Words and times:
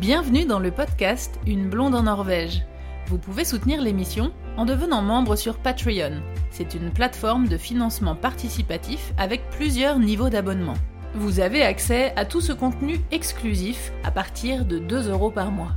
Bienvenue 0.00 0.44
dans 0.44 0.58
le 0.58 0.70
podcast 0.70 1.40
Une 1.46 1.70
blonde 1.70 1.94
en 1.94 2.02
Norvège. 2.02 2.66
Vous 3.06 3.16
pouvez 3.16 3.46
soutenir 3.46 3.80
l'émission 3.80 4.30
en 4.58 4.66
devenant 4.66 5.00
membre 5.00 5.36
sur 5.36 5.56
Patreon. 5.56 6.20
C'est 6.50 6.74
une 6.74 6.90
plateforme 6.90 7.48
de 7.48 7.56
financement 7.56 8.14
participatif 8.14 9.14
avec 9.16 9.48
plusieurs 9.48 9.98
niveaux 9.98 10.28
d'abonnement. 10.28 10.74
Vous 11.14 11.40
avez 11.40 11.62
accès 11.62 12.12
à 12.16 12.26
tout 12.26 12.42
ce 12.42 12.52
contenu 12.52 13.00
exclusif 13.10 13.90
à 14.04 14.10
partir 14.10 14.66
de 14.66 14.78
2 14.78 15.08
euros 15.08 15.30
par 15.30 15.50
mois. 15.50 15.72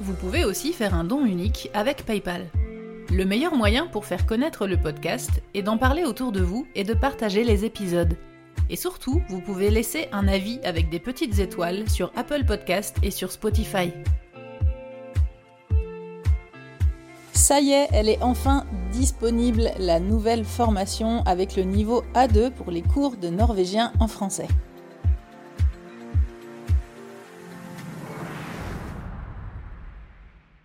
Vous 0.00 0.14
pouvez 0.14 0.46
aussi 0.46 0.72
faire 0.72 0.94
un 0.94 1.04
don 1.04 1.26
unique 1.26 1.68
avec 1.74 2.06
PayPal. 2.06 2.46
Le 3.10 3.26
meilleur 3.26 3.54
moyen 3.54 3.86
pour 3.86 4.06
faire 4.06 4.24
connaître 4.24 4.66
le 4.66 4.78
podcast 4.78 5.42
est 5.52 5.62
d'en 5.62 5.76
parler 5.76 6.04
autour 6.04 6.32
de 6.32 6.40
vous 6.40 6.66
et 6.74 6.84
de 6.84 6.94
partager 6.94 7.44
les 7.44 7.66
épisodes. 7.66 8.16
Et 8.72 8.76
surtout, 8.76 9.20
vous 9.28 9.42
pouvez 9.42 9.68
laisser 9.68 10.08
un 10.12 10.26
avis 10.26 10.58
avec 10.64 10.88
des 10.88 10.98
petites 10.98 11.38
étoiles 11.38 11.90
sur 11.90 12.10
Apple 12.16 12.46
Podcast 12.46 12.96
et 13.02 13.10
sur 13.10 13.30
Spotify. 13.30 13.92
Ça 17.34 17.60
y 17.60 17.72
est, 17.72 17.88
elle 17.92 18.08
est 18.08 18.22
enfin 18.22 18.64
disponible, 18.90 19.72
la 19.78 20.00
nouvelle 20.00 20.46
formation 20.46 21.22
avec 21.26 21.54
le 21.54 21.64
niveau 21.64 22.02
A2 22.14 22.50
pour 22.50 22.70
les 22.70 22.80
cours 22.80 23.18
de 23.18 23.28
norvégien 23.28 23.92
en 24.00 24.08
français. 24.08 24.48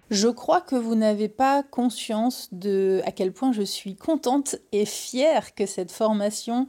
Je 0.09 0.29
crois 0.29 0.61
que 0.61 0.77
vous 0.77 0.95
n'avez 0.95 1.27
pas 1.27 1.63
conscience 1.63 2.47
de 2.53 3.01
à 3.05 3.11
quel 3.11 3.33
point 3.33 3.51
je 3.51 3.61
suis 3.61 3.97
contente 3.97 4.55
et 4.71 4.85
fière 4.85 5.53
que 5.53 5.65
cette 5.65 5.91
formation 5.91 6.65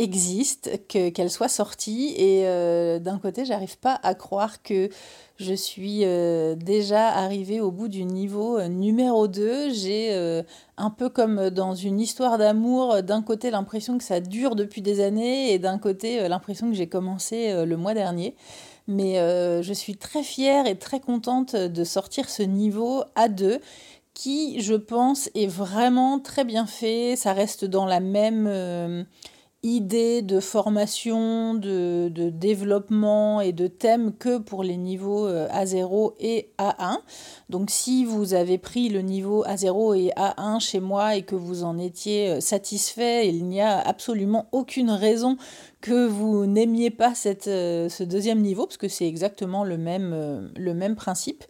existe, 0.00 0.86
qu'elle 0.88 1.30
soit 1.30 1.48
sortie. 1.48 2.14
Et 2.16 2.46
euh, 2.46 2.98
d'un 2.98 3.18
côté, 3.18 3.44
j'arrive 3.44 3.78
pas 3.78 4.00
à 4.02 4.14
croire 4.14 4.62
que 4.62 4.88
je 5.36 5.54
suis 5.54 6.04
euh, 6.04 6.54
déjà 6.54 7.08
arrivée 7.08 7.60
au 7.60 7.70
bout 7.70 7.88
du 7.88 8.04
niveau 8.04 8.58
euh, 8.58 8.68
numéro 8.68 9.28
2. 9.28 9.70
J'ai 9.70 10.42
un 10.76 10.90
peu 10.90 11.10
comme 11.10 11.50
dans 11.50 11.74
une 11.74 12.00
histoire 12.00 12.38
d'amour, 12.38 13.02
d'un 13.02 13.22
côté 13.22 13.50
l'impression 13.50 13.98
que 13.98 14.04
ça 14.04 14.20
dure 14.20 14.56
depuis 14.56 14.80
des 14.80 15.00
années 15.00 15.52
et 15.52 15.58
d'un 15.58 15.78
côté 15.78 16.26
l'impression 16.28 16.70
que 16.70 16.74
j'ai 16.74 16.88
commencé 16.88 17.64
le 17.64 17.76
mois 17.76 17.94
dernier. 17.94 18.34
Mais 18.88 19.16
je 19.62 19.72
suis 19.72 19.96
très 19.96 20.22
fière 20.22 20.66
et 20.66 20.76
très 20.76 21.00
contente 21.00 21.54
de 21.54 21.84
sortir 21.84 22.30
ce 22.30 22.42
niveau 22.42 23.04
A2 23.16 23.60
qui, 24.14 24.60
je 24.60 24.74
pense, 24.74 25.30
est 25.34 25.46
vraiment 25.46 26.18
très 26.18 26.44
bien 26.44 26.66
fait. 26.66 27.14
Ça 27.16 27.32
reste 27.34 27.64
dans 27.66 27.86
la 27.86 28.00
même 28.00 29.06
idée 29.62 30.22
de 30.22 30.40
formation, 30.40 31.54
de, 31.54 32.08
développement 32.30 33.40
et 33.40 33.52
de 33.52 33.66
thèmes 33.66 34.14
que 34.14 34.38
pour 34.38 34.62
les 34.62 34.76
niveaux 34.76 35.26
euh, 35.26 35.48
A0 35.48 36.14
et 36.18 36.50
A1. 36.58 36.98
Donc 37.50 37.70
si 37.70 38.04
vous 38.04 38.32
avez 38.32 38.56
pris 38.56 38.88
le 38.88 39.02
niveau 39.02 39.44
A0 39.44 39.96
et 39.98 40.12
A1 40.16 40.60
chez 40.60 40.80
moi 40.80 41.16
et 41.16 41.22
que 41.22 41.34
vous 41.34 41.64
en 41.64 41.78
étiez 41.78 42.30
euh, 42.30 42.40
satisfait, 42.40 43.28
il 43.28 43.44
n'y 43.44 43.60
a 43.60 43.78
absolument 43.78 44.48
aucune 44.52 44.90
raison 44.90 45.36
que 45.82 46.06
vous 46.06 46.46
n'aimiez 46.46 46.90
pas 46.90 47.12
euh, 47.46 47.88
ce 47.88 48.02
deuxième 48.02 48.40
niveau, 48.40 48.66
parce 48.66 48.76
que 48.76 48.88
c'est 48.88 49.06
exactement 49.06 49.64
le 49.64 49.76
même 49.76 50.96
principe 50.96 51.44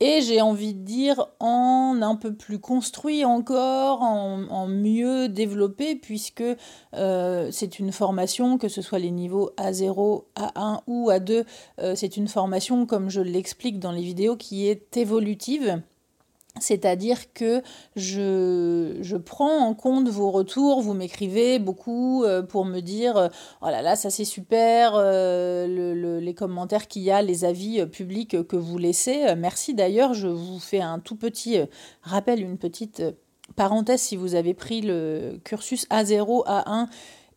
et 0.00 0.20
j'ai 0.20 0.40
envie 0.40 0.74
de 0.74 0.84
dire 0.84 1.28
en 1.40 1.98
un 2.02 2.16
peu 2.16 2.34
plus 2.34 2.58
construit 2.58 3.24
encore, 3.24 4.02
en, 4.02 4.66
mieux 4.68 5.28
développé, 5.28 5.96
puisque 5.96 6.44
euh, 6.94 7.48
c'est 7.50 7.78
une 7.78 7.92
formation, 7.92 8.58
que 8.58 8.68
ce 8.68 8.82
soit 8.82 8.98
les 8.98 9.10
niveaux 9.10 9.50
A0, 9.56 10.24
A1 10.36 10.80
ou 10.86 11.10
A2, 11.10 11.44
euh, 11.80 11.94
c'est 11.96 12.16
une 12.16 12.28
formation, 12.28 12.86
comme 12.86 13.10
je 13.10 13.20
l'explique 13.20 13.80
dans 13.80 13.92
les 13.92 14.02
vidéos, 14.02 14.36
qui 14.36 14.68
est 14.68 14.96
évolutive. 14.96 15.82
C'est-à-dire 16.60 17.32
que 17.32 17.62
je, 17.96 19.16
prends 19.16 19.58
en 19.58 19.74
compte 19.74 20.08
vos 20.08 20.30
retours, 20.30 20.80
vous 20.80 20.94
m'écrivez 20.94 21.58
beaucoup 21.58 22.24
euh, 22.24 22.42
pour 22.42 22.64
me 22.64 22.80
dire 22.80 23.16
euh, 23.16 23.28
oh 23.62 23.66
là 23.66 23.82
là, 23.82 23.96
ça 23.96 24.10
c'est 24.10 24.24
super, 24.24 24.92
euh, 24.94 26.20
les 26.20 26.34
commentaires 26.34 26.88
qu'il 26.88 27.02
y 27.02 27.10
a, 27.10 27.22
les 27.22 27.44
avis 27.44 27.84
publics 27.86 28.46
que 28.46 28.56
vous 28.56 28.78
laissez. 28.78 29.34
Merci 29.36 29.74
d'ailleurs, 29.74 30.14
je 30.14 30.28
vous 30.28 30.58
fais 30.58 30.80
un 30.80 30.98
tout 30.98 31.16
petit 31.16 31.58
rappel, 32.02 32.40
une 32.42 32.58
petite 32.58 33.02
parenthèse 33.56 34.00
si 34.00 34.16
vous 34.16 34.34
avez 34.34 34.54
pris 34.54 34.80
le 34.80 35.40
cursus 35.44 35.86
A0, 35.88 36.46
A1 36.46 36.88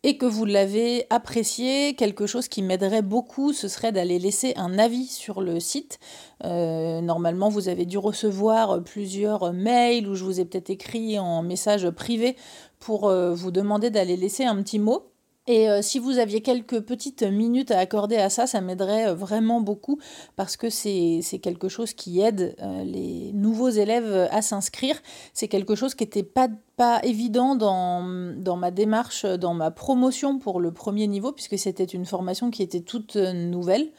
et 0.04 0.18
que 0.18 0.26
vous 0.26 0.44
l'avez 0.44 1.06
apprécié, 1.10 1.94
quelque 1.94 2.26
chose 2.26 2.48
qui 2.48 2.62
m'aiderait 2.62 3.02
beaucoup, 3.02 3.52
ce 3.52 3.68
serait 3.68 3.92
d'aller 3.92 4.18
laisser 4.18 4.52
un 4.56 4.78
avis 4.78 5.06
sur 5.06 5.40
le 5.40 5.60
site. 5.60 6.00
Euh, 6.44 7.00
normalement, 7.00 7.48
vous 7.48 7.68
avez 7.68 7.86
dû 7.86 7.98
recevoir 7.98 8.82
plusieurs 8.82 9.52
mails 9.52 10.08
ou 10.08 10.14
je 10.14 10.24
vous 10.24 10.40
ai 10.40 10.44
peut-être 10.44 10.70
écrit 10.70 11.18
en 11.18 11.42
message 11.42 11.88
privé 11.90 12.36
pour 12.80 13.08
euh, 13.08 13.32
vous 13.32 13.52
demander 13.52 13.90
d'aller 13.90 14.16
laisser 14.16 14.44
un 14.44 14.60
petit 14.62 14.80
mot. 14.80 15.11
Et 15.48 15.68
euh, 15.68 15.82
si 15.82 15.98
vous 15.98 16.18
aviez 16.18 16.40
quelques 16.40 16.80
petites 16.80 17.24
minutes 17.24 17.72
à 17.72 17.78
accorder 17.80 18.16
à 18.16 18.30
ça, 18.30 18.46
ça 18.46 18.60
m'aiderait 18.60 19.08
euh, 19.08 19.14
vraiment 19.14 19.60
beaucoup 19.60 19.98
parce 20.36 20.56
que 20.56 20.70
c'est 20.70 21.20
quelque 21.42 21.68
chose 21.68 21.94
qui 21.94 22.20
aide 22.20 22.54
euh, 22.62 22.84
les 22.84 23.32
nouveaux 23.32 23.68
élèves 23.68 24.28
à 24.30 24.40
s'inscrire. 24.40 25.02
C'est 25.34 25.48
quelque 25.48 25.74
chose 25.74 25.96
qui 25.96 26.04
n'était 26.04 26.22
pas, 26.22 26.48
pas 26.76 27.00
évident 27.02 27.56
dans, 27.56 28.34
dans 28.36 28.56
ma 28.56 28.70
démarche, 28.70 29.24
dans 29.26 29.54
ma 29.54 29.72
promotion 29.72 30.38
pour 30.38 30.60
le 30.60 30.72
premier 30.72 31.08
niveau, 31.08 31.32
puisque 31.32 31.58
c'était 31.58 31.84
une 31.84 32.06
formation 32.06 32.52
qui 32.52 32.62
était 32.62 32.82
toute 32.82 33.16
nouvelle 33.16 33.90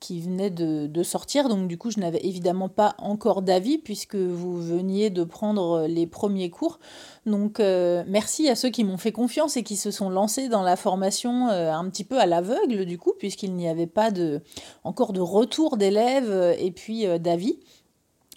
qui 0.00 0.18
venait 0.20 0.50
de, 0.50 1.02
sortir. 1.02 1.48
Donc 1.48 1.68
du 1.68 1.78
coup, 1.78 1.90
je 1.90 2.00
n'avais 2.00 2.20
évidemment 2.24 2.68
pas 2.68 2.94
encore 2.98 3.42
d'avis 3.42 3.78
puisque 3.78 4.16
vous 4.16 4.60
veniez 4.60 5.10
de 5.10 5.24
prendre 5.24 5.86
les 5.86 6.06
premiers 6.06 6.50
cours. 6.50 6.80
Donc 7.26 7.60
euh, 7.60 8.02
merci 8.06 8.48
à 8.48 8.54
ceux 8.54 8.70
qui 8.70 8.82
m'ont 8.82 8.96
fait 8.96 9.12
confiance 9.12 9.56
et 9.56 9.62
qui 9.62 9.76
se 9.76 9.90
sont 9.90 10.08
lancés 10.08 10.48
dans 10.48 10.62
la 10.62 10.76
formation 10.76 11.48
euh, 11.48 11.72
un 11.72 11.88
petit 11.90 12.04
peu 12.04 12.18
à 12.18 12.26
l'aveugle 12.26 12.86
du 12.86 12.98
coup, 12.98 13.12
puisqu'il 13.18 13.54
n'y 13.54 13.68
avait 13.68 13.86
pas 13.86 14.10
de, 14.10 14.40
encore 14.84 15.12
de 15.12 15.20
retour 15.20 15.76
d'élèves 15.76 16.30
euh, 16.30 16.54
et 16.58 16.70
puis 16.70 17.06
d'avis. 17.18 17.58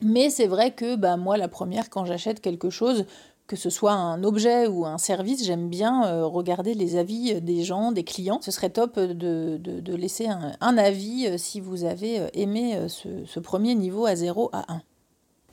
Mais 0.02 0.30
c'est 0.30 0.48
vrai 0.48 0.72
que 0.72 0.96
bah, 0.96 1.16
moi, 1.16 1.38
la 1.38 1.48
première, 1.48 1.90
quand 1.90 2.04
j'achète 2.04 2.42
quelque 2.42 2.70
chose, 2.70 3.06
que 3.48 3.56
ce 3.56 3.70
soit 3.70 3.94
un 3.94 4.24
objet 4.24 4.68
ou 4.68 4.86
un 4.86 4.98
service, 4.98 5.44
j'aime 5.46 5.70
bien 5.70 6.06
euh, 6.06 6.26
regarder 6.26 6.74
les 6.74 6.96
avis 6.96 7.42
des 7.42 7.64
gens, 7.64 7.92
des 7.92 8.04
clients. 8.04 8.40
Ce 8.42 8.52
serait 8.52 8.70
top 8.70 9.00
de, 9.00 9.58
de, 9.58 9.96
laisser 9.96 10.28
un, 10.28 10.78
avis 10.78 11.28
euh, 11.28 11.38
si 11.38 11.60
vous 11.60 11.84
avez 11.84 12.20
euh, 12.20 12.28
aimé 12.34 12.78
ce, 12.88 13.26
ce 13.26 13.40
premier 13.40 13.76
niveau 13.76 14.06
à 14.06 14.16
0 14.16 14.50
à 14.54 14.72
1. 14.74 14.82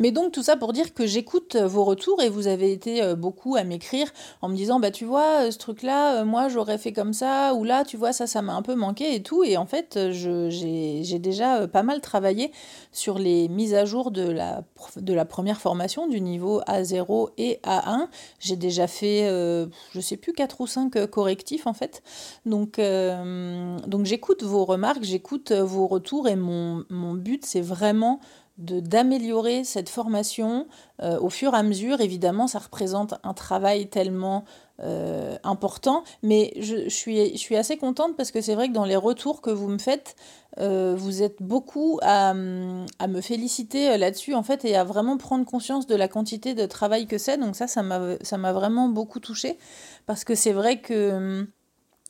Mais 0.01 0.13
donc 0.13 0.33
tout 0.33 0.43
ça 0.43 0.57
pour 0.57 0.73
dire 0.73 0.95
que 0.95 1.07
j'écoute 1.07 1.57
euh, 1.57 1.69
vos 1.69 1.85
retours 1.85 2.23
et 2.23 2.31
vous 2.31 2.49
avez 2.49 2.73
été 2.73 3.03
euh, 3.03 3.15
beaucoup 3.15 3.57
à 3.57 3.65
m'écrire 3.65 4.11
en 4.41 4.49
me 4.49 4.57
disant 4.57 4.81
bah 4.81 4.91
tu 4.91 5.05
vois 5.05 5.43
euh, 5.43 5.51
ce 5.51 5.59
truc 5.59 5.83
là 5.83 6.25
moi 6.25 6.49
j'aurais 6.49 6.79
fait 6.79 6.93
comme 6.93 7.13
ça 7.13 7.53
ou 7.55 7.65
là 7.65 7.85
tu 7.85 7.99
vois 7.99 8.15
ça 8.15 8.27
ça 8.27 8.41
m'a 8.41 8.55
un 8.55 8.63
peu 8.63 8.75
manqué 8.75 9.15
et 9.15 9.23
tout 9.23 9.45
et 9.45 9.59
en 9.59 9.67
fait 9.67 9.99
j'ai 10.11 11.19
déjà 11.19 11.69
pas 11.69 11.83
mal 11.83 12.01
travaillé 12.01 12.51
sur 12.93 13.19
les 13.19 13.49
mises 13.49 13.75
à 13.75 13.85
jour 13.85 14.11
de 14.11 14.23
la, 14.23 14.65
de 14.97 15.13
la 15.13 15.27
première 15.27 15.61
formation 15.61 16.09
du 16.09 16.23
niveau 16.23 16.63
A0 16.63 17.29
et 17.37 17.61
A1. 17.65 18.09
J'ai 18.39 18.57
déjà 18.57 18.87
fait 18.87 19.29
je 19.93 20.01
sais 20.01 20.17
plus 20.17 20.33
4 20.33 20.63
ou 20.63 20.67
5 20.67 21.07
correctifs 21.07 21.67
en 21.67 21.75
fait. 21.75 22.03
Donc, 22.47 22.81
donc 22.81 24.07
j'écoute 24.07 24.43
vos 24.43 24.65
remarques, 24.65 25.03
j'écoute 25.03 25.53
vos 25.53 25.87
retours 25.87 26.27
et 26.29 26.37
mon, 26.37 26.85
mon 26.89 27.13
but 27.15 27.45
c'est 27.45 27.61
vraiment 27.61 28.21
d'améliorer 28.61 29.65
cette 29.65 29.89
formation 29.89 30.67
euh, 31.03 31.19
au 31.19 31.31
fur 31.31 31.55
et 31.55 31.57
à 31.57 31.63
mesure. 31.63 32.01
Évidemment, 32.01 32.47
ça 32.47 32.59
représente 32.59 33.15
un 33.25 33.35
travail 33.35 33.89
tellement 33.89 34.45
euh, 34.83 35.37
important, 35.45 36.05
mais 36.23 36.53
je, 36.59 36.89
suis, 36.89 37.33
je 37.33 37.39
suis 37.39 37.57
assez 37.57 37.77
contente 37.77 38.17
parce 38.17 38.31
que 38.31 38.41
c'est 38.41 38.55
vrai 38.55 38.69
que 38.69 38.73
dans 38.73 38.85
les 38.85 38.97
retours 38.97 39.41
que 39.41 39.51
vous 39.51 39.69
me 39.69 39.79
faites, 39.79 40.15
euh, 40.59 40.95
vous 40.97 41.23
êtes 41.23 41.43
beaucoup 41.43 41.99
à, 42.03 42.31
à 42.31 43.07
me 43.07 43.21
féliciter 43.21 43.97
là-dessus, 43.97 44.35
en 44.35 44.43
fait, 44.43 44.65
et 44.65 44.77
à 44.77 44.85
vraiment 44.85 45.17
prendre 45.17 45.45
conscience 45.45 45.87
de 45.87 45.95
la 45.95 46.09
quantité 46.09 46.55
de 46.55 46.67
travail 46.67 47.07
que 47.07 47.19
c'est. 47.19 47.39
Donc 47.39 47.57
ça, 47.57 47.67
ça 47.67 47.83
m'a 47.83 48.53
vraiment 48.53 48.89
beaucoup 48.89 49.21
touchée, 49.21 49.59
parce 50.07 50.25
que 50.25 50.35
c'est 50.35 50.53
vrai 50.53 50.81
que 50.81 51.47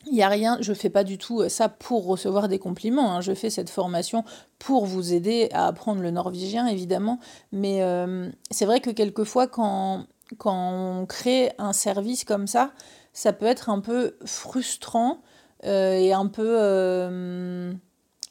il 0.07 0.23
a 0.23 0.29
rien, 0.29 0.59
je 0.61 0.71
ne 0.71 0.77
fais 0.77 0.91
pas 0.91 1.05
du 1.05 1.19
tout 1.19 1.49
ça 1.49 1.69
pour 1.69 2.07
recevoir 2.07 2.49
des 2.49 2.59
compliments, 2.59 3.13
hein. 3.13 3.21
je 3.21 3.35
fais 3.35 3.51
cette 3.51 3.71
formation 3.71 4.25
pour 4.59 4.87
vous 4.87 5.13
aider 5.13 5.49
à 5.53 5.67
apprendre 5.67 6.01
le 6.01 6.11
norvégien, 6.11 6.67
évidemment, 6.67 7.19
mais 7.53 7.83
euh, 7.83 8.31
c'est 8.51 8.65
vrai 8.65 8.81
que 8.81 8.91
quelquefois, 8.91 9.47
quand, 9.47 10.07
quand 10.39 10.73
on 10.73 11.07
crée 11.07 11.53
un 11.59 11.73
service 11.73 12.25
comme 12.25 12.47
ça, 12.47 12.73
ça 13.13 13.33
peut 13.33 13.47
être 13.47 13.69
un 13.69 13.81
peu 13.81 14.17
frustrant 14.25 15.21
euh, 15.65 15.95
et 15.95 16.13
un 16.13 16.27
peu 16.27 16.57
euh, 16.59 17.73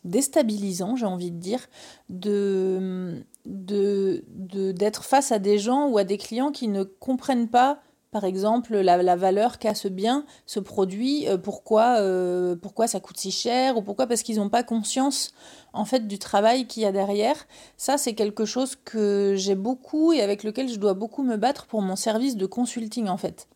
déstabilisant, 0.03 0.95
j'ai 0.95 1.05
envie 1.05 1.31
de 1.31 1.39
dire, 1.39 1.67
de, 2.09 3.23
de, 3.45 4.23
d'être 4.71 5.03
face 5.03 5.31
à 5.31 5.39
des 5.39 5.59
gens 5.59 5.87
ou 5.87 5.97
à 5.97 6.03
des 6.03 6.17
clients 6.17 6.51
qui 6.51 6.67
ne 6.67 6.83
comprennent 6.83 7.49
pas 7.49 7.79
par 8.11 8.23
exemple, 8.23 8.75
la, 8.75 9.15
valeur 9.15 9.59
qu'a 9.59 9.75
ce 9.75 9.87
bien, 9.87 10.25
ce 10.47 10.59
produit, 10.59 11.27
euh, 11.27 11.37
pourquoi, 11.37 11.99
euh, 11.99 12.55
pourquoi 12.55 12.87
ça 12.87 12.99
coûte 12.99 13.17
si 13.17 13.31
cher, 13.31 13.77
ou 13.77 13.83
pourquoi 13.83 14.07
parce 14.07 14.23
qu'ils 14.23 14.37
n'ont 14.37 14.49
pas 14.49 14.63
conscience 14.63 15.31
en 15.73 15.85
fait 15.85 16.07
du 16.07 16.17
travail 16.17 16.65
qu'il 16.65 16.83
y 16.83 16.85
a 16.87 16.91
derrière. 16.91 17.35
Ça, 17.77 17.97
c'est 17.99 18.15
quelque 18.15 18.45
chose 18.45 18.75
que 18.83 19.35
j'ai 19.37 19.55
beaucoup 19.55 20.11
et 20.11 20.21
avec 20.21 20.43
lequel 20.43 20.69
je 20.69 20.77
dois 20.77 20.95
beaucoup 20.95 21.21
me 21.23 21.37
battre 21.37 21.67
pour 21.67 21.81
mon 21.83 21.95
service 21.95 22.35
de 22.35 22.47
consulting 22.47 23.07
en 23.09 23.17
fait. 23.17 23.47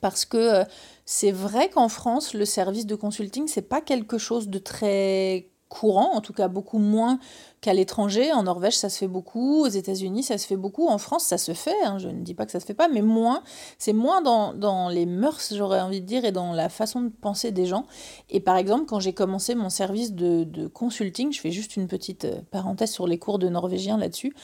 Parce 0.00 0.24
que 0.24 0.36
euh, 0.36 0.64
c'est 1.06 1.32
vrai 1.32 1.68
qu'en 1.70 1.88
France, 1.88 2.34
le 2.34 2.44
service 2.44 2.86
de 2.86 2.96
consulting, 2.96 3.46
c'est 3.46 3.62
pas 3.62 3.80
quelque 3.80 4.18
chose 4.18 4.48
de 4.48 4.58
très 4.58 5.50
courant, 5.68 6.14
en 6.14 6.20
tout 6.20 6.32
cas 6.32 6.48
beaucoup 6.48 6.78
moins 6.78 7.18
qu'à 7.60 7.74
l'étranger. 7.74 8.32
En 8.32 8.44
Norvège, 8.44 8.76
ça 8.76 8.88
se 8.88 8.98
fait 8.98 9.08
beaucoup. 9.08 9.64
Aux 9.64 9.68
États-Unis, 9.68 10.22
ça 10.22 10.38
se 10.38 10.46
fait 10.46 10.56
beaucoup. 10.56 10.88
En 10.88 10.98
France, 10.98 11.24
ça 11.24 11.38
se 11.38 11.52
fait. 11.52 11.74
Hein. 11.84 11.98
Je 11.98 12.08
ne 12.08 12.22
dis 12.22 12.34
pas 12.34 12.46
que 12.46 12.52
ça 12.52 12.60
se 12.60 12.66
fait 12.66 12.74
pas, 12.74 12.88
mais 12.88 13.02
moins. 13.02 13.42
C'est 13.78 13.92
moins 13.92 14.22
dans, 14.22 14.54
dans, 14.54 14.88
les 14.88 15.06
mœurs, 15.06 15.52
j'aurais 15.54 15.80
envie 15.80 16.00
de 16.00 16.06
dire, 16.06 16.24
et 16.24 16.32
dans 16.32 16.52
la 16.52 16.68
façon 16.68 17.00
de 17.02 17.08
penser 17.08 17.50
des 17.50 17.66
gens. 17.66 17.84
Et 18.30 18.40
par 18.40 18.56
exemple, 18.56 18.86
quand 18.86 19.00
j'ai 19.00 19.12
commencé 19.12 19.54
mon 19.54 19.70
service 19.70 20.12
de, 20.12 20.44
de, 20.44 20.66
consulting, 20.68 21.32
je 21.32 21.40
fais 21.40 21.50
juste 21.50 21.76
une 21.76 21.88
petite 21.88 22.24
euh, 22.24 22.40
parenthèse 22.50 22.90
sur 22.90 23.06
les 23.06 23.18
cours 23.18 23.38
de 23.38 23.48
norvégien 23.48 23.98
là-dessus, 23.98 24.34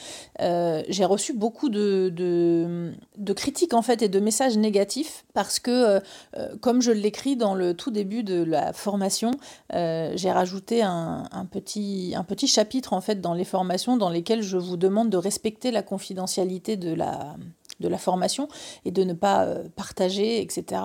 euh, 0.41 0.83
j'ai 0.89 1.05
reçu 1.05 1.33
beaucoup 1.33 1.69
de, 1.69 2.11
de, 2.15 3.33
critiques 3.33 3.73
en 3.73 3.81
fait 3.81 4.01
et 4.01 4.07
de 4.07 4.19
messages 4.19 4.57
négatifs 4.57 5.25
parce 5.33 5.59
que, 5.59 5.99
euh, 6.35 6.55
comme 6.61 6.81
je 6.81 6.91
l'écris 6.91 7.35
dans 7.35 7.53
le 7.53 7.73
tout 7.73 7.91
début 7.91 8.23
de 8.23 8.43
la 8.43 8.71
formation, 8.73 9.31
j'ai 9.71 10.31
rajouté 10.31 10.81
un, 10.83 11.14
un, 11.31 11.45
petit, 11.45 12.13
un 12.15 12.23
petit 12.23 12.47
chapitre 12.47 12.93
en 12.93 13.01
fait 13.01 13.21
dans 13.21 13.33
les 13.33 13.45
formations 13.45 13.97
dans 13.97 14.09
lesquelles 14.09 14.41
je 14.41 14.57
vous 14.57 14.77
demande 14.77 15.09
de 15.09 15.17
respecter 15.17 15.71
la 15.71 15.83
confidentialité 15.83 16.77
de 16.77 16.93
la, 16.93 17.35
de 17.79 17.87
la 17.87 17.97
formation 17.97 18.47
et 18.85 18.91
de 18.91 19.03
ne 19.03 19.13
pas 19.13 19.45
euh, 19.45 19.63
partager, 19.75 20.41
etc. 20.41 20.81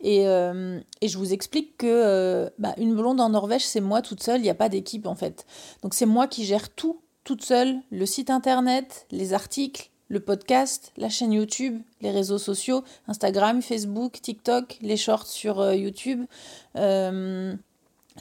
Et, 0.00 0.26
euh, 0.28 0.80
et, 1.00 1.08
je 1.08 1.18
vous 1.18 1.32
explique 1.32 1.78
que 1.78 1.86
euh, 1.86 2.50
bah, 2.58 2.74
une 2.78 2.94
blonde 2.94 3.20
en 3.20 3.30
Norvège, 3.30 3.64
c'est 3.66 3.80
moi 3.80 4.02
toute 4.02 4.22
seule, 4.22 4.40
il 4.40 4.44
n'y 4.44 4.50
a 4.50 4.54
pas 4.54 4.68
d'équipe 4.68 5.06
en 5.06 5.14
fait. 5.14 5.46
Donc 5.82 5.94
c'est 5.94 6.06
moi 6.06 6.26
qui 6.26 6.44
gère 6.44 6.68
tout, 6.70 7.00
toute 7.24 7.44
seule, 7.44 7.76
le 7.90 8.06
site 8.06 8.30
internet, 8.30 9.06
les 9.10 9.32
articles, 9.32 9.90
le 10.08 10.20
podcast, 10.20 10.92
la 10.96 11.08
chaîne 11.08 11.32
YouTube, 11.32 11.80
les 12.00 12.10
réseaux 12.10 12.38
sociaux, 12.38 12.84
Instagram, 13.08 13.60
Facebook, 13.60 14.20
TikTok, 14.20 14.78
les 14.80 14.96
shorts 14.96 15.26
sur 15.26 15.72
YouTube, 15.72 16.26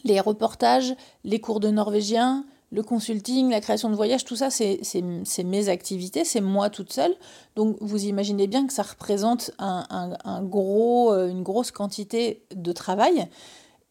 les 0.04 0.20
reportages, 0.20 0.96
les 1.24 1.40
cours 1.40 1.60
de 1.60 1.70
norvégien, 1.70 2.46
le 2.72 2.84
consulting, 2.84 3.50
la 3.52 3.62
création 3.62 3.90
de 3.90 3.96
voyages, 3.96 4.26
tout 4.26 4.36
ça, 4.36 4.50
c'est 4.50 5.44
mes 5.44 5.70
activités, 5.70 6.26
c'est 6.26 6.42
moi 6.42 6.70
toute 6.70 6.92
seule. 6.92 7.14
Donc 7.56 7.78
vous 7.80 8.06
imaginez 8.06 8.48
bien 8.48 8.68
que 8.68 8.74
ça 8.74 8.84
représente 8.84 9.52
un, 9.60 10.44
gros, 10.44 11.14
euh, 11.14 11.30
une 11.30 11.44
grosse 11.44 11.72
quantité 11.72 12.44
de 12.54 12.72
travail. 12.72 13.28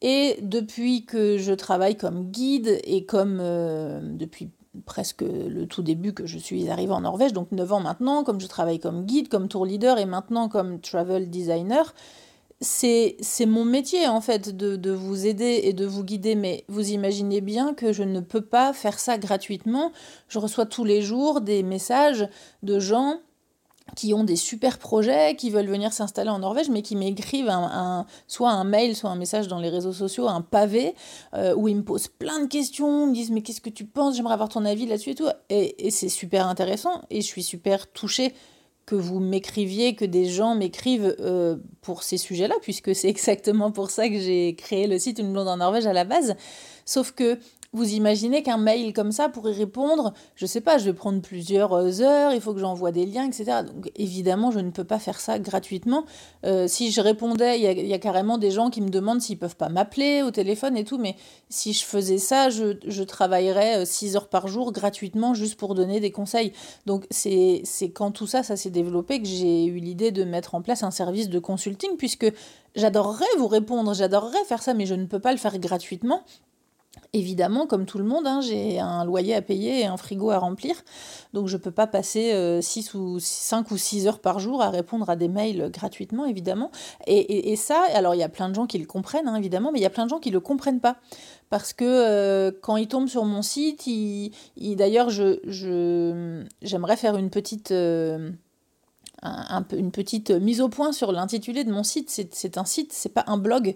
Et 0.03 0.37
depuis 0.43 1.07
que 1.07 1.39
je 1.39 1.53
travaille 1.53 1.97
comme 1.97 2.31
guide 2.31 2.79
et 2.85 3.07
comme 3.07 3.39
euh, 3.41 4.01
depuis 4.03 4.51
presque 4.85 5.23
le 5.23 5.67
tout 5.67 5.83
début 5.83 6.13
que 6.13 6.27
je 6.27 6.37
suis 6.37 6.69
arrivée 6.69 6.93
en 6.93 7.03
Norvège, 7.03 7.33
donc 7.33 7.53
9 7.53 7.73
ans 7.73 7.81
maintenant, 7.81 8.25
comme 8.25 8.41
je 8.41 8.49
travaille 8.49 8.81
comme 8.81 9.07
guide, 9.07 9.29
comme 9.29 9.49
tour 9.49 9.65
leader 9.65 9.99
et 9.99 10.05
maintenant 10.05 10.49
comme 10.49 10.81
travel 10.81 11.31
designer, 11.31 11.95
c'est 12.65 13.47
mon 13.47 13.65
métier 13.65 14.09
en 14.09 14.21
fait 14.21 14.57
de, 14.57 14.91
vous 14.91 15.27
aider 15.27 15.61
et 15.65 15.73
de 15.73 15.87
vous 15.87 16.05
guider, 16.05 16.35
mais 16.35 16.65
vous 16.69 16.91
imaginez 16.91 17.41
bien 17.41 17.75
que 17.75 17.93
je 17.93 18.03
ne 18.03 18.21
peux 18.21 18.41
pas 18.41 18.73
faire 18.73 18.99
ça 18.99 19.19
gratuitement. 19.19 19.93
Je 20.29 20.39
reçois 20.39 20.67
tous 20.67 20.85
les 20.85 21.03
jours 21.03 21.41
des 21.41 21.63
messages 21.63 22.27
de 22.63 22.81
gens 22.81 23.19
qui 23.97 24.15
ont 24.15 24.25
des 24.25 24.37
super 24.37 24.79
projets, 24.79 25.37
qui 25.37 25.51
veulent 25.51 25.69
venir 25.69 25.93
s'installer 25.93 26.31
en 26.31 26.39
Norvège, 26.39 26.71
mais 26.71 26.81
qui 26.81 26.97
m'écrivent 26.97 27.51
un, 27.51 28.07
soit 28.27 28.51
un 28.51 28.65
mail, 28.65 28.97
soit 28.97 29.11
un 29.11 29.17
message 29.17 29.47
dans 29.47 29.59
les 29.59 29.69
réseaux 29.69 29.93
sociaux, 29.93 30.27
un 30.27 30.41
pavé, 30.41 30.95
euh, 31.35 31.55
où 31.55 31.69
ils 31.69 31.77
me 31.77 31.85
posent 31.85 32.09
plein 32.09 32.41
de 32.41 32.47
questions, 32.47 33.07
me 33.07 33.13
disent 33.13 33.31
mais 33.31 33.43
qu'est-ce 33.43 33.61
que 33.61 33.71
tu 33.71 33.85
penses, 33.85 34.17
j'aimerais 34.17 34.35
avoir 34.35 34.49
ton 34.49 34.65
avis 34.65 34.87
là-dessus 34.87 35.11
et 35.11 35.15
tout. 35.15 35.29
Et 35.51 35.91
c'est 35.91 36.09
super 36.09 36.47
intéressant, 36.47 37.03
et 37.11 37.21
je 37.21 37.27
suis 37.27 37.43
super 37.43 37.87
touchée 37.93 38.33
que 38.87 38.95
vous 38.95 39.21
m'écriviez, 39.21 39.95
que 39.95 40.05
des 40.05 40.27
gens 40.27 40.55
m'écrivent 40.55 41.17
euh, 41.21 41.57
pour 41.81 42.03
ces 42.03 42.19
sujets-là, 42.19 42.55
puisque 42.63 42.95
c'est 42.95 43.09
exactement 43.15 43.71
pour 43.71 43.91
ça 43.91 44.09
que 44.09 44.19
j'ai 44.19 44.55
créé 44.55 44.87
le 44.87 44.99
site 44.99 45.19
Une 45.19 45.33
blonde 45.33 45.49
en 45.49 45.59
Norvège 45.59 45.87
à 45.87 45.93
la 45.93 46.05
base. 46.05 46.37
Sauf 46.85 47.13
que 47.13 47.39
vous 47.75 47.93
imaginez 47.93 48.43
qu'un 48.43 48.57
mail 48.57 48.93
comme 48.93 49.13
ça 49.13 49.29
pourrait 49.29 49.53
répondre, 49.53 50.15
je 50.37 50.47
sais 50.47 50.61
pas, 50.61 50.79
je 50.79 50.85
vais 50.85 50.93
prendre 50.93 51.21
plusieurs 51.21 51.73
euh, 51.73 52.01
heures, 52.01 52.33
il 52.33 52.41
faut 52.41 52.55
que 52.55 52.61
j'envoie 52.61 52.93
des 52.93 53.05
liens, 53.05 53.27
etc. 53.27 53.63
Donc 53.67 53.91
évidemment, 53.97 54.53
je 54.53 54.61
ne 54.61 54.71
peux 54.71 54.85
pas 54.85 55.01
faire 55.01 55.21
ça 55.21 55.39
gratuitement. 55.41 56.05
Euh, 56.47 56.69
si 56.69 56.93
je 56.93 57.01
répondais, 57.01 57.59
il 57.59 57.87
y, 57.87 57.93
a 57.93 57.99
carrément 57.99 58.39
des 58.39 58.53
gens 58.53 58.71
qui 58.71 58.81
me 58.81 58.89
demandent 58.89 59.21
s'ils 59.21 59.39
peuvent 59.39 59.57
pas 59.57 59.69
m'appeler 59.69 60.23
au 60.23 60.31
téléphone 60.31 60.77
et 60.77 60.85
tout, 60.85 60.99
mais 60.99 61.17
si 61.49 61.73
je 61.73 61.85
faisais 61.85 62.19
ça, 62.19 62.49
je, 62.49 63.03
travaillerais 63.03 63.85
6 63.85 64.15
euh, 64.15 64.17
heures 64.17 64.29
par 64.29 64.47
jour 64.47 64.73
gratuitement 64.73 65.35
juste 65.35 65.57
pour 65.57 65.75
donner 65.75 65.99
des 65.99 66.13
conseils. 66.13 66.53
Donc 66.87 67.07
c'est 67.11 67.65
quand 67.93 68.13
tout 68.13 68.29
ça 68.29 68.45
s'est 68.45 68.71
développé 68.71 69.21
que 69.21 69.27
j'ai 69.27 69.65
eu 69.67 69.79
l'idée 69.79 70.13
de 70.13 70.23
mettre 70.23 70.55
en 70.55 70.63
place 70.63 70.85
un 70.85 70.93
service 70.93 71.29
de 71.29 71.41
consulting, 71.41 71.97
puisque 71.97 72.33
j'adorerais 72.77 73.25
vous 73.39 73.49
répondre, 73.49 73.95
j'adorerais 73.95 74.45
faire 74.45 74.63
ça, 74.63 74.75
mais 74.75 74.87
je 74.87 74.95
ne 74.95 75.07
peux 75.07 75.19
pas 75.19 75.33
le 75.33 75.39
faire 75.39 75.59
gratuitement. 75.59 76.23
Évidemment, 77.15 77.69
comme 77.69 77.87
tout 77.87 77.99
le 77.99 78.05
monde, 78.05 78.27
hein, 78.27 78.41
j'ai 78.41 78.81
un 78.81 79.05
loyer 79.05 79.37
à 79.37 79.41
payer 79.41 79.83
et 79.83 79.87
un 79.87 79.97
frigo 79.97 80.31
à 80.31 80.39
remplir, 80.39 80.75
donc 81.33 81.47
je 81.47 81.57
ne 81.57 81.63
peux 81.63 81.71
pas 81.71 81.87
passer 81.87 82.59
6 82.61 82.91
euh, 82.93 82.99
ou 82.99 83.21
5 83.21 83.71
ou 83.71 83.77
6 83.77 84.09
heures 84.09 84.19
par 84.19 84.41
jour 84.41 84.61
à 84.61 84.71
répondre 84.71 85.09
à 85.09 85.15
des 85.15 85.29
mails 85.29 85.71
gratuitement, 85.73 86.27
évidemment. 86.27 86.73
Et, 87.07 87.55
ça, 87.55 87.85
alors 87.95 88.17
il 88.17 88.19
y 88.19 88.25
a 88.25 88.29
plein 88.29 88.49
de 88.49 88.55
gens 88.57 88.67
qui 88.67 88.79
le 88.79 88.87
comprennent, 88.87 89.29
hein, 89.29 89.37
évidemment, 89.37 89.71
mais 89.71 89.79
il 89.79 89.83
y 89.83 89.87
a 89.87 89.91
plein 89.91 90.07
de 90.07 90.11
gens 90.11 90.19
qui 90.19 90.31
ne 90.31 90.35
le 90.35 90.41
comprennent 90.41 90.81
pas. 90.81 90.97
Parce 91.51 91.73
que 91.73 91.85
euh, 91.85 92.51
quand 92.63 92.77
ils 92.77 92.89
tombent 92.89 93.07
sur 93.07 93.25
mon 93.25 93.43
site, 93.43 93.89
d'ailleurs, 94.57 95.11
je, 95.11 96.43
j'aimerais 96.63 96.97
faire 96.97 97.17
une 97.17 97.31
petite... 97.31 97.71
Euh, 97.71 98.33
une 99.25 99.91
petite 99.91 100.31
mise 100.31 100.61
au 100.61 100.69
point 100.69 100.93
sur 100.93 101.13
l'intitulé 101.13 101.65
de 101.65 101.73
mon 101.73 101.83
site. 101.83 102.11
C'est 102.11 102.59
un 102.59 102.65
site, 102.65 102.93
c'est 102.93 103.13
pas 103.13 103.25
un 103.27 103.39
blog. 103.39 103.75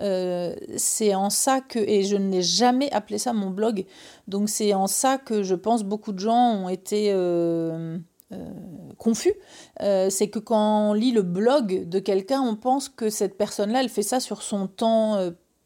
Euh, 0.00 0.54
c'est 0.76 1.14
en 1.14 1.30
ça 1.30 1.60
que, 1.60 1.78
et 1.78 2.02
je 2.02 2.16
n'ai 2.16 2.42
jamais 2.42 2.90
appelé 2.92 3.18
ça 3.18 3.32
mon 3.32 3.50
blog, 3.50 3.84
donc 4.26 4.48
c'est 4.48 4.74
en 4.74 4.86
ça 4.86 5.18
que 5.18 5.42
je 5.42 5.54
pense 5.54 5.84
beaucoup 5.84 6.12
de 6.12 6.18
gens 6.18 6.52
ont 6.52 6.68
été 6.68 7.12
euh, 7.12 7.96
euh, 8.32 8.50
confus. 8.98 9.34
c'est 9.78 10.28
que 10.30 10.38
quand 10.38 10.90
on 10.90 10.92
lit 10.94 11.12
le 11.12 11.22
blog 11.22 11.88
de 11.88 11.98
quelqu'un, 12.00 12.40
on 12.40 12.56
pense 12.56 12.88
que 12.88 13.08
cette 13.08 13.36
personne-là, 13.38 13.82
elle 13.82 13.88
fait 13.88 14.02
ça 14.02 14.20
sur 14.20 14.42
son 14.42 14.66
temps 14.66 15.18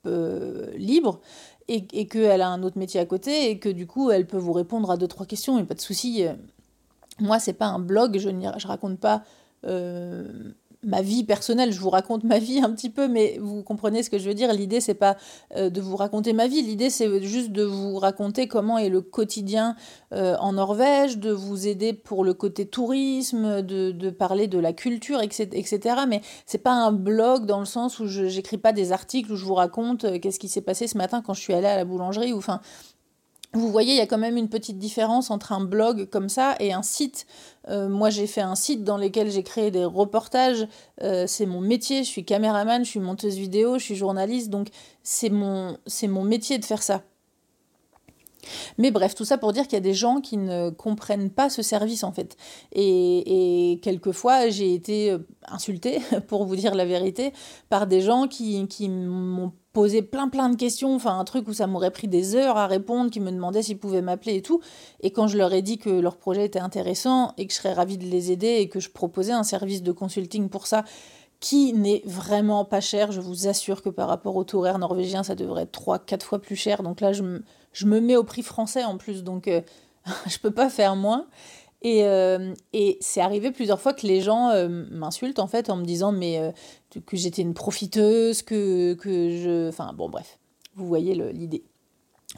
libre 0.04 1.20
et, 1.68 1.86
et 1.92 2.06
qu'elle 2.06 2.40
a 2.40 2.48
un 2.48 2.62
autre 2.62 2.78
métier 2.78 3.00
à 3.00 3.06
côté 3.06 3.50
et 3.50 3.58
que 3.58 3.68
du 3.68 3.86
coup, 3.86 4.10
elle 4.10 4.26
peut 4.26 4.38
vous 4.38 4.52
répondre 4.52 4.90
à 4.90 4.96
deux, 4.96 5.08
trois 5.08 5.26
questions 5.26 5.58
et 5.58 5.64
pas 5.64 5.74
de 5.74 5.80
souci. 5.80 6.24
Moi, 7.20 7.38
c'est 7.38 7.52
pas 7.52 7.66
un 7.66 7.78
blog, 7.78 8.18
je 8.18 8.28
ne 8.28 8.66
raconte 8.66 8.98
pas 8.98 9.24
ma 10.84 11.02
vie 11.02 11.24
personnelle, 11.24 11.72
je 11.72 11.80
vous 11.80 11.90
raconte 11.90 12.24
ma 12.24 12.38
vie 12.38 12.60
un 12.60 12.70
petit 12.70 12.90
peu, 12.90 13.08
mais 13.08 13.38
vous 13.40 13.62
comprenez 13.62 14.02
ce 14.02 14.10
que 14.10 14.18
je 14.18 14.28
veux 14.28 14.34
dire. 14.34 14.52
L'idée, 14.52 14.80
c'est 14.80 14.94
pas 14.94 15.16
euh, 15.56 15.70
de 15.70 15.80
vous 15.80 15.96
raconter 15.96 16.32
ma 16.32 16.46
vie, 16.46 16.62
l'idée, 16.62 16.90
c'est 16.90 17.20
juste 17.22 17.50
de 17.50 17.64
vous 17.64 17.98
raconter 17.98 18.46
comment 18.46 18.78
est 18.78 18.88
le 18.88 19.00
quotidien 19.00 19.74
euh, 20.12 20.36
en 20.38 20.52
Norvège, 20.52 21.18
de 21.18 21.32
vous 21.32 21.66
aider 21.66 21.92
pour 21.92 22.24
le 22.24 22.32
côté 22.32 22.66
tourisme, 22.66 23.62
de, 23.62 24.10
parler 24.10 24.46
de 24.46 24.58
la 24.58 24.72
culture, 24.72 25.20
etc. 25.20 25.48
etc. 25.52 25.96
Mais 26.08 26.22
c'est 26.46 26.58
pas 26.58 26.72
un 26.72 26.92
blog 26.92 27.44
dans 27.44 27.60
le 27.60 27.66
sens 27.66 27.98
où 27.98 28.06
je 28.06 28.22
n'écris 28.22 28.58
pas 28.58 28.72
des 28.72 28.92
articles 28.92 29.32
où 29.32 29.36
je 29.36 29.44
vous 29.44 29.54
raconte 29.54 30.04
euh, 30.04 30.18
qu'est-ce 30.18 30.38
qui 30.38 30.48
s'est 30.48 30.62
passé 30.62 30.86
ce 30.86 30.96
matin 30.96 31.22
quand 31.22 31.34
je 31.34 31.40
suis 31.40 31.54
allée 31.54 31.66
à 31.66 31.76
la 31.76 31.84
boulangerie. 31.84 32.32
Ou, 32.32 32.38
enfin, 32.38 32.60
vous 33.58 33.70
voyez, 33.70 33.92
il 33.92 33.96
y 33.96 34.00
a 34.00 34.06
quand 34.06 34.18
même 34.18 34.36
une 34.36 34.48
petite 34.48 34.78
différence 34.78 35.30
entre 35.30 35.52
un 35.52 35.60
blog 35.60 36.08
comme 36.10 36.28
ça 36.28 36.54
et 36.60 36.72
un 36.72 36.82
site. 36.82 37.26
Euh, 37.68 37.88
moi, 37.88 38.10
j'ai 38.10 38.26
fait 38.26 38.40
un 38.40 38.54
site 38.54 38.84
dans 38.84 38.96
lequel 38.96 39.30
j'ai 39.30 39.42
créé 39.42 39.70
des 39.70 39.84
reportages. 39.84 40.66
Euh, 41.02 41.26
c'est 41.26 41.46
mon 41.46 41.60
métier. 41.60 42.04
Je 42.04 42.08
suis 42.08 42.24
caméraman, 42.24 42.84
je 42.84 42.90
suis 42.90 43.00
monteuse 43.00 43.36
vidéo, 43.36 43.78
je 43.78 43.84
suis 43.84 43.96
journaliste. 43.96 44.50
Donc, 44.50 44.68
c'est 45.02 45.30
mon, 45.30 45.76
métier 46.24 46.58
de 46.58 46.64
faire 46.64 46.82
ça. 46.82 47.02
Mais 48.78 48.90
bref, 48.90 49.14
tout 49.14 49.24
ça 49.24 49.36
pour 49.36 49.52
dire 49.52 49.64
qu'il 49.64 49.74
y 49.74 49.76
a 49.76 49.80
des 49.80 49.94
gens 49.94 50.20
qui 50.20 50.38
ne 50.38 50.70
comprennent 50.70 51.28
pas 51.28 51.50
ce 51.50 51.60
service 51.60 52.02
en 52.02 52.12
fait. 52.12 52.36
Et, 52.72 53.72
et 53.72 53.80
quelquefois, 53.80 54.48
j'ai 54.48 54.72
été 54.72 55.10
euh, 55.10 55.18
insultée, 55.48 56.00
pour 56.28 56.46
vous 56.46 56.56
dire 56.56 56.74
la 56.74 56.86
vérité, 56.86 57.32
par 57.68 57.86
des 57.86 58.00
gens 58.00 58.26
qui, 58.26 58.66
qui 58.68 58.88
m'ont 58.88 59.52
posé 59.78 60.02
plein 60.02 60.28
plein 60.28 60.48
de 60.48 60.56
questions, 60.56 60.92
enfin 60.96 61.20
un 61.20 61.22
truc 61.22 61.46
où 61.46 61.52
ça 61.52 61.68
m'aurait 61.68 61.92
pris 61.92 62.08
des 62.08 62.34
heures 62.34 62.56
à 62.56 62.66
répondre, 62.66 63.12
qui 63.12 63.20
me 63.20 63.30
demandaient 63.30 63.62
s'ils 63.62 63.78
pouvaient 63.78 64.02
m'appeler 64.02 64.34
et 64.34 64.42
tout. 64.42 64.60
Et 65.02 65.12
quand 65.12 65.28
je 65.28 65.38
leur 65.38 65.52
ai 65.52 65.62
dit 65.62 65.78
que 65.78 65.88
leur 65.88 66.16
projet 66.16 66.44
était 66.44 66.58
intéressant 66.58 67.32
et 67.38 67.46
que 67.46 67.52
je 67.52 67.58
serais 67.58 67.74
ravie 67.74 67.96
de 67.96 68.04
les 68.04 68.32
aider 68.32 68.56
et 68.58 68.68
que 68.68 68.80
je 68.80 68.90
proposais 68.90 69.30
un 69.30 69.44
service 69.44 69.84
de 69.84 69.92
consulting 69.92 70.48
pour 70.48 70.66
ça, 70.66 70.82
qui 71.38 71.74
n'est 71.74 72.02
vraiment 72.04 72.64
pas 72.64 72.80
cher. 72.80 73.12
Je 73.12 73.20
vous 73.20 73.46
assure 73.46 73.80
que 73.80 73.88
par 73.88 74.08
rapport 74.08 74.34
au 74.34 74.42
taux 74.42 74.58
horaire 74.58 74.80
norvégien, 74.80 75.22
ça 75.22 75.36
devrait 75.36 75.62
être 75.62 75.80
3-4 75.80 76.22
fois 76.22 76.40
plus 76.40 76.56
cher. 76.56 76.82
Donc 76.82 77.00
là, 77.00 77.12
je 77.12 77.22
je 77.72 77.86
me 77.86 78.00
mets 78.00 78.16
au 78.16 78.24
prix 78.24 78.42
français 78.42 78.82
en 78.82 78.96
plus, 78.96 79.22
donc 79.22 79.46
euh, 79.46 79.60
je 80.26 80.38
peux 80.38 80.50
pas 80.50 80.70
faire 80.70 80.96
moins. 80.96 81.26
Et, 81.82 82.00
et 82.72 82.98
c'est 83.00 83.20
arrivé 83.20 83.52
plusieurs 83.52 83.80
fois 83.80 83.92
que 83.92 84.06
les 84.06 84.20
gens 84.20 84.50
m'insultent 84.90 85.38
en 85.38 85.46
fait 85.46 85.70
en 85.70 85.76
me 85.76 85.84
disant 85.84 86.10
mais 86.10 86.52
que 87.06 87.16
j'étais 87.16 87.42
une 87.42 87.54
profiteuse, 87.54 88.42
que, 88.42 88.94
que 88.94 89.30
je... 89.30 89.68
Enfin 89.68 89.92
bon 89.92 90.08
bref, 90.08 90.38
vous 90.74 90.86
voyez 90.88 91.14
l'idée. 91.32 91.62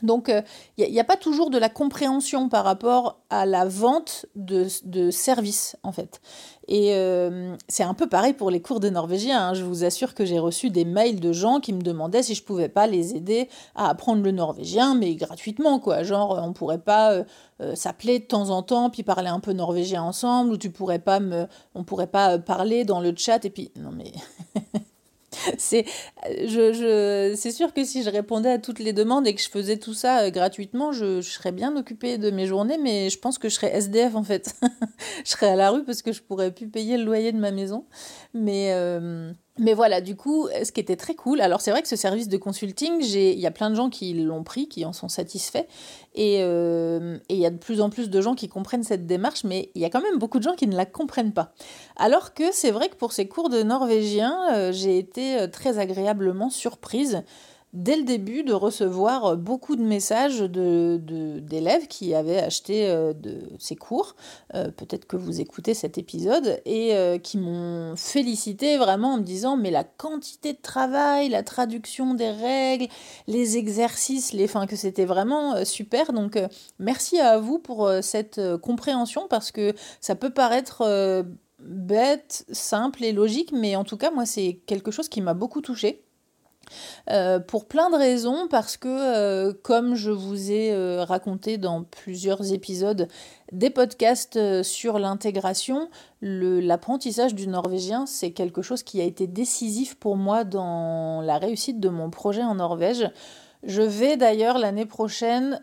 Donc, 0.03 0.27
il 0.29 0.85
euh, 0.85 0.89
n'y 0.89 1.01
a, 1.01 1.05
pas 1.05 1.17
toujours 1.17 1.51
de 1.51 1.59
la 1.59 1.69
compréhension 1.69 2.49
par 2.49 2.65
rapport 2.65 3.21
à 3.31 3.47
la 3.47 3.65
vente 3.65 4.27
de, 4.35 4.67
services, 5.11 5.77
en 5.83 5.93
fait. 5.93 6.21
Et 6.69 6.95
euh, 6.95 7.57
c'est 7.69 7.83
un 7.83 7.95
peu 7.95 8.09
pareil 8.09 8.33
pour 8.33 8.51
les 8.51 8.63
cours 8.63 8.81
de 8.81 8.89
norvégien. 8.89 9.49
Hein. 9.49 9.55
Je 9.55 9.65
vous 9.65 9.85
assure 9.85 10.15
que 10.15 10.25
j'ai 10.25 10.39
reçu 10.39 10.71
des 10.71 10.85
mails 10.85 11.19
de 11.19 11.33
gens 11.33 11.59
qui 11.59 11.73
me 11.73 11.83
demandaient 11.83 12.23
si 12.23 12.35
je 12.35 12.45
pouvais 12.45 12.69
pas 12.69 12.87
les 12.87 13.17
aider 13.17 13.49
à 13.75 13.89
apprendre 13.89 14.23
le 14.23 14.31
norvégien, 14.31 14.95
mais 14.95 15.15
gratuitement, 15.17 15.81
quoi. 15.81 16.03
Genre, 16.03 16.41
on 16.43 16.53
pourrait 16.53 16.79
pas 16.79 17.25
euh, 17.61 17.75
s'appeler 17.75 18.21
de 18.21 18.25
temps 18.25 18.51
en 18.51 18.63
temps, 18.63 18.91
puis 18.91 19.03
parler 19.03 19.29
un 19.29 19.41
peu 19.41 19.53
norvégien 19.53 20.03
ensemble, 20.03 20.53
ou 20.53 20.57
tu 20.57 20.71
pourrais 20.71 21.01
pas 21.01 21.21
me... 21.21 21.47
on 21.75 21.85
pourrait 21.85 22.07
pas 22.07 22.39
parler 22.39 22.85
dans 22.85 23.01
le 23.01 23.15
chat, 23.17 23.45
et 23.45 23.51
puis... 23.51 23.73
Non, 23.77 23.91
mais... 23.93 24.13
c'est 25.59 25.85
je, 26.47 26.73
je, 26.73 27.51
sûr 27.51 27.73
que 27.73 27.85
si 27.85 28.03
je 28.03 28.11
répondais 28.11 28.51
à 28.51 28.59
toutes 28.59 28.79
les 28.79 28.93
demandes 28.93 29.27
et 29.27 29.35
que 29.35 29.41
je 29.41 29.49
faisais 29.49 29.77
tout 29.77 29.95
ça 29.95 30.21
euh, 30.21 30.31
gratuitement, 30.31 30.93
je, 30.93 31.21
je, 31.21 31.31
serais 31.31 31.53
bien 31.53 31.77
occupée 31.77 32.19
de 32.19 32.31
mes 32.31 32.47
journées, 32.47 32.79
mais 32.79 33.11
je 33.11 33.19
pense 33.19 33.39
que 33.39 33.49
je 33.49 33.55
serais 33.55 33.75
SDF 33.75 34.15
en 34.15 34.23
fait. 34.23 34.55
je 35.25 35.31
serais 35.31 35.49
à 35.49 35.57
la 35.57 35.71
rue 35.71 35.85
parce 35.85 36.03
que 36.03 36.13
je 36.13 36.23
pourrais 36.23 36.51
plus 36.51 36.69
payer 36.69 36.97
le 36.97 37.05
loyer 37.05 37.33
de 37.33 37.39
ma 37.39 37.51
maison. 37.51 37.85
Mais, 38.35 38.73
euh, 38.73 39.33
mais 39.61 39.75
voilà, 39.75 40.01
du 40.01 40.17
coup, 40.17 40.49
ce 40.65 40.73
qui 40.73 40.81
était 40.81 40.97
très 40.97 41.15
cool, 41.15 41.43
alors 41.43 41.61
c'est 41.61 41.71
vrai 41.71 41.83
que 41.83 41.89
ce 41.89 41.95
service 41.95 42.29
de 42.29 42.39
consulting, 42.39 43.03
il 43.03 43.39
y 43.39 43.47
a 43.47 43.51
plein 43.51 43.69
de 43.69 43.75
gens 43.75 43.91
qui 43.91 44.15
l'ont 44.15 44.43
pris, 44.43 44.69
qui 44.69 44.87
en 44.87 44.95
sont 44.95 45.09
satisfaits, 45.09 45.67
euh, 46.19 47.19
et 47.29 47.35
il 47.35 47.41
y 47.41 47.45
a 47.45 47.51
de 47.51 47.59
plus 47.59 47.83
en 47.83 47.91
plus 47.91 48.09
de 48.09 48.21
gens 48.23 48.35
qui 48.35 48.49
comprennent 48.49 48.83
cette 48.83 49.07
démarche, 49.07 49.45
mais 49.45 49.71
il 49.75 49.83
y 49.83 49.85
a 49.85 49.91
quand 49.91 50.01
même 50.01 50.19
beaucoup 50.19 50.39
de 50.39 50.45
gens 50.45 50.55
qui 50.55 50.67
ne 50.67 50.75
la 50.75 50.87
comprennent 50.87 51.35
pas. 51.35 51.53
Alors 51.97 52.33
que 52.33 52.45
c'est 52.53 52.71
vrai 52.71 52.89
que 52.89 52.97
pour 52.97 53.13
ces 53.13 53.29
cours 53.29 53.51
de 53.51 53.63
norvégien, 53.63 54.35
euh, 54.55 54.73
j'ai 54.73 54.97
été 54.97 55.47
très 55.53 55.79
agréablement 55.79 56.49
surprise 56.49 57.23
dès 57.73 57.97
le 57.97 58.03
début 58.03 58.43
de 58.43 58.53
recevoir 58.53 59.37
beaucoup 59.37 59.77
de 59.77 59.83
messages 59.83 60.41
d'élèves 60.41 61.87
qui 61.87 62.15
avaient 62.15 62.39
acheté 62.39 62.89
euh, 62.89 63.13
de, 63.13 63.43
ces 63.59 63.77
cours, 63.77 64.17
euh, 64.55 64.71
peut-être 64.71 65.07
que 65.07 65.17
vous 65.17 65.41
écoutez 65.41 65.75
cet 65.75 65.97
épisode, 65.97 66.61
et 66.65 66.97
euh, 66.97 67.19
qui 67.19 67.39
m'ont 67.39 67.95
félicité 67.97 68.77
vraiment 68.77 69.15
en 69.15 69.19
me 69.19 69.23
disant 69.23 69.57
mais 69.57 69.71
la 69.71 69.85
quantité 69.85 70.53
de 70.53 70.61
travail, 70.61 71.29
la 71.29 71.43
traduction 71.43 72.15
des 72.15 72.31
règles, 72.31 72.89
les 73.29 73.57
exercices, 73.57 74.33
les 74.33 74.49
fins, 74.49 74.67
que 74.67 74.77
c'était 74.77 75.05
vraiment 75.05 75.65
super. 75.65 76.13
Donc 76.13 76.39
merci 76.79 77.19
à 77.19 77.39
vous 77.39 77.59
pour 77.59 77.91
cette 78.03 78.41
compréhension 78.59 79.27
parce 79.29 79.53
que 79.53 79.75
ça 80.01 80.15
peut 80.15 80.31
paraître 80.31 81.25
bête, 81.59 82.45
simple 82.51 83.05
et 83.05 83.13
logique, 83.13 83.53
mais 83.53 83.77
en 83.77 83.85
tout 83.85 83.97
cas 83.97 84.11
moi 84.11 84.27
c'est 84.27 84.61
quelque 84.67 84.91
chose 84.91 85.09
qui 85.09 85.21
m'a 85.21 85.35
beaucoup 85.35 85.61
touchée. 85.61 86.05
Euh, 87.11 87.41
pour 87.41 87.67
plein 87.67 87.91
de 87.91 87.97
raisons, 87.97 88.47
parce 88.49 88.77
que 88.77 88.89
euh, 88.89 89.53
comme 89.63 89.95
je 89.95 90.11
vous 90.11 90.51
ai 90.51 90.73
euh, 90.73 91.05
raconté 91.05 91.59
dans 91.59 91.83
plusieurs 91.83 92.53
épisodes 92.53 93.09
des 93.53 93.71
podcasts 93.71 94.63
sur 94.63 94.99
l'intégration, 94.99 95.89
l'apprentissage 96.23 97.35
du 97.35 97.49
norvégien, 97.49 98.07
c'est 98.07 98.31
quelque 98.31 98.63
chose 98.63 98.83
qui 98.83 99.01
a 99.01 99.05
été 99.05 99.27
décisif 99.27 99.97
pour 99.97 100.17
moi 100.17 100.45
dans 100.45 101.21
la 101.21 101.39
réussite 101.39 101.81
de 101.81 101.89
mon 101.89 102.11
projet 102.11 102.43
en 102.43 102.57
Norvège. 102.57 103.11
Je 103.65 103.83
vais 103.83 104.17
d'ailleurs 104.17 104.57
l'année 104.57 104.87
prochaine 104.87 105.61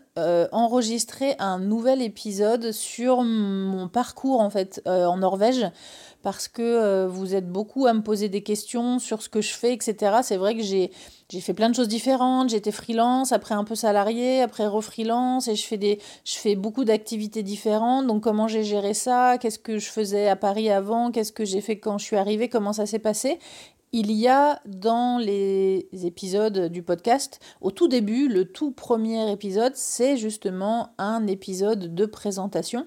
enregistrer 0.52 1.34
un 1.40 1.58
nouvel 1.58 2.00
épisode 2.00 2.70
sur 2.70 3.22
mon 3.22 3.88
parcours 3.88 4.40
en 4.40 4.50
fait 4.50 4.82
en 4.86 5.16
Norvège 5.16 5.66
parce 6.22 6.48
que 6.48 6.62
euh, 6.62 7.08
vous 7.08 7.34
êtes 7.34 7.48
beaucoup 7.48 7.86
à 7.86 7.94
me 7.94 8.02
poser 8.02 8.28
des 8.28 8.42
questions 8.42 8.98
sur 8.98 9.22
ce 9.22 9.28
que 9.28 9.40
je 9.40 9.52
fais, 9.52 9.72
etc. 9.72 10.16
C'est 10.22 10.36
vrai 10.36 10.56
que 10.56 10.62
j'ai, 10.62 10.90
j'ai 11.28 11.40
fait 11.40 11.54
plein 11.54 11.70
de 11.70 11.74
choses 11.74 11.88
différentes. 11.88 12.50
J'étais 12.50 12.72
freelance, 12.72 13.32
après 13.32 13.54
un 13.54 13.64
peu 13.64 13.74
salarié, 13.74 14.42
après 14.42 14.66
refreelance, 14.66 15.48
et 15.48 15.54
je 15.54 15.64
fais, 15.64 15.76
des, 15.76 16.00
je 16.24 16.36
fais 16.36 16.56
beaucoup 16.56 16.84
d'activités 16.84 17.42
différentes. 17.42 18.06
Donc 18.06 18.22
comment 18.22 18.48
j'ai 18.48 18.64
géré 18.64 18.94
ça? 18.94 19.38
Qu'est-ce 19.38 19.58
que 19.58 19.78
je 19.78 19.88
faisais 19.90 20.28
à 20.28 20.36
Paris 20.36 20.70
avant? 20.70 21.10
Qu'est-ce 21.10 21.32
que 21.32 21.44
j'ai 21.44 21.60
fait 21.60 21.78
quand 21.78 21.98
je 21.98 22.04
suis 22.04 22.16
arrivée? 22.16 22.48
Comment 22.48 22.72
ça 22.72 22.86
s'est 22.86 22.98
passé? 22.98 23.38
Il 23.92 24.12
y 24.12 24.28
a 24.28 24.60
dans 24.66 25.16
les 25.16 25.88
épisodes 26.04 26.66
du 26.70 26.82
podcast, 26.82 27.40
au 27.62 27.70
tout 27.70 27.88
début, 27.88 28.28
le 28.28 28.44
tout 28.44 28.70
premier 28.70 29.32
épisode, 29.32 29.72
c'est 29.76 30.18
justement 30.18 30.90
un 30.98 31.26
épisode 31.26 31.94
de 31.94 32.04
présentation 32.04 32.86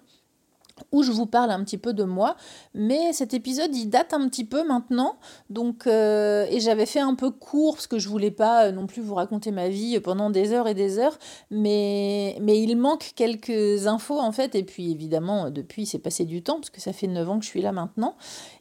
où 0.91 1.03
je 1.03 1.11
vous 1.11 1.25
parle 1.25 1.51
un 1.51 1.63
petit 1.63 1.77
peu 1.77 1.93
de 1.93 2.03
moi. 2.03 2.35
Mais 2.73 3.13
cet 3.13 3.33
épisode, 3.33 3.75
il 3.75 3.87
date 3.89 4.13
un 4.13 4.27
petit 4.27 4.45
peu 4.45 4.65
maintenant. 4.65 5.17
Donc, 5.49 5.87
euh, 5.87 6.45
et 6.49 6.59
j'avais 6.59 6.85
fait 6.85 6.99
un 6.99 7.15
peu 7.15 7.31
court 7.31 7.75
parce 7.75 7.87
que 7.87 7.99
je 7.99 8.09
voulais 8.09 8.31
pas 8.31 8.65
euh, 8.65 8.71
non 8.71 8.87
plus 8.87 9.01
vous 9.01 9.15
raconter 9.15 9.51
ma 9.51 9.69
vie 9.69 9.99
pendant 9.99 10.29
des 10.29 10.53
heures 10.53 10.67
et 10.67 10.73
des 10.73 10.99
heures. 10.99 11.17
Mais, 11.49 12.37
mais 12.41 12.61
il 12.61 12.77
manque 12.77 13.11
quelques 13.15 13.87
infos 13.87 14.19
en 14.19 14.31
fait. 14.31 14.55
Et 14.55 14.63
puis 14.63 14.91
évidemment, 14.91 15.49
depuis, 15.49 15.85
c'est 15.85 15.99
passé 15.99 16.25
du 16.25 16.41
temps 16.43 16.55
parce 16.55 16.69
que 16.69 16.81
ça 16.81 16.93
fait 16.93 17.07
9 17.07 17.29
ans 17.29 17.39
que 17.39 17.45
je 17.45 17.49
suis 17.49 17.61
là 17.61 17.71
maintenant. 17.71 18.15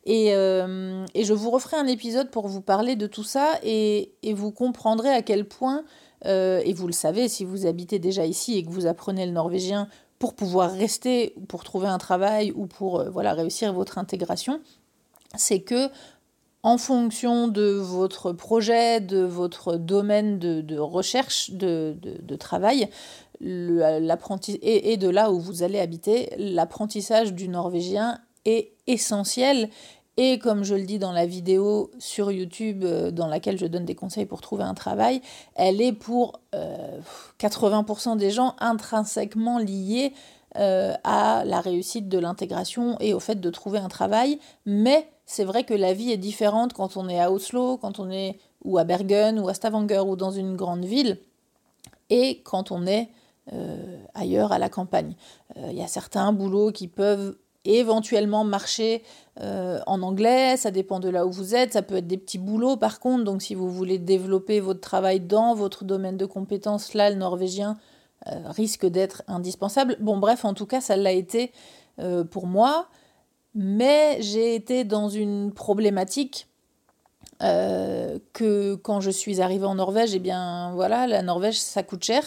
Et, 0.05 0.35
euh, 0.35 1.05
et 1.15 1.25
je 1.25 1.33
vous 1.33 1.51
referai 1.51 1.77
un 1.77 1.87
épisode 1.87 2.31
pour 2.31 2.49
vous 2.49 2.63
parler 2.63 2.97
de 2.97 3.07
tout 3.07 3.23
ça 3.23 3.53
et, 3.63 4.13
et 4.23 4.35
vous 4.35 4.51
comprendrez 4.51 5.11
à 5.11 5.23
quel 5.23 5.47
point, 5.47 5.85
et 6.23 6.75
vous 6.75 6.87
le 6.87 6.93
savez 6.93 7.29
si 7.29 7.47
vous 7.47 7.65
habitez 7.65 7.99
déjà 7.99 8.27
ici 8.27 8.59
et 8.59 8.63
que 8.63 8.69
vous 8.69 8.87
apprenez 8.87 9.25
le 9.25 9.33
norvégien, 9.33 9.89
pour 10.21 10.35
pouvoir 10.35 10.71
rester, 10.71 11.35
pour 11.49 11.65
trouver 11.65 11.89
un 11.89 11.99
travail 11.99 12.53
ou 12.55 12.67
pour 12.67 13.01
euh, 13.01 13.11
voilà, 13.11 13.33
réussir 13.33 13.73
votre 13.73 13.99
intégration, 13.99 14.61
c'est 15.35 15.61
que 15.61 15.89
en 16.63 16.77
fonction 16.77 17.49
de 17.49 17.71
votre 17.71 18.33
projet, 18.33 19.01
de 19.01 19.23
votre 19.23 19.77
domaine 19.77 20.39
de, 20.39 20.79
recherche, 20.79 21.53
de, 21.53 21.97
de, 22.03 22.37
travail, 22.37 22.91
et, 23.41 24.93
et 24.93 24.97
de 24.99 25.09
là 25.09 25.33
où 25.33 25.41
vous 25.41 25.63
allez 25.63 25.81
habiter, 25.81 26.29
l'apprentissage 26.37 27.33
du 27.33 27.49
norvégien 27.49 28.21
est 28.45 28.73
essentiel 28.87 29.71
et 30.23 30.39
comme 30.39 30.65
je 30.65 30.75
le 30.75 30.83
dis 30.83 30.99
dans 30.99 31.13
la 31.13 31.25
vidéo 31.25 31.91
sur 31.99 32.31
YouTube 32.31 32.85
euh, 32.85 33.11
dans 33.11 33.27
laquelle 33.27 33.57
je 33.57 33.65
donne 33.65 33.87
des 33.87 33.95
conseils 33.95 34.27
pour 34.27 34.43
trouver 34.43 34.65
un 34.65 34.75
travail, 34.75 35.23
elle 35.55 35.81
est 35.81 35.95
pour 35.95 36.41
80% 37.39 38.11
euh, 38.13 38.17
des 38.17 38.31
gens 38.31 38.55
intrinsèquement 38.59 39.59
liée 39.59 40.13
euh, 40.57 40.93
à 41.05 41.45
la 41.47 41.63
réussite 41.63 42.11
de 42.11 42.19
l'intégration 42.19 42.99
et 43.01 43.15
au 43.15 43.19
fait 43.19 43.41
de 43.41 43.49
trouver 43.49 43.79
un 43.79 43.89
travail. 43.89 44.39
Mais 44.67 45.09
c'est 45.25 45.45
vrai 45.45 45.65
que 45.65 45.73
la 45.73 45.95
vie 45.95 46.13
est 46.13 46.19
différente 46.19 46.75
quand 46.75 46.99
on 46.99 47.09
est 47.09 47.19
à 47.19 47.33
Oslo, 47.33 47.79
quand 47.79 47.99
on 47.99 48.11
est 48.11 48.39
ou 48.63 48.77
à 48.77 48.85
Bergen 48.85 49.41
ou 49.41 49.49
à 49.49 49.55
Stavanger 49.55 50.01
ou 50.01 50.17
dans 50.17 50.33
une 50.33 50.55
grande 50.55 50.85
ville 50.85 51.19
et 52.11 52.43
quand 52.43 52.71
on 52.73 52.87
est 52.87 53.09
ailleurs 54.15 54.53
à 54.53 54.59
la 54.59 54.69
campagne. 54.69 55.17
Il 55.57 55.73
y 55.73 55.83
a 55.83 55.89
certains 55.89 56.33
boulots 56.33 56.71
qui 56.71 56.87
peuvent 56.87 57.37
éventuellement 57.65 58.45
marcher 58.45 59.03
euh, 59.41 59.81
en 59.87 60.03
anglais, 60.03 60.57
ça 60.57 60.71
dépend 60.71 60.99
de 61.01 61.09
là 61.09 61.27
où 61.27 61.31
vous 61.31 61.55
êtes, 61.55 61.75
ça 61.75 61.83
peut 61.83 61.97
être 61.97 62.07
des 62.07 62.17
petits 62.17 62.39
boulots 62.39 62.77
par 62.77 63.01
contre, 63.01 63.25
donc 63.25 63.43
si 63.43 63.55
vous 63.55 63.71
voulez 63.71 63.99
développer 63.99 64.61
votre 64.61 64.81
travail 64.81 65.21
dans 65.21 65.55
votre 65.55 65.85
domaine 65.85 66.17
de 66.17 66.27
compétences, 66.27 66.95
là 66.95 67.11
le 67.11 67.17
norvégien 67.17 67.77
euh, 68.29 68.49
risque 68.49 68.87
d'être 68.87 69.23
indispensable. 69.29 69.97
Bon 70.01 70.19
bref, 70.19 70.45
en 70.45 70.55
tout 70.55 70.67
cas 70.67 70.81
ça 70.81 70.97
l'a 70.97 71.13
été 71.13 71.53
euh, 71.99 72.25
pour 72.25 72.47
moi, 72.47 72.89
mais 73.55 74.19
j'ai 74.21 74.55
été 74.55 74.85
dans 74.85 75.09
une 75.09 75.53
problématique 75.53 76.47
que 78.35 78.75
quand 78.75 79.01
je 79.01 79.11
suis 79.11 79.41
arrivée 79.41 79.65
en 79.65 79.77
Norvège, 79.77 80.15
eh 80.15 80.19
bien 80.19 80.73
voilà, 80.75 81.07
la 81.07 81.23
Norvège 81.23 81.59
ça 81.59 81.83
coûte 81.83 82.05
cher. 82.05 82.23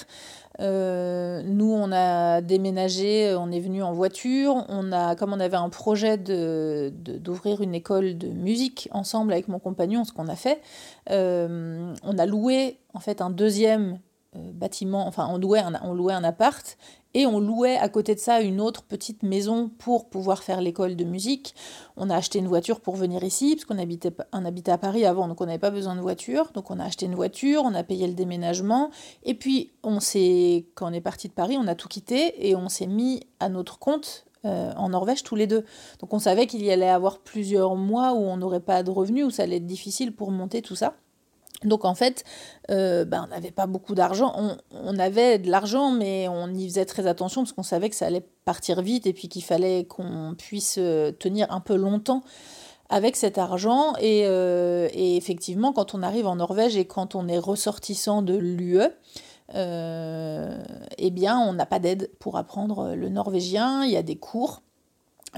Euh, 0.59 1.41
nous, 1.45 1.71
on 1.71 1.91
a 1.91 2.41
déménagé, 2.41 3.35
on 3.35 3.51
est 3.51 3.59
venu 3.59 3.81
en 3.83 3.93
voiture. 3.93 4.65
On 4.69 4.91
a, 4.91 5.15
comme 5.15 5.33
on 5.33 5.39
avait 5.39 5.57
un 5.57 5.69
projet 5.69 6.17
de, 6.17 6.91
d'ouvrir 6.95 7.61
une 7.61 7.75
école 7.75 8.17
de 8.17 8.27
musique 8.27 8.89
ensemble 8.91 9.33
avec 9.33 9.47
mon 9.47 9.59
compagnon, 9.59 10.03
ce 10.05 10.13
qu'on 10.13 10.27
a 10.27 10.35
fait, 10.35 10.61
euh, 11.09 11.93
on 12.03 12.17
a 12.17 12.25
loué 12.25 12.77
en 12.93 12.99
fait 12.99 13.21
un 13.21 13.29
deuxième 13.29 13.99
bâtiment, 14.35 15.07
enfin 15.07 15.27
on 15.29 15.37
louait, 15.37 15.59
un, 15.59 15.79
on 15.83 15.93
louait 15.93 16.13
un 16.13 16.23
appart 16.23 16.77
et 17.13 17.25
on 17.27 17.39
louait 17.39 17.77
à 17.77 17.89
côté 17.89 18.15
de 18.15 18.19
ça 18.19 18.41
une 18.41 18.59
autre 18.59 18.83
petite 18.83 19.23
maison 19.23 19.69
pour 19.77 20.09
pouvoir 20.09 20.41
faire 20.41 20.61
l'école 20.61 20.95
de 20.95 21.03
musique. 21.03 21.53
On 21.95 22.09
a 22.09 22.15
acheté 22.15 22.39
une 22.39 22.47
voiture 22.47 22.81
pour 22.81 22.95
venir 22.95 23.23
ici, 23.23 23.55
parce 23.55 23.65
qu'on 23.65 23.77
habitait, 23.77 24.11
habitait 24.31 24.71
à 24.71 24.77
Paris 24.77 25.05
avant, 25.05 25.27
donc 25.27 25.39
on 25.39 25.45
n'avait 25.45 25.59
pas 25.59 25.69
besoin 25.69 25.95
de 25.95 26.01
voiture. 26.01 26.51
Donc 26.53 26.71
on 26.71 26.79
a 26.79 26.85
acheté 26.85 27.05
une 27.05 27.15
voiture, 27.15 27.61
on 27.65 27.73
a 27.75 27.83
payé 27.83 28.07
le 28.07 28.13
déménagement. 28.13 28.89
Et 29.23 29.35
puis, 29.35 29.71
on 29.83 29.99
s'est, 29.99 30.65
quand 30.75 30.89
on 30.89 30.93
est 30.93 31.01
parti 31.01 31.27
de 31.27 31.33
Paris, 31.33 31.57
on 31.59 31.67
a 31.67 31.75
tout 31.75 31.87
quitté 31.87 32.47
et 32.47 32.55
on 32.55 32.69
s'est 32.69 32.87
mis 32.87 33.21
à 33.39 33.49
notre 33.49 33.77
compte 33.77 34.25
euh, 34.45 34.73
en 34.75 34.89
Norvège 34.89 35.23
tous 35.23 35.35
les 35.35 35.47
deux. 35.47 35.63
Donc 35.99 36.13
on 36.13 36.19
savait 36.19 36.47
qu'il 36.47 36.63
y 36.63 36.71
allait 36.71 36.89
avoir 36.89 37.19
plusieurs 37.19 37.75
mois 37.75 38.13
où 38.13 38.17
on 38.17 38.37
n'aurait 38.37 38.59
pas 38.59 38.81
de 38.83 38.89
revenus, 38.89 39.25
où 39.25 39.29
ça 39.29 39.43
allait 39.43 39.57
être 39.57 39.65
difficile 39.65 40.13
pour 40.13 40.31
monter 40.31 40.61
tout 40.61 40.75
ça. 40.75 40.95
Donc 41.65 41.85
en 41.85 41.95
fait, 41.95 42.23
euh, 42.71 43.05
ben, 43.05 43.25
on 43.25 43.33
n'avait 43.33 43.51
pas 43.51 43.67
beaucoup 43.67 43.95
d'argent. 43.95 44.33
On, 44.71 44.99
avait 44.99 45.39
de 45.39 45.49
l'argent, 45.49 45.91
mais 45.91 46.27
on 46.27 46.53
y 46.53 46.67
faisait 46.67 46.85
très 46.85 47.07
attention 47.07 47.41
parce 47.41 47.53
qu'on 47.53 47.63
savait 47.63 47.89
que 47.89 47.95
ça 47.95 48.05
allait 48.05 48.25
partir 48.45 48.81
vite 48.81 49.07
et 49.07 49.13
puis 49.13 49.27
qu'il 49.27 49.43
fallait 49.43 49.85
qu'on 49.85 50.35
puisse 50.37 50.75
euh, 50.77 51.11
tenir 51.11 51.51
un 51.51 51.59
peu 51.59 51.75
longtemps 51.75 52.23
avec 52.89 53.15
cet 53.15 53.37
argent. 53.37 53.93
Euh, 54.01 54.87
et, 54.93 55.17
effectivement, 55.17 55.73
quand 55.73 55.95
on 55.95 56.03
arrive 56.03 56.27
en 56.27 56.35
Norvège 56.35 56.77
et 56.77 56.85
quand 56.85 57.15
on 57.15 57.27
est 57.27 57.39
ressortissant 57.39 58.21
de 58.21 58.35
l'UE, 58.35 58.81
eh 59.55 61.11
bien, 61.11 61.37
on 61.39 61.53
n'a 61.53 61.65
pas 61.65 61.79
d'aide 61.79 62.09
pour 62.19 62.37
apprendre 62.37 62.95
le 62.95 63.09
norvégien. 63.09 63.83
Il 63.83 63.91
y 63.91 63.97
a 63.97 64.03
des 64.03 64.15
cours, 64.15 64.61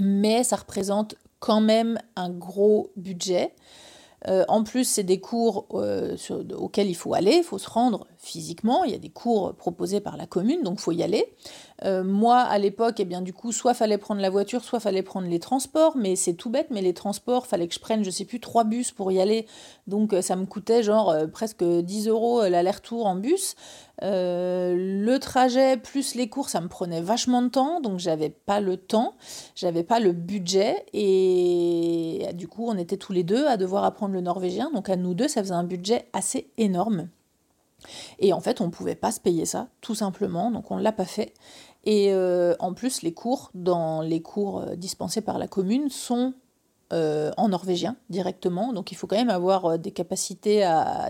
mais 0.01 0.44
ça 0.44 0.55
représente 0.55 1.15
quand 1.39 1.62
même 1.62 2.00
un 2.15 2.29
gros 2.29 2.91
budget. 2.96 3.53
Euh, 4.27 4.44
en 4.48 4.63
plus, 4.63 4.86
c'est 4.86 5.03
des 5.03 5.20
cours 5.20 5.67
euh, 5.74 6.15
auxquels 6.55 6.89
il 6.89 6.96
faut 6.96 7.13
aller, 7.13 7.38
il 7.38 7.44
faut 7.44 7.58
se 7.58 7.70
rendre 7.70 8.08
physiquement. 8.17 8.84
Il 8.84 8.91
y 8.91 8.96
a 8.96 9.00
des 9.00 9.10
cours 9.10 9.53
proposés 9.55 10.00
par 10.00 10.17
la 10.17 10.25
commune, 10.25 10.63
donc 10.63 10.79
il 10.79 10.82
faut 10.82 10.91
y 10.91 11.03
aller. 11.03 11.25
Euh, 11.84 12.03
moi, 12.03 12.38
à 12.39 12.58
l'époque, 12.58 12.96
eh 13.00 13.05
bien, 13.05 13.22
du 13.22 13.34
coup, 13.34 13.51
soit 13.51 13.74
fallait 13.74 13.98
prendre 13.98 14.22
la 14.22 14.29
voiture, 14.29 14.63
soit 14.63 14.79
fallait 14.79 15.03
prendre 15.03 15.27
les 15.27 15.39
transports, 15.39 15.98
mais 15.98 16.15
c'est 16.15 16.34
tout 16.34 16.50
bête, 16.50 16.67
mais 16.72 16.82
les 16.82 16.94
transports, 16.94 17.48
fallait 17.48 17.67
que 17.67 17.74
je 17.74 17.79
prenne, 17.79 18.03
je 18.03 18.10
sais 18.10 18.25
plus, 18.25 18.39
trois 18.39 18.63
bus 18.63 18.91
pour 18.91 19.12
y 19.12 19.20
aller. 19.20 19.46
Donc, 19.88 20.15
ça 20.22 20.36
me 20.36 20.46
coûtait 20.46 20.84
genre 20.84 21.13
presque 21.34 21.63
10 21.63 22.08
euros 22.08 22.44
l'aller-retour 22.48 23.05
en 23.05 23.15
bus. 23.15 23.55
le 24.01 25.17
trajet 25.17 25.77
plus 25.77 26.15
les 26.15 26.29
cours, 26.29 26.50
ça 26.50 26.62
me 26.62 26.67
prenait 26.67 27.01
vachement 27.01 27.41
de 27.41 27.50
temps, 27.50 27.82
donc 27.82 28.00
j'avais 28.00 28.29
pas 28.29 28.62
le 28.62 28.77
temps, 28.77 29.15
j'avais 29.55 29.84
pas 29.84 30.00
le 30.00 30.13
budget, 30.13 30.86
et 30.94 32.27
du 32.34 32.48
coup, 32.48 32.67
on 32.67 32.77
était 32.77 32.98
tous 32.98 33.13
les 33.13 33.24
deux 33.24 33.46
à 33.48 33.58
devoir 33.58 33.84
apprendre 33.84 34.13
le 34.13 34.22
norvégien. 34.22 34.72
Donc 34.72 34.89
à 34.89 34.96
nous 34.96 35.13
deux, 35.13 35.27
ça 35.27 35.41
faisait 35.41 35.53
un 35.53 35.63
budget 35.63 36.08
assez 36.13 36.50
énorme. 36.58 37.10
Et 38.20 38.34
en 38.34 38.39
fait, 38.39 38.62
on 38.62 38.65
ne 38.65 38.72
pouvait 38.72 38.96
pas 38.96 39.12
se 39.12 39.20
payer 39.20 39.46
ça, 39.46 39.68
tout 39.82 39.96
simplement, 39.96 40.51
donc 40.51 40.72
on 40.72 40.77
ne 40.77 40.82
l'a 40.82 40.92
pas 40.92 41.06
fait. 41.06 41.34
Et 41.86 42.13
euh, 42.13 42.56
en 42.60 42.74
plus, 42.74 43.01
les 43.01 43.13
cours, 43.13 43.51
dans 43.54 44.01
les 44.01 44.22
cours 44.22 44.62
euh, 44.62 44.75
dispensés 44.75 45.22
par 45.22 45.38
la 45.38 45.48
commune, 45.48 45.89
sont 45.89 46.34
euh, 46.94 47.32
en 47.38 47.50
norvégien 47.50 47.96
directement, 48.10 48.72
donc 48.72 48.92
il 48.92 48.96
faut 48.96 49.08
quand 49.08 49.15
même 49.15 49.30
avoir 49.30 49.80
des 49.80 49.92
capacités 49.92 50.60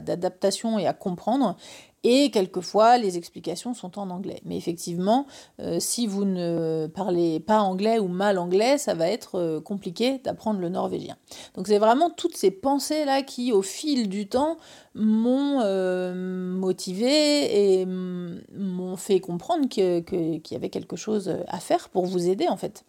d'adaptation 0.04 0.80
et 0.80 0.88
à 0.88 0.94
comprendre. 0.94 1.58
Et 2.08 2.30
quelquefois, 2.30 3.00
les 3.00 3.18
explications 3.18 3.74
sont 3.74 3.98
en 3.98 4.12
anglais. 4.12 4.40
Mais 4.46 4.58
effectivement, 4.58 5.26
euh, 5.60 5.78
si 5.80 6.06
vous 6.06 6.24
ne 6.24 6.86
parlez 6.86 7.40
pas 7.40 7.62
anglais 7.62 7.98
ou 7.98 8.08
mal 8.08 8.38
anglais, 8.38 8.78
ça 8.78 8.94
va 8.94 9.10
être 9.10 9.40
euh, 9.40 9.60
compliqué 9.60 10.20
d'apprendre 10.20 10.60
le 10.60 10.70
norvégien. 10.70 11.18
Donc 11.56 11.68
c'est 11.68 11.80
vraiment 11.80 12.12
toutes 12.12 12.38
ces 12.38 12.52
pensées-là 12.52 13.24
qui, 13.24 13.52
au 13.52 13.64
fil 13.64 14.08
du 14.08 14.28
temps, 14.28 14.58
m'ont 14.94 15.62
euh, 15.64 16.14
motivé 16.14 17.80
et 17.80 17.88
m'ont 17.88 18.98
fait 18.98 19.20
comprendre 19.20 19.68
qu'il 19.68 20.42
y 20.52 20.56
avait 20.56 20.70
quelque 20.70 20.96
chose 20.96 21.34
à 21.48 21.60
faire 21.60 21.90
pour 21.90 22.06
vous 22.06 22.30
aider 22.30 22.48
en 22.48 22.56
fait. 22.56 22.86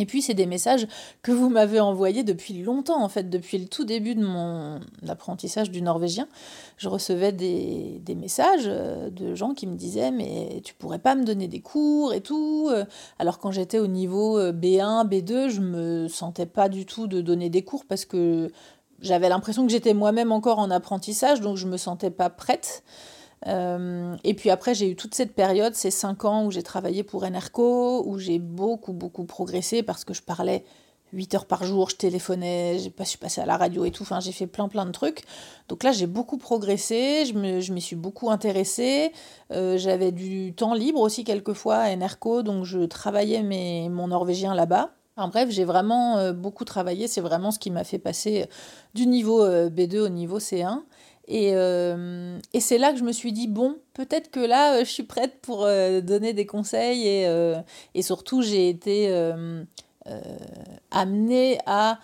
Et 0.00 0.06
puis, 0.06 0.22
c'est 0.22 0.34
des 0.34 0.46
messages 0.46 0.88
que 1.22 1.30
vous 1.30 1.50
m'avez 1.50 1.78
envoyés 1.78 2.22
depuis 2.22 2.54
longtemps, 2.62 3.04
en 3.04 3.10
fait, 3.10 3.28
depuis 3.28 3.58
le 3.58 3.66
tout 3.66 3.84
début 3.84 4.14
de 4.14 4.24
mon 4.24 4.80
apprentissage 5.06 5.70
du 5.70 5.82
norvégien. 5.82 6.26
Je 6.78 6.88
recevais 6.88 7.32
des, 7.32 8.00
messages 8.16 8.64
euh, 8.64 9.10
de 9.10 9.34
gens 9.34 9.52
qui 9.52 9.66
me 9.66 9.76
disaient 9.76 10.10
Mais 10.10 10.62
tu 10.64 10.72
pourrais 10.72 10.98
pas 10.98 11.14
me 11.14 11.24
donner 11.24 11.48
des 11.48 11.60
cours 11.60 12.14
et 12.14 12.22
tout. 12.22 12.70
Euh. 12.72 12.86
Alors, 13.18 13.38
quand 13.38 13.50
j'étais 13.50 13.78
au 13.78 13.86
niveau 13.86 14.40
B1, 14.40 15.04
euh, 15.04 15.04
B2, 15.04 15.50
je 15.50 15.60
me 15.60 16.08
sentais 16.08 16.46
pas 16.46 16.70
du 16.70 16.86
tout 16.86 17.06
de 17.06 17.20
donner 17.20 17.50
des 17.50 17.62
cours 17.62 17.84
parce 17.84 18.06
que 18.06 18.50
j'avais 19.02 19.28
l'impression 19.28 19.66
que 19.66 19.72
j'étais 19.72 19.92
moi-même 19.92 20.32
encore 20.32 20.58
en 20.58 20.70
apprentissage, 20.70 21.42
donc 21.42 21.58
je 21.58 21.66
me 21.66 21.76
sentais 21.76 22.10
pas 22.10 22.30
prête. 22.30 22.82
Euh, 23.46 24.16
et 24.24 24.34
puis 24.34 24.50
après, 24.50 24.74
j'ai 24.74 24.90
eu 24.90 24.96
toute 24.96 25.14
cette 25.14 25.34
période, 25.34 25.74
ces 25.74 25.90
cinq 25.90 26.24
ans 26.24 26.44
où 26.44 26.50
j'ai 26.50 26.62
travaillé 26.62 27.02
pour 27.02 27.24
Enerco, 27.24 28.04
où 28.06 28.18
j'ai 28.18 28.38
beaucoup, 28.38 28.92
beaucoup 28.92 29.24
progressé 29.24 29.82
parce 29.82 30.04
que 30.04 30.12
je 30.14 30.22
parlais 30.22 30.64
8 31.12 31.34
heures 31.34 31.46
par 31.46 31.64
jour, 31.64 31.90
je 31.90 31.96
téléphonais, 31.96 32.78
je 32.78 33.04
suis 33.04 33.18
passée 33.18 33.40
à 33.40 33.46
la 33.46 33.56
radio 33.56 33.84
et 33.84 33.90
tout, 33.90 34.04
enfin 34.04 34.20
j'ai 34.20 34.30
fait 34.32 34.46
plein 34.46 34.68
plein 34.68 34.86
de 34.86 34.92
trucs. 34.92 35.24
Donc 35.68 35.82
là 35.82 35.90
j'ai 35.90 36.06
beaucoup 36.06 36.38
progressé, 36.38 37.24
je 37.26 37.34
m'y 37.36 37.60
je 37.62 37.78
suis 37.78 37.96
beaucoup 37.96 38.30
intéressée, 38.30 39.12
euh, 39.52 39.76
j'avais 39.76 40.12
du 40.12 40.52
temps 40.54 40.74
libre 40.74 41.00
aussi 41.00 41.24
quelquefois 41.24 41.78
à 41.78 41.92
Enerco, 41.92 42.42
donc 42.42 42.64
je 42.64 42.80
travaillais 42.80 43.42
mes, 43.42 43.88
mon 43.88 44.08
norvégien 44.08 44.54
là-bas. 44.54 44.90
En 45.16 45.28
bref, 45.28 45.50
j'ai 45.50 45.64
vraiment 45.64 46.16
euh, 46.18 46.32
beaucoup 46.32 46.64
travaillé, 46.64 47.08
c'est 47.08 47.20
vraiment 47.20 47.50
ce 47.50 47.58
qui 47.58 47.70
m'a 47.70 47.84
fait 47.84 47.98
passer 47.98 48.48
du 48.94 49.06
niveau 49.06 49.44
B2 49.44 49.98
au 49.98 50.08
niveau 50.08 50.38
C1. 50.38 50.82
Euh, 51.30 52.38
et, 52.52 52.60
c'est 52.60 52.78
là 52.78 52.92
que 52.92 52.98
je 52.98 53.04
me 53.04 53.12
suis 53.12 53.32
dit, 53.32 53.48
bon, 53.48 53.76
peut-être 53.94 54.30
que 54.30 54.40
là, 54.40 54.74
euh, 54.74 54.80
je 54.80 54.90
suis 54.90 55.02
prête 55.02 55.40
pour 55.40 55.64
euh, 55.64 56.00
donner 56.00 56.32
des 56.32 56.46
conseils. 56.46 57.06
Et, 57.06 57.54
et 57.94 58.02
surtout, 58.02 58.42
j'ai 58.42 58.68
été 58.68 59.12
amenée 60.90 61.58
à, 61.66 61.98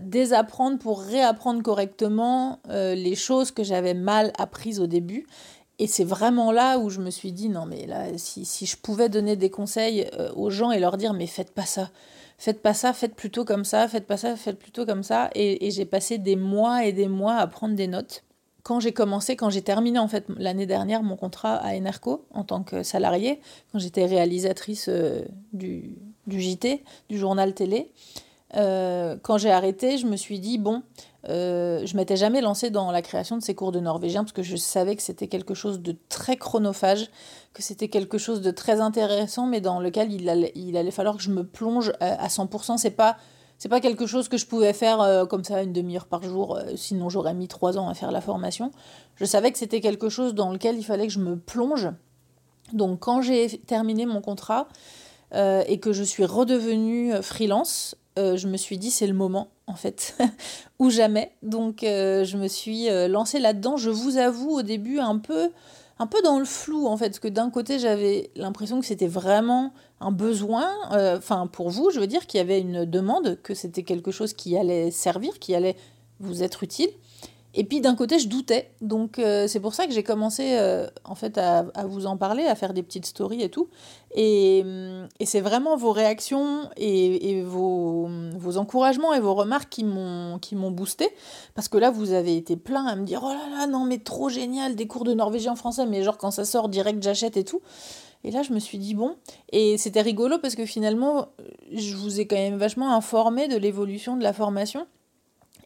désapprendre 0.00 0.78
pour 0.78 1.00
réapprendre 1.00 1.60
correctement 1.62 2.60
les 2.68 3.14
choses 3.14 3.50
que 3.50 3.64
j'avais 3.64 3.94
mal 3.94 4.32
apprises 4.38 4.80
au 4.80 4.86
début. 4.86 5.26
Et 5.78 5.86
c'est 5.86 6.04
vraiment 6.04 6.52
là 6.52 6.78
où 6.78 6.88
je 6.88 7.00
me 7.00 7.10
suis 7.10 7.32
dit, 7.32 7.48
non, 7.48 7.66
mais 7.66 7.86
là, 7.86 8.06
si, 8.16 8.44
si 8.44 8.64
je 8.64 8.76
pouvais 8.76 9.08
donner 9.08 9.36
des 9.36 9.50
conseils 9.50 10.08
aux 10.34 10.50
gens 10.50 10.70
et 10.70 10.78
leur 10.78 10.96
dire, 10.96 11.12
mais 11.12 11.26
faites 11.26 11.52
pas 11.52 11.66
ça 11.66 11.90
faites 12.38 12.60
pas 12.60 12.74
ça, 12.74 12.92
faites 12.92 13.14
plutôt 13.14 13.46
comme 13.46 13.64
ça, 13.64 13.88
faites 13.88 14.06
pas 14.06 14.18
ça, 14.18 14.36
faites 14.36 14.58
plutôt 14.58 14.84
comme 14.84 15.02
ça. 15.02 15.30
Et, 15.34 15.66
et 15.66 15.70
j'ai 15.70 15.86
passé 15.86 16.18
des 16.18 16.36
mois 16.36 16.84
et 16.84 16.92
des 16.92 17.08
mois 17.08 17.36
à 17.36 17.46
prendre 17.46 17.74
des 17.74 17.86
notes 17.86 18.26
quand 18.66 18.80
j'ai 18.80 18.90
commencé, 18.90 19.36
quand 19.36 19.48
j'ai 19.48 19.62
terminé 19.62 20.00
en 20.00 20.08
fait 20.08 20.24
l'année 20.38 20.66
dernière 20.66 21.04
mon 21.04 21.14
contrat 21.14 21.54
à 21.54 21.76
Enerco 21.76 22.26
en 22.32 22.42
tant 22.42 22.64
que 22.64 22.82
salariée, 22.82 23.40
quand 23.70 23.78
j'étais 23.78 24.06
réalisatrice 24.06 24.88
euh, 24.88 25.22
du, 25.52 25.96
du, 26.26 26.40
JT, 26.40 26.82
du 27.08 27.16
journal 27.16 27.54
télé, 27.54 27.92
euh, 28.56 29.16
quand 29.22 29.38
j'ai 29.38 29.52
arrêté, 29.52 29.98
je 29.98 30.06
me 30.08 30.16
suis 30.16 30.40
dit, 30.40 30.58
bon, 30.58 30.82
euh, 31.28 31.86
je 31.86 31.96
m'étais 31.96 32.16
jamais 32.16 32.40
lancée 32.40 32.70
dans 32.70 32.90
la 32.90 33.02
création 33.02 33.36
de 33.36 33.42
ces 33.44 33.54
cours 33.54 33.70
de 33.70 33.78
norvégien 33.78 34.24
parce 34.24 34.32
que 34.32 34.42
je 34.42 34.56
savais 34.56 34.96
que 34.96 35.02
c'était 35.02 35.28
quelque 35.28 35.54
chose 35.54 35.80
de 35.80 35.94
très 36.08 36.36
chronophage, 36.36 37.08
que 37.54 37.62
c'était 37.62 37.88
quelque 37.88 38.18
chose 38.18 38.40
de 38.40 38.50
très 38.50 38.80
intéressant, 38.80 39.46
mais 39.46 39.60
dans 39.60 39.78
lequel 39.78 40.10
il 40.10 40.28
allait, 40.28 40.90
falloir 40.90 41.16
que 41.16 41.22
je 41.22 41.30
me 41.30 41.46
plonge 41.46 41.92
à 42.00 42.26
100%. 42.26 42.78
C'est 42.78 42.90
pas 42.90 43.16
c'est 43.58 43.68
pas 43.68 43.80
quelque 43.80 44.06
chose 44.06 44.28
que 44.28 44.36
je 44.36 44.46
pouvais 44.46 44.72
faire 44.72 45.00
euh, 45.00 45.24
comme 45.24 45.44
ça 45.44 45.62
une 45.62 45.72
demi-heure 45.72 46.06
par 46.06 46.22
jour, 46.22 46.56
euh, 46.56 46.76
sinon 46.76 47.08
j'aurais 47.08 47.34
mis 47.34 47.48
trois 47.48 47.78
ans 47.78 47.88
à 47.88 47.94
faire 47.94 48.10
la 48.10 48.20
formation. 48.20 48.70
Je 49.16 49.24
savais 49.24 49.50
que 49.50 49.58
c'était 49.58 49.80
quelque 49.80 50.08
chose 50.08 50.34
dans 50.34 50.52
lequel 50.52 50.76
il 50.76 50.84
fallait 50.84 51.06
que 51.06 51.12
je 51.12 51.20
me 51.20 51.36
plonge. 51.36 51.88
Donc 52.72 53.00
quand 53.00 53.22
j'ai 53.22 53.48
terminé 53.48 54.04
mon 54.04 54.20
contrat 54.20 54.68
euh, 55.34 55.62
et 55.66 55.80
que 55.80 55.92
je 55.92 56.02
suis 56.02 56.24
redevenue 56.24 57.12
freelance, 57.22 57.96
je 58.18 58.48
me 58.48 58.56
suis 58.56 58.78
dit 58.78 58.90
c'est 58.90 59.06
le 59.06 59.12
moment 59.12 59.48
en 59.66 59.74
fait, 59.74 60.16
ou 60.78 60.88
jamais. 60.88 61.32
Donc 61.42 61.80
je 61.82 62.36
me 62.38 62.48
suis 62.48 62.88
lancée 63.08 63.38
là-dedans. 63.38 63.76
Je 63.76 63.90
vous 63.90 64.16
avoue 64.16 64.52
au 64.52 64.62
début 64.62 65.00
un 65.00 65.18
peu 65.18 65.50
un 65.98 66.06
peu 66.06 66.20
dans 66.22 66.38
le 66.38 66.44
flou 66.44 66.86
en 66.86 66.96
fait, 66.96 67.10
parce 67.10 67.18
que 67.18 67.28
d'un 67.28 67.50
côté 67.50 67.78
j'avais 67.78 68.30
l'impression 68.36 68.80
que 68.80 68.86
c'était 68.86 69.06
vraiment 69.06 69.72
un 70.00 70.12
besoin, 70.12 70.68
euh, 70.92 71.16
enfin 71.16 71.46
pour 71.46 71.70
vous, 71.70 71.90
je 71.90 72.00
veux 72.00 72.06
dire 72.06 72.26
qu'il 72.26 72.38
y 72.38 72.40
avait 72.40 72.60
une 72.60 72.84
demande, 72.84 73.38
que 73.42 73.54
c'était 73.54 73.82
quelque 73.82 74.10
chose 74.10 74.34
qui 74.34 74.56
allait 74.56 74.90
servir, 74.90 75.38
qui 75.38 75.54
allait 75.54 75.76
vous 76.20 76.42
être 76.42 76.62
utile. 76.62 76.90
Et 77.58 77.64
puis 77.64 77.80
d'un 77.80 77.94
côté, 77.94 78.18
je 78.18 78.28
doutais. 78.28 78.70
Donc 78.82 79.18
euh, 79.18 79.46
c'est 79.48 79.60
pour 79.60 79.72
ça 79.72 79.86
que 79.86 79.92
j'ai 79.94 80.02
commencé 80.02 80.58
euh, 80.58 80.86
en 81.04 81.14
fait 81.14 81.38
à, 81.38 81.64
vous 81.86 82.04
en 82.04 82.18
parler, 82.18 82.44
à 82.44 82.54
faire 82.54 82.74
des 82.74 82.82
petites 82.82 83.06
stories 83.06 83.42
et 83.42 83.48
tout. 83.48 83.68
Et, 84.14 84.62
et 85.18 85.24
c'est 85.24 85.40
vraiment 85.40 85.74
vos 85.76 85.92
réactions 85.92 86.68
et, 86.76 87.30
et 87.30 87.42
vos, 87.42 88.10
vos, 88.36 88.58
encouragements 88.58 89.14
et 89.14 89.20
vos 89.20 89.34
remarques 89.34 89.70
qui 89.70 89.84
m'ont 89.84 90.38
qui 90.38 90.54
m'ont 90.54 90.70
boosté. 90.70 91.08
Parce 91.54 91.68
que 91.68 91.78
là, 91.78 91.90
vous 91.90 92.12
avez 92.12 92.36
été 92.36 92.56
plein 92.56 92.84
à 92.84 92.94
me 92.94 93.06
dire 93.06 93.22
oh 93.24 93.32
là 93.32 93.58
là 93.58 93.66
non 93.66 93.86
mais 93.86 93.98
trop 93.98 94.28
génial 94.28 94.76
des 94.76 94.86
cours 94.86 95.04
de 95.04 95.14
norvégien 95.14 95.56
français, 95.56 95.86
mais 95.86 96.02
genre 96.02 96.18
quand 96.18 96.30
ça 96.30 96.44
sort 96.44 96.68
direct 96.68 97.02
j'achète 97.02 97.38
et 97.38 97.44
tout. 97.44 97.62
Et 98.26 98.32
là, 98.32 98.42
je 98.42 98.52
me 98.52 98.58
suis 98.58 98.78
dit, 98.78 98.94
bon, 98.94 99.14
et 99.52 99.78
c'était 99.78 100.00
rigolo 100.00 100.38
parce 100.38 100.56
que 100.56 100.66
finalement, 100.66 101.28
je 101.72 101.94
vous 101.94 102.18
ai 102.18 102.26
quand 102.26 102.34
même 102.34 102.56
vachement 102.56 102.92
informé 102.92 103.46
de 103.46 103.56
l'évolution 103.56 104.16
de 104.16 104.24
la 104.24 104.32
formation. 104.32 104.88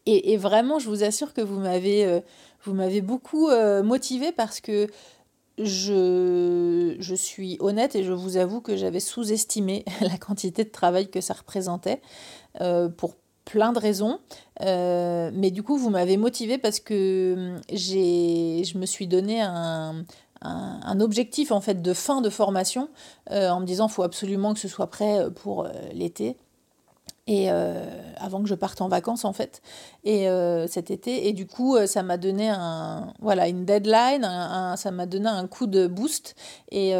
Et, 0.05 0.37
vraiment, 0.37 0.79
je 0.79 0.88
vous 0.88 1.03
assure 1.03 1.33
que 1.33 1.40
vous 1.40 1.59
m'avez, 1.59 2.05
euh, 2.05 2.20
vous 2.64 2.75
m'avez 2.75 3.01
beaucoup 3.01 3.49
euh, 3.49 3.83
motivé 3.83 4.31
parce 4.31 4.61
que 4.61 4.88
je, 5.57 6.96
je 6.99 7.14
suis 7.14 7.57
honnête 7.61 7.96
et 7.96 8.03
je 8.03 8.12
vous 8.12 8.37
avoue 8.37 8.61
que 8.61 8.77
j'avais 8.77 9.01
sous-estimé 9.01 9.85
la 10.03 10.18
quantité 10.18 10.64
de 10.64 10.70
travail 10.70 11.09
que 11.09 11.23
ça 11.23 11.33
représentait 11.33 12.03
euh, 12.61 12.90
pour 12.90 13.14
plein 13.46 13.73
de 13.73 13.79
raisons. 13.79 14.18
mais 14.61 15.51
du 15.51 15.62
coup, 15.62 15.79
vous 15.79 15.90
m'avez 15.90 16.18
motivé 16.18 16.59
parce 16.59 16.79
que 16.79 17.57
j'ai, 17.73 18.64
je 18.64 18.77
me 18.77 18.85
suis 18.85 19.07
donné 19.07 19.40
un, 19.40 20.05
un, 20.42 21.00
objectif 21.00 21.53
en 21.53 21.61
fait 21.61 21.83
de 21.83 21.92
fin 21.92 22.20
de 22.20 22.31
formation 22.31 22.88
en 23.31 23.61
me 23.61 23.66
disant 23.66 23.88
faut 23.88 24.03
absolument 24.03 24.55
que 24.55 24.61
ce 24.61 24.68
soit 24.68 24.88
prêt 24.88 25.31
pour 25.35 25.68
l'été. 25.92 26.37
Et 27.26 27.50
euh, 27.50 27.85
avant 28.16 28.42
que 28.42 28.48
je 28.48 28.54
parte 28.54 28.80
en 28.80 28.88
vacances 28.88 29.24
en 29.24 29.33
fait. 29.33 29.62
Et 30.04 30.28
euh, 30.28 30.66
cet 30.66 30.90
été. 30.90 31.28
Et 31.28 31.33
du 31.33 31.46
coup 31.46 31.76
euh, 31.76 31.87
ça 31.87 32.02
m'a 32.02 32.16
donné 32.16 32.48
un 32.48 33.12
voilà 33.20 33.48
une 33.48 33.64
deadline 33.64 34.26
ça 34.76 34.90
m'a 34.90 35.06
donné 35.06 35.28
un 35.28 35.46
coup 35.46 35.66
de 35.66 35.87
boost. 35.87 36.35
Et, 36.70 36.92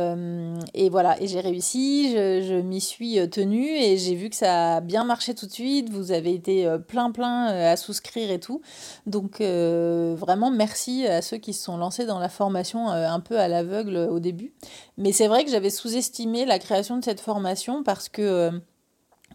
et 0.75 0.91
voilà. 0.91 1.21
Et 1.21 1.27
j'ai 1.27 1.41
réussi 1.41 2.13
je, 2.13 2.43
je 2.43 2.55
m'y 2.55 2.81
suis 2.81 3.29
tenue 3.31 3.69
et 3.77 3.97
j'ai 3.97 4.15
vu 4.15 4.31
que 4.31 4.37
ça 4.37 4.77
a 4.77 4.81
bien 4.81 5.05
marché 5.05 5.35
tout 5.35 5.47
de 5.47 5.53
suite. 5.53 5.91
Vous 5.91 6.13
avez 6.13 6.33
été 6.33 6.77
plein 6.87 7.11
plein 7.11 7.47
à 7.47 7.77
souscrire 7.77 8.31
et 8.31 8.41
tout. 8.41 8.61
Donc 9.07 9.41
vraiment 9.41 10.51
merci 10.51 11.07
à 11.07 11.23
ceux 11.23 11.39
qui 11.39 11.53
se 11.53 11.65
sont 11.65 11.77
lancés 11.77 12.05
dans 12.05 12.19
la 12.19 12.29
formation 12.29 12.89
un 12.89 13.21
peu 13.21 13.39
à 13.39 13.49
l'aveugle 13.49 13.97
au 13.97 14.21
début. 14.21 14.53
Mais 14.97 15.13
c'est 15.13 15.29
vrai 15.29 15.45
que 15.45 15.51
j'avais 15.51 15.71
sous-estimé 15.71 16.45
la 16.45 16.59
création 16.59 16.99
de 16.99 17.05
cette 17.05 17.21
formation 17.21 17.83
parce 17.83 18.09
que 18.09 18.53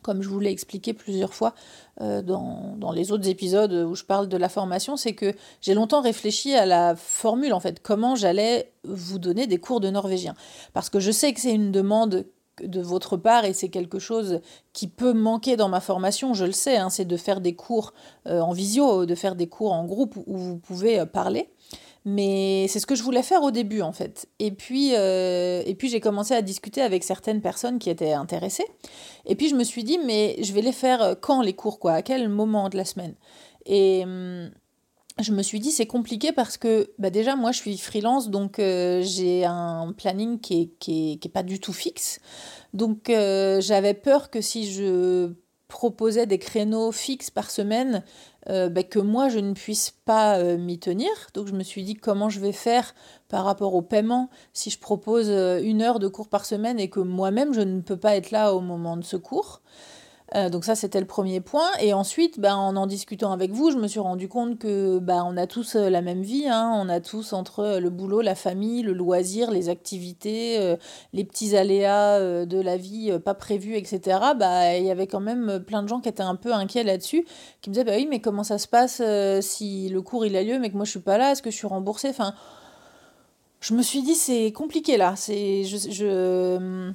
comme 0.06 0.22
je 0.22 0.30
vous 0.30 0.40
l'ai 0.40 0.52
expliqué 0.52 0.94
plusieurs 0.94 1.34
fois 1.34 1.56
euh, 2.00 2.22
dans, 2.22 2.92
les 2.94 3.12
autres 3.12 3.28
épisodes 3.28 3.74
où 3.74 3.96
je 3.96 4.04
parle 4.04 4.28
de 4.28 4.38
la 4.38 4.50
formation, 4.50 4.98
c'est 4.98 5.14
que 5.14 5.34
j'ai 5.62 5.74
longtemps 5.74 6.02
réfléchi 6.02 6.54
à 6.54 6.68
la 6.68 6.96
formule, 6.96 7.54
en 7.54 7.60
fait, 7.60 7.82
comment 7.82 8.14
j'allais 8.14 8.72
vous 8.84 9.18
donner 9.18 9.48
des 9.48 9.58
cours 9.58 9.80
de 9.80 9.90
norvégien. 9.90 10.36
Parce 10.74 10.92
que 10.92 11.00
je 11.00 11.10
sais 11.10 11.34
que 11.34 11.40
c'est 11.40 11.56
une 11.56 11.72
demande 11.72 12.28
de 12.62 12.82
votre 12.82 13.18
part 13.18 13.46
et 13.46 13.54
c'est 13.54 13.70
quelque 13.70 13.98
chose 13.98 14.42
qui 14.74 14.88
peut 14.88 15.14
manquer 15.14 15.58
dans 15.58 15.70
ma 15.70 15.80
formation, 15.80 16.36
je 16.36 16.46
le 16.46 16.52
sais, 16.52 16.78
hein, 16.78 16.92
c'est 16.92 17.06
de 17.06 17.18
faire 17.18 17.42
des 17.42 17.56
cours 17.56 17.92
euh, 18.28 18.42
en 18.42 18.52
visio, 18.52 19.08
de 19.08 19.16
faire 19.16 19.36
des 19.36 19.48
cours 19.48 19.74
en 19.74 19.86
groupe 19.86 20.16
où 20.28 20.38
vous 20.38 20.58
pouvez 20.58 21.00
euh, 21.00 21.08
parler. 21.08 21.50
Mais 22.08 22.68
c'est 22.70 22.80
ce 22.80 22.86
que 22.86 22.94
je 22.94 23.02
voulais 23.02 23.24
faire 23.24 23.42
au 23.42 23.50
début 23.50 23.82
en 23.82 23.92
fait. 23.92 24.28
Et 24.38 24.52
puis, 24.52 24.92
euh, 24.94 25.64
puis 25.74 25.90
j'ai 25.90 26.00
commencé 26.00 26.36
à 26.36 26.44
discuter 26.44 26.82
avec 26.82 27.04
certaines 27.04 27.42
personnes 27.42 27.80
qui 27.80 27.90
étaient 27.90 28.14
intéressées. 28.14 28.68
Et 29.26 29.36
puis 29.36 29.50
je 29.50 29.56
me 29.56 29.64
suis 29.64 29.84
dit, 29.84 29.98
mais 30.06 30.38
je 30.44 30.54
vais 30.54 30.62
les 30.62 30.72
faire 30.72 31.02
euh, 31.02 31.16
quand 31.20 31.42
les 31.42 31.54
cours 31.54 31.80
quoi? 31.80 31.94
À 31.94 32.02
quel 32.04 32.30
moment 32.30 32.70
de 32.70 32.78
la 32.78 32.86
semaine? 32.86 33.16
Et 33.66 34.04
hum, 34.04 34.52
je 35.20 35.32
me 35.32 35.42
suis 35.42 35.60
dit, 35.60 35.72
c'est 35.72 35.88
compliqué 35.88 36.32
parce 36.32 36.58
que 36.58 36.92
bah 37.00 37.10
déjà, 37.10 37.36
moi 37.36 37.52
je 37.52 37.58
suis 37.58 37.78
freelance, 37.80 38.30
donc 38.30 38.60
euh, 38.60 39.02
j'ai 39.02 39.44
un 39.44 39.92
planning 39.98 40.40
qui 40.40 40.60
n'est 40.60 40.68
qui 40.80 41.14
est, 41.14 41.18
qui 41.18 41.28
est 41.28 41.32
pas 41.32 41.44
du 41.44 41.60
tout 41.60 41.74
fixe. 41.74 42.20
Donc 42.74 43.06
j'avais 43.08 43.96
peur 43.96 44.30
que 44.30 44.42
si 44.42 44.72
je 44.72 45.34
proposais 45.68 46.26
des 46.26 46.38
créneaux 46.38 46.92
fixes 46.92 47.32
par 47.32 47.50
semaine, 47.50 48.04
euh, 48.50 48.70
bah, 48.70 48.84
que 48.84 49.00
moi 49.00 49.30
je 49.30 49.40
ne 49.40 49.54
puisse 49.54 49.92
pas 50.06 50.38
euh, 50.38 50.58
m'y 50.58 50.80
tenir. 50.80 51.10
Donc 51.34 51.48
je 51.48 51.54
me 51.54 51.64
suis 51.64 51.84
dit 51.84 51.96
comment 51.96 52.30
je 52.30 52.40
vais 52.40 52.52
faire 52.52 52.94
par 53.28 53.46
rapport 53.46 53.74
au 53.74 53.82
paiement 53.82 54.30
si 54.54 54.70
je 54.70 54.80
propose 54.80 55.30
euh, 55.30 55.60
une 55.62 55.82
heure 55.82 56.00
de 56.00 56.08
cours 56.08 56.28
par 56.30 56.46
semaine 56.46 56.80
et 56.80 56.90
que 56.90 57.00
moi-même 57.00 57.54
je 57.54 57.62
ne 57.62 57.82
peux 57.82 57.98
pas 57.98 58.16
être 58.16 58.32
là 58.32 58.54
au 58.54 58.62
moment 58.62 58.98
de 58.98 59.04
ce 59.04 59.18
cours? 59.18 59.62
Euh, 60.36 60.50
donc 60.50 60.66
ça, 60.66 60.76
c'était 60.76 61.00
le 61.00 61.06
premier 61.06 61.40
point. 61.40 61.70
Et 61.80 61.94
ensuite, 61.94 62.40
ben, 62.40 62.56
en 62.56 62.76
en 62.76 62.88
discutant 62.88 63.32
avec 63.32 63.52
vous, 63.52 63.72
je 63.72 63.78
me 63.78 63.88
suis 63.88 64.00
rendu 64.02 64.28
compte 64.28 64.60
que 64.60 65.00
ben, 65.00 65.24
on 65.26 65.38
a 65.38 65.48
tous 65.48 65.76
euh, 65.76 65.90
la 65.90 66.02
même 66.02 66.22
vie. 66.22 66.48
Hein. 66.48 66.72
On 66.76 66.90
a 66.90 67.00
tous 67.00 67.32
entre 67.34 67.60
euh, 67.60 67.80
le 67.80 67.90
boulot, 67.90 68.22
la 68.22 68.36
famille, 68.36 68.82
le 68.82 68.94
loisir, 68.94 69.50
les 69.52 69.70
activités, 69.70 70.76
les 71.14 71.24
petits 71.24 71.56
aléas 71.56 72.46
de 72.46 72.60
la 72.60 72.78
vie 72.78 73.18
pas 73.24 73.34
prévus, 73.34 73.76
etc. 73.76 74.20
Bah, 74.38 74.76
il 74.78 74.86
y 74.86 74.92
avait 74.92 75.08
quand 75.08 75.20
même 75.20 75.64
plein 75.66 75.84
de 75.84 75.88
gens 75.88 76.00
qui 76.00 76.10
étaient 76.10 76.22
un 76.22 76.36
peu 76.36 76.54
inquiets 76.54 76.84
là-dessus, 76.84 77.26
qui 77.62 77.70
me 77.70 77.74
disaient, 77.74 77.86
bah 77.86 77.94
oui, 77.96 78.08
mais 78.10 78.20
comment 78.20 78.44
ça 78.44 78.58
se 78.58 78.68
passe 78.68 79.02
si 79.42 79.90
le 79.90 80.02
cours 80.02 80.26
il 80.26 80.36
a 80.36 80.44
lieu, 80.44 80.60
mais 80.60 80.70
que 80.70 80.76
moi 80.76 80.86
je 80.86 80.92
suis 80.92 81.00
pas 81.00 81.18
là, 81.18 81.32
est-ce 81.32 81.42
que 81.42 81.52
je 81.52 81.56
suis 81.56 81.68
remboursée? 81.68 82.10
Enfin, 82.10 82.34
je 83.62 83.74
me 83.74 83.82
suis 83.82 84.02
dit, 84.02 84.16
c'est 84.16 84.52
compliqué 84.52 84.98
là. 84.98 85.14
C'est, 85.16 85.64
je, 85.64 85.78
je 85.90 86.92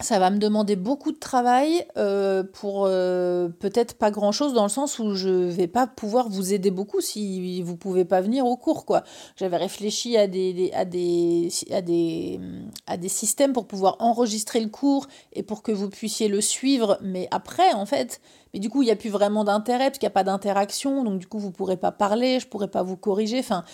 ça 0.00 0.18
va 0.18 0.30
me 0.30 0.38
demander 0.38 0.76
beaucoup 0.76 1.10
de 1.10 1.18
travail 1.18 1.86
euh, 1.96 2.42
pour 2.42 2.84
euh, 2.86 3.48
peut-être 3.48 3.94
pas 3.94 4.10
grand 4.10 4.30
chose 4.30 4.52
dans 4.52 4.64
le 4.64 4.68
sens 4.68 4.98
où 4.98 5.14
je 5.14 5.30
vais 5.30 5.68
pas 5.68 5.86
pouvoir 5.86 6.28
vous 6.28 6.52
aider 6.52 6.70
beaucoup 6.70 7.00
si 7.00 7.62
vous 7.62 7.76
pouvez 7.76 8.04
pas 8.04 8.20
venir 8.20 8.44
au 8.44 8.56
cours 8.56 8.84
quoi. 8.84 9.04
J'avais 9.36 9.56
réfléchi 9.56 10.16
à 10.18 10.26
des, 10.26 10.70
à 10.74 10.84
des 10.84 11.48
à 11.70 11.80
des 11.80 12.40
à 12.86 12.96
des 12.98 13.08
systèmes 13.08 13.54
pour 13.54 13.66
pouvoir 13.66 13.96
enregistrer 14.00 14.60
le 14.60 14.68
cours 14.68 15.06
et 15.32 15.42
pour 15.42 15.62
que 15.62 15.72
vous 15.72 15.88
puissiez 15.88 16.28
le 16.28 16.42
suivre 16.42 16.98
mais 17.00 17.26
après 17.30 17.72
en 17.72 17.86
fait 17.86 18.20
mais 18.56 18.60
du 18.60 18.70
coup, 18.70 18.80
il 18.80 18.86
n'y 18.86 18.90
a 18.90 18.96
plus 18.96 19.10
vraiment 19.10 19.44
d'intérêt 19.44 19.90
parce 19.90 19.98
qu'il 19.98 20.06
n'y 20.06 20.12
a 20.12 20.14
pas 20.14 20.24
d'interaction. 20.24 21.04
Donc, 21.04 21.18
du 21.18 21.26
coup, 21.26 21.38
vous 21.38 21.48
ne 21.48 21.52
pourrez 21.52 21.76
pas 21.76 21.92
parler, 21.92 22.40
je 22.40 22.46
ne 22.46 22.50
pourrai 22.50 22.68
pas 22.68 22.82
vous 22.82 22.96
corriger. 22.96 23.38
Enfin, 23.38 23.64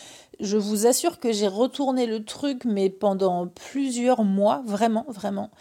je 0.40 0.56
vous 0.56 0.88
assure 0.88 1.20
que 1.20 1.30
j'ai 1.30 1.46
retourné 1.46 2.04
le 2.04 2.24
truc, 2.24 2.64
mais 2.64 2.90
pendant 2.90 3.46
plusieurs 3.46 4.24
mois, 4.24 4.64
vraiment, 4.66 5.06
vraiment. 5.06 5.52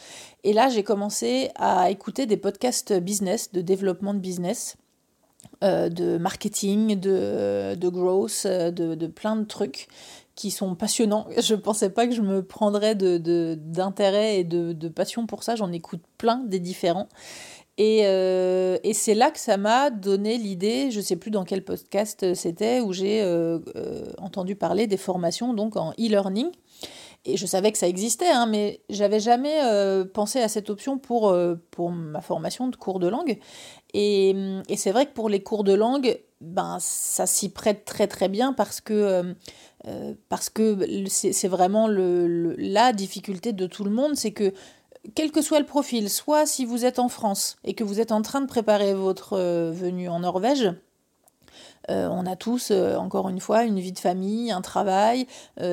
Et 0.43 0.53
là, 0.53 0.69
j'ai 0.69 0.81
commencé 0.81 1.51
à 1.53 1.91
écouter 1.91 2.25
des 2.25 2.35
podcasts 2.35 2.93
business, 2.93 3.51
de 3.51 3.61
développement 3.61 4.15
de 4.15 4.19
business. 4.19 4.75
Euh, 5.63 5.89
de 5.89 6.17
marketing, 6.17 6.99
de, 6.99 7.89
growth, 7.89 8.47
de, 8.47 9.07
plein 9.07 9.35
de 9.35 9.43
trucs 9.43 9.87
qui 10.33 10.49
sont 10.49 10.73
passionnants. 10.73 11.27
Je 11.39 11.53
ne 11.53 11.59
pensais 11.59 11.91
pas 11.91 12.07
que 12.07 12.13
je 12.13 12.21
me 12.21 12.43
prendrais 12.43 12.95
d'intérêt 12.95 14.39
et 14.39 14.43
de, 14.43 14.87
passion 14.87 15.27
pour 15.27 15.43
ça. 15.43 15.55
J'en 15.55 15.71
écoute 15.71 16.01
plein 16.17 16.37
des 16.37 16.59
différents. 16.59 17.07
Et, 17.83 18.01
euh, 18.03 18.77
et 18.83 18.93
c'est 18.93 19.15
là 19.15 19.31
que 19.31 19.39
ça 19.39 19.57
m'a 19.57 19.89
donné 19.89 20.37
l'idée, 20.37 20.91
je 20.91 20.97
ne 20.97 21.01
sais 21.03 21.15
plus 21.15 21.31
dans 21.31 21.43
quel 21.43 21.65
podcast 21.65 22.35
c'était, 22.35 22.79
où 22.79 22.93
j'ai 22.93 23.23
euh, 23.23 23.57
euh, 23.75 24.05
entendu 24.19 24.55
parler 24.55 24.85
des 24.85 24.97
formations 24.97 25.55
donc 25.55 25.75
en 25.77 25.89
e-learning. 25.93 26.51
Et 27.25 27.37
je 27.37 27.45
savais 27.47 27.71
que 27.71 27.79
ça 27.79 27.87
existait, 27.87 28.29
hein, 28.29 28.45
mais 28.45 28.81
j'avais 28.89 29.19
jamais 29.19 29.57
pensé 30.13 30.41
à 30.41 30.47
cette 30.47 30.69
option 30.69 30.99
pour, 30.99 31.35
pour 31.71 31.91
ma 31.91 32.21
formation 32.21 32.67
de 32.67 32.75
cours 32.75 32.99
de 32.99 33.07
langue. 33.07 33.39
Et, 33.95 34.35
c'est 34.75 34.91
vrai 34.91 35.07
que 35.07 35.13
pour 35.13 35.29
les 35.29 35.41
cours 35.41 35.63
de 35.63 35.73
langue, 35.73 36.19
ben, 36.39 36.77
ça 36.79 37.25
s'y 37.25 37.49
prête 37.49 37.85
très 37.85 38.07
très 38.07 38.27
bien 38.27 38.53
parce 38.53 38.81
que 38.81 39.35
parce 40.29 40.49
que 40.49 40.77
c'est 41.07 41.47
vraiment 41.47 41.87
la 41.87 42.91
difficulté 42.91 43.53
de 43.53 43.67
tout 43.67 43.83
le 43.83 43.91
monde, 43.91 44.15
c'est 44.15 44.31
que 44.31 44.51
quel 45.15 45.31
que 45.31 45.41
soit 45.41 45.59
le 45.59 45.65
profil, 45.65 46.09
soit 46.09 46.45
si 46.45 46.65
vous 46.65 46.85
êtes 46.85 46.99
en 46.99 47.09
France 47.09 47.57
et 47.63 47.73
que 47.73 47.83
vous 47.83 47.99
êtes 47.99 48.11
en 48.11 48.21
train 48.21 48.41
de 48.41 48.45
préparer 48.45 48.93
votre 48.93 49.33
euh, 49.33 49.71
venue 49.71 50.09
en 50.09 50.19
Norvège, 50.19 50.71
euh, 51.89 52.07
on 52.09 52.27
a 52.27 52.35
tous, 52.35 52.69
euh, 52.69 52.95
encore 52.95 53.27
une 53.29 53.39
fois, 53.39 53.63
une 53.63 53.79
vie 53.79 53.91
de 53.91 53.99
famille, 53.99 54.51
un 54.51 54.61
travail. 54.61 55.25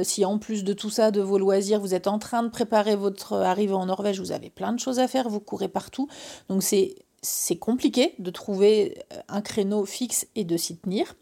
si 0.03 0.25
en 0.25 0.39
plus 0.39 0.65
de 0.65 0.73
tout 0.73 0.91
ça, 0.91 1.11
de 1.11 1.21
vos 1.21 1.39
loisirs, 1.39 1.81
vous 1.81 1.95
êtes 1.95 2.07
en 2.07 2.19
train 2.19 2.43
de 2.43 2.49
préparer 2.49 2.97
votre 2.97 3.35
arrivée 3.35 3.75
en 3.75 3.87
Norvège, 3.87 4.21
vous 4.21 4.33
avez 4.33 4.51
plein 4.51 4.73
de 4.73 4.81
choses 4.81 4.99
à 4.99 5.09
faire, 5.09 5.29
vous 5.29 5.41
courez 5.41 5.69
partout. 5.69 6.09
Donc 6.49 6.63
c'est 6.63 7.57
compliqué 7.57 8.15
de 8.19 8.31
trouver 8.31 8.99
un 9.29 9.43
créneau 9.43 9.85
fixe 9.85 10.27
et 10.35 10.45
de 10.45 10.57
s'y 10.57 10.79
tenir. 10.79 11.15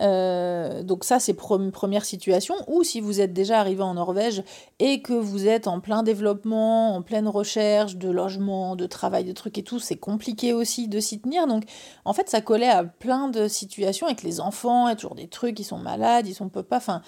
Euh, 0.00 0.82
donc 0.82 1.04
ça, 1.04 1.18
c'est 1.18 1.34
première 1.34 2.04
situation. 2.04 2.54
Ou 2.68 2.82
si 2.82 3.00
vous 3.00 3.20
êtes 3.20 3.32
déjà 3.32 3.60
arrivé 3.60 3.82
en 3.82 3.94
Norvège 3.94 4.42
et 4.78 5.02
que 5.02 5.12
vous 5.12 5.46
êtes 5.46 5.66
en 5.66 5.80
plein 5.80 6.02
développement, 6.02 6.94
en 6.94 7.02
pleine 7.02 7.28
recherche 7.28 7.96
de 7.96 8.10
logement, 8.10 8.76
de 8.76 8.86
travail, 8.86 9.24
de 9.24 9.32
trucs 9.32 9.58
et 9.58 9.62
tout, 9.62 9.78
c'est 9.78 9.96
compliqué 9.96 10.52
aussi 10.52 10.88
de 10.88 11.00
s'y 11.00 11.20
tenir. 11.20 11.46
Donc 11.46 11.64
en 12.04 12.12
fait, 12.12 12.28
ça 12.28 12.40
collait 12.40 12.68
à 12.68 12.84
plein 12.84 13.28
de 13.28 13.48
situations 13.48 14.06
avec 14.06 14.22
les 14.22 14.40
enfants, 14.40 14.86
a 14.86 14.94
toujours 14.94 15.14
des 15.14 15.28
trucs, 15.28 15.58
ils 15.60 15.64
sont 15.64 15.78
malades, 15.78 16.26
ils 16.26 16.34
sont 16.34 16.48
peu 16.48 16.62
pas... 16.62 16.78
Enfin, 16.78 17.02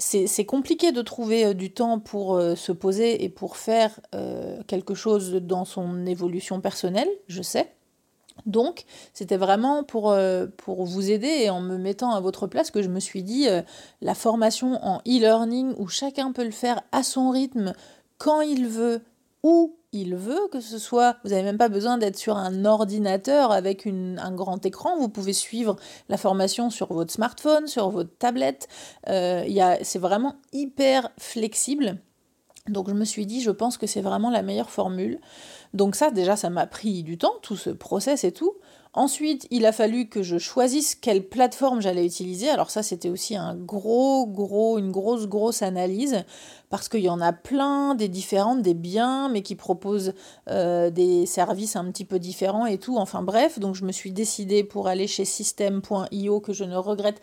c'est 0.00 0.44
compliqué 0.44 0.92
de 0.92 1.02
trouver 1.02 1.46
euh, 1.46 1.54
du 1.54 1.72
temps 1.72 1.98
pour 1.98 2.36
euh, 2.36 2.54
se 2.54 2.70
poser 2.70 3.24
et 3.24 3.28
pour 3.28 3.56
faire 3.56 4.00
quelque 4.68 4.94
chose 4.94 5.32
dans 5.32 5.64
son 5.64 6.06
évolution 6.06 6.60
personnelle, 6.60 7.08
je 7.26 7.42
sais. 7.42 7.72
Donc, 8.46 8.84
c'était 9.12 9.36
vraiment 9.36 9.84
pour, 9.84 10.16
pour 10.56 10.84
vous 10.84 11.10
aider 11.10 11.26
et 11.26 11.50
en 11.50 11.60
me 11.60 11.76
mettant 11.76 12.12
à 12.12 12.20
votre 12.20 12.46
place 12.46 12.70
que 12.70 12.82
je 12.82 12.88
me 12.88 13.00
suis 13.00 13.22
dit, 13.22 13.46
la 14.00 14.14
formation 14.14 14.78
en 14.84 14.98
e-learning 15.06 15.74
où 15.78 15.88
chacun 15.88 16.32
peut 16.32 16.44
le 16.44 16.50
faire 16.50 16.82
à 16.92 17.02
son 17.02 17.30
rythme, 17.30 17.72
quand 18.18 18.40
il 18.40 18.66
veut, 18.66 19.02
où 19.42 19.76
il 19.92 20.16
veut, 20.16 20.48
que 20.52 20.60
ce 20.60 20.78
soit, 20.78 21.16
vous 21.24 21.30
n'avez 21.30 21.42
même 21.42 21.56
pas 21.56 21.68
besoin 21.68 21.96
d'être 21.96 22.18
sur 22.18 22.36
un 22.36 22.64
ordinateur 22.64 23.52
avec 23.52 23.86
un 23.86 24.32
grand 24.32 24.64
écran, 24.66 24.98
vous 24.98 25.08
pouvez 25.08 25.32
suivre 25.32 25.76
la 26.08 26.18
formation 26.18 26.68
sur 26.68 26.92
votre 26.92 27.12
smartphone, 27.12 27.66
sur 27.66 27.88
votre 27.88 28.10
tablette, 28.18 28.68
euh, 29.08 29.44
c'est 29.82 29.98
vraiment 29.98 30.36
hyper 30.52 31.10
flexible. 31.18 31.98
Donc 32.68 32.90
je 32.90 32.94
me 32.94 33.06
suis 33.06 33.24
dit, 33.24 33.40
je 33.40 33.50
pense 33.50 33.78
que 33.78 33.86
c'est 33.86 34.02
vraiment 34.02 34.30
la 34.30 34.42
meilleure 34.42 34.70
formule. 34.70 35.20
Donc 35.74 35.94
ça, 35.94 36.10
déjà, 36.10 36.36
ça 36.36 36.50
m'a 36.50 36.66
pris 36.66 37.02
du 37.02 37.18
temps, 37.18 37.34
tout 37.42 37.56
ce 37.56 37.70
process 37.70 38.24
et 38.24 38.32
tout. 38.32 38.54
Ensuite, 38.94 39.46
il 39.50 39.66
a 39.66 39.72
fallu 39.72 40.08
que 40.08 40.22
je 40.22 40.38
choisisse 40.38 40.94
quelle 40.94 41.28
plateforme 41.28 41.80
j'allais 41.80 42.06
utiliser. 42.06 42.48
Alors 42.48 42.70
ça, 42.70 42.82
c'était 42.82 43.10
aussi 43.10 43.36
un 43.36 43.54
gros, 43.54 44.26
gros, 44.26 44.78
une 44.78 44.90
grosse, 44.90 45.28
grosse 45.28 45.62
analyse 45.62 46.24
parce 46.70 46.88
qu'il 46.88 47.02
y 47.02 47.08
en 47.08 47.20
a 47.20 47.32
plein, 47.32 47.94
des 47.94 48.08
différentes, 48.08 48.62
des 48.62 48.74
biens, 48.74 49.28
mais 49.28 49.42
qui 49.42 49.54
proposent 49.54 50.14
euh, 50.48 50.90
des 50.90 51.26
services 51.26 51.76
un 51.76 51.84
petit 51.90 52.06
peu 52.06 52.18
différents 52.18 52.66
et 52.66 52.78
tout. 52.78 52.96
Enfin 52.96 53.22
bref, 53.22 53.58
donc 53.58 53.74
je 53.74 53.84
me 53.84 53.92
suis 53.92 54.10
décidée 54.10 54.64
pour 54.64 54.88
aller 54.88 55.06
chez 55.06 55.24
System.io 55.24 56.40
que 56.40 56.52
je 56.52 56.64
ne 56.64 56.76
regrette 56.76 57.20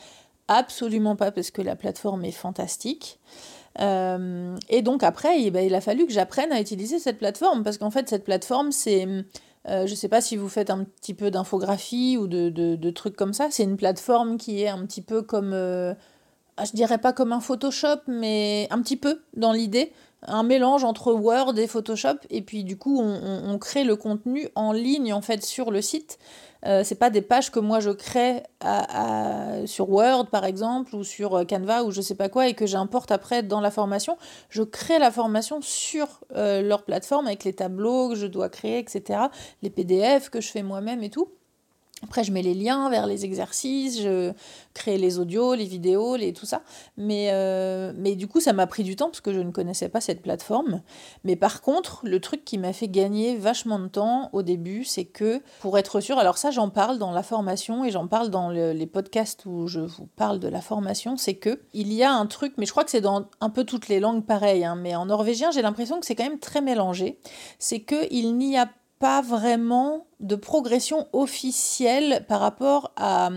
absolument 0.48 1.16
pas 1.16 1.32
parce 1.32 1.52
que 1.52 1.62
la 1.62 1.76
plateforme 1.76 2.26
est 2.26 2.32
fantastique. 2.32 3.20
Euh, 3.82 4.56
et 4.70 4.82
donc 4.82 5.04
après, 5.04 5.50
ben, 5.52 5.66
il 5.66 5.76
a 5.76 5.82
fallu 5.82 6.06
que 6.06 6.14
j'apprenne 6.14 6.52
à 6.52 6.62
utiliser 6.62 7.00
cette 7.00 7.18
plateforme 7.18 7.64
parce 7.64 7.78
qu'en 7.78 7.92
fait, 7.92 8.10
cette 8.10 8.24
plateforme, 8.24 8.72
c'est 8.72 9.08
je 9.68 9.90
ne 9.90 9.96
sais 9.96 10.10
pas 10.10 10.22
si 10.22 10.38
vous 10.38 10.48
faites 10.48 10.70
un 10.70 10.84
petit 10.84 11.16
peu 11.16 11.32
d'infographie 11.32 12.18
ou 12.20 12.28
de, 12.28 12.50
de, 12.50 12.90
trucs 12.92 13.16
comme 13.16 13.34
ça. 13.34 13.48
C'est 13.50 13.64
une 13.64 13.78
plateforme 13.78 14.38
qui 14.38 14.62
est 14.62 14.68
un 14.68 14.86
petit 14.86 15.02
peu 15.02 15.24
comme, 15.24 15.54
je 15.54 16.72
dirais 16.76 17.00
pas 17.00 17.14
comme 17.14 17.34
un 17.34 17.40
Photoshop, 17.40 18.02
mais 18.08 18.68
un 18.70 18.80
petit 18.84 18.96
peu 18.96 19.24
dans 19.36 19.52
l'idée 19.52 19.92
un 20.28 20.44
mélange 20.44 20.84
entre 20.84 21.12
Word 21.14 21.58
et 21.58 21.68
Photoshop 21.68 22.18
et 22.30 22.42
puis 22.42 22.64
du 22.64 22.78
coup 22.78 23.00
on, 23.02 23.58
crée 23.58 23.84
le 23.84 23.96
contenu 23.96 24.50
en 24.56 24.72
ligne 24.72 25.14
en 25.14 25.22
fait 25.22 25.44
sur 25.44 25.72
le 25.72 25.82
site. 25.82 26.20
Euh, 26.66 26.84
c'est 26.84 26.96
pas 26.96 27.12
des 27.12 27.22
pages 27.22 27.52
que 27.52 27.60
moi 27.60 27.80
je 27.80 27.92
crée 27.92 28.42
sur 29.66 29.90
Word 29.90 30.28
par 30.32 30.46
exemple 30.46 30.96
ou 30.96 31.04
sur 31.04 31.36
euh, 31.36 31.44
Canva 31.44 31.84
ou 31.84 31.92
je 31.92 32.02
sais 32.02 32.16
pas 32.16 32.28
quoi 32.28 32.48
et 32.48 32.54
que 32.54 32.66
j'importe 32.66 33.12
après 33.12 33.44
dans 33.44 33.62
la 33.62 33.72
formation. 33.72 34.18
Je 34.50 34.64
crée 34.64 35.00
la 35.00 35.12
formation 35.12 35.62
sur 35.62 36.08
euh, 36.36 36.62
leur 36.62 36.84
plateforme 36.84 37.28
avec 37.28 37.44
les 37.44 37.54
tableaux 37.54 38.10
que 38.10 38.16
je 38.16 38.28
dois 38.28 38.50
créer, 38.50 38.80
etc. 38.80 39.20
Les 39.62 39.70
PDF 39.70 40.30
que 40.30 40.42
je 40.42 40.50
fais 40.50 40.64
moi-même 40.64 41.04
et 41.04 41.10
tout. 41.10 41.30
Après, 42.06 42.24
je 42.24 42.32
mets 42.32 42.44
les 42.44 42.54
liens 42.54 42.88
vers 42.92 43.08
les 43.08 43.26
exercices, 43.26 44.00
je 44.00 44.32
crée 44.76 45.00
les 45.00 45.18
audios, 45.18 45.56
les 45.56 45.66
vidéos, 45.66 46.16
les, 46.16 46.34
tout 46.34 46.46
ça. 46.46 46.62
Mais, 46.98 47.30
euh, 47.32 47.94
mais 47.98 48.16
du 48.16 48.28
coup, 48.28 48.40
ça 48.40 48.54
m'a 48.54 48.68
pris 48.68 48.84
du 48.84 48.96
temps 48.96 49.08
parce 49.08 49.22
que 49.22 49.34
je 49.34 49.40
ne 49.40 49.50
connaissais 49.50 49.90
pas 49.90 50.02
cette 50.02 50.22
plateforme. 50.22 50.84
Mais 51.24 51.36
par 51.36 51.62
contre, 51.62 52.02
le 52.04 52.20
truc 52.20 52.46
qui 52.46 52.60
m'a 52.60 52.74
fait 52.74 52.88
gagner 52.88 53.38
vachement 53.38 53.80
de 53.80 53.88
temps 53.88 54.30
au 54.34 54.44
début, 54.44 54.84
c'est 54.84 55.06
que 55.06 55.42
pour 55.62 55.80
être 55.80 56.00
sûr, 56.00 56.20
alors 56.20 56.38
ça, 56.38 56.52
j'en 56.52 56.70
parle 56.70 57.00
dans 57.00 57.12
la 57.12 57.24
formation 57.24 57.84
et 57.84 57.90
j'en 57.90 58.06
parle 58.06 58.30
dans 58.30 58.52
les 58.52 58.86
podcasts 58.86 59.48
où 59.48 59.68
je 59.68 59.80
vous 59.80 60.08
parle 60.16 60.40
de 60.40 60.48
la 60.48 60.62
formation, 60.62 61.18
c'est 61.18 61.36
que 61.36 61.60
il 61.74 61.92
y 61.92 62.04
a 62.04 62.14
un 62.14 62.28
truc, 62.28 62.54
mais 62.58 62.68
je 62.68 62.72
crois 62.72 62.84
que 62.84 62.92
c'est 62.92 63.02
dans 63.02 63.26
un 63.42 63.50
peu 63.50 63.64
toutes 63.64 63.88
les 63.88 64.00
langues 64.00 64.24
pareilles, 64.24 64.64
hein, 64.64 64.76
mais 64.76 64.96
en 64.96 65.08
norvégien, 65.08 65.50
j'ai 65.50 65.64
l'impression 65.64 66.00
que 66.00 66.06
c'est 66.06 66.14
quand 66.14 66.24
même 66.24 66.40
très 66.40 66.62
mélangé. 66.62 67.18
C'est 67.58 67.82
qu'il 67.82 68.38
n'y 68.38 68.58
a 68.60 68.68
pas 68.68 68.74
vraiment 69.22 70.08
de 70.20 70.36
progression 70.36 71.08
officielle 71.14 72.26
par 72.28 72.40
rapport 72.40 72.92
à, 72.96 73.30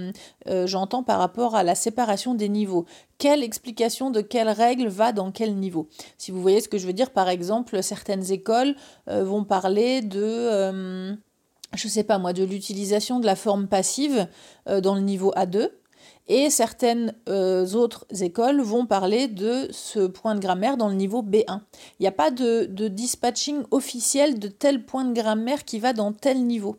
euh, 0.48 0.66
j'entends 0.66 1.02
par 1.02 1.18
rapport 1.18 1.54
à 1.54 1.62
la 1.62 1.74
séparation 1.74 2.34
des 2.34 2.48
niveaux. 2.48 2.86
Quelle 3.18 3.42
explication 3.42 4.10
de 4.10 4.20
quelle 4.20 4.48
règle 4.48 4.88
va 4.88 5.12
dans 5.12 5.30
quel 5.30 5.56
niveau? 5.56 5.88
Si 6.16 6.30
vous 6.30 6.40
voyez 6.40 6.60
ce 6.60 6.68
que 6.68 6.78
je 6.78 6.86
veux 6.86 6.92
dire, 6.92 7.10
par 7.10 7.28
exemple, 7.28 7.82
certaines 7.82 8.30
écoles 8.32 8.74
euh, 9.08 9.24
vont 9.24 9.44
parler 9.44 10.02
de... 10.02 10.22
Euh, 10.22 11.14
je 11.76 11.88
sais 11.88 12.04
pas 12.04 12.16
moi, 12.16 12.32
de 12.32 12.44
l'utilisation 12.44 13.20
de 13.20 13.26
la 13.26 13.36
forme 13.36 13.68
passive 13.68 14.26
dans 14.66 14.94
le 14.94 15.02
niveau 15.02 15.32
A2, 15.36 15.68
et 16.28 16.50
certaines 16.50 17.14
euh, 17.28 17.66
autres 17.72 18.06
écoles 18.20 18.60
vont 18.60 18.86
parler 18.86 19.28
de 19.28 19.68
ce 19.70 20.06
point 20.06 20.34
de 20.34 20.40
grammaire 20.40 20.76
dans 20.76 20.88
le 20.88 20.94
niveau 20.94 21.22
B1. 21.22 21.60
Il 21.98 22.02
n'y 22.02 22.06
a 22.06 22.12
pas 22.12 22.30
de, 22.30 22.66
dispatching 22.88 23.62
officiel 23.70 24.38
de 24.38 24.48
tel 24.48 24.84
point 24.84 25.04
de 25.04 25.14
grammaire 25.14 25.64
qui 25.64 25.78
va 25.78 25.92
dans 25.92 26.12
tel 26.12 26.44
niveau. 26.44 26.76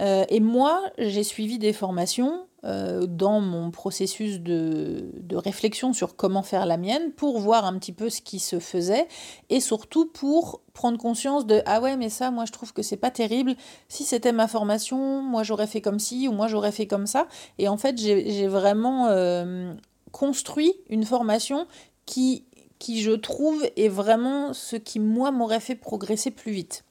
Euh, 0.00 0.24
et 0.28 0.40
moi, 0.40 0.82
j'ai 0.98 1.24
suivi 1.24 1.58
des 1.58 1.72
formations 1.72 2.46
euh, 2.64 3.06
dans 3.06 3.40
mon 3.40 3.70
processus 3.70 4.40
de, 4.40 5.10
réflexion 5.32 5.94
sur 5.94 6.16
comment 6.16 6.42
faire 6.42 6.66
la 6.66 6.76
mienne 6.76 7.12
pour 7.12 7.38
voir 7.38 7.64
un 7.64 7.78
petit 7.78 7.92
peu 7.92 8.10
ce 8.10 8.20
qui 8.20 8.38
se 8.38 8.58
faisait 8.58 9.08
et 9.48 9.60
surtout 9.60 10.06
pour 10.06 10.60
prendre 10.74 10.98
conscience 10.98 11.46
de 11.46 11.62
ah 11.64 11.80
ouais 11.80 11.96
mais 11.96 12.10
ça 12.10 12.30
moi 12.30 12.44
je 12.44 12.52
trouve 12.52 12.74
que 12.74 12.82
c'est 12.82 12.98
pas 12.98 13.10
terrible. 13.10 13.54
Si 13.88 14.04
c'était 14.04 14.32
ma 14.32 14.48
formation 14.48 15.22
moi 15.22 15.42
j'aurais 15.42 15.66
fait 15.66 15.80
comme 15.80 15.98
ci 15.98 16.28
ou 16.28 16.32
moi 16.32 16.48
j'aurais 16.48 16.72
fait 16.72 16.86
comme 16.86 17.06
ça. 17.06 17.26
Et 17.58 17.68
en 17.68 17.78
fait 17.78 17.96
j'ai 17.96 18.46
vraiment 18.46 19.06
euh, 19.06 19.72
construit 20.12 20.74
une 20.90 21.04
formation 21.04 21.66
qui 22.04 22.44
qui 22.78 23.00
je 23.00 23.12
trouve 23.12 23.64
est 23.76 23.88
vraiment 23.88 24.52
ce 24.52 24.76
qui 24.76 25.00
moi 25.00 25.30
m'aurait 25.30 25.60
fait 25.60 25.76
progresser 25.76 26.30
plus 26.30 26.52
vite 26.52 26.84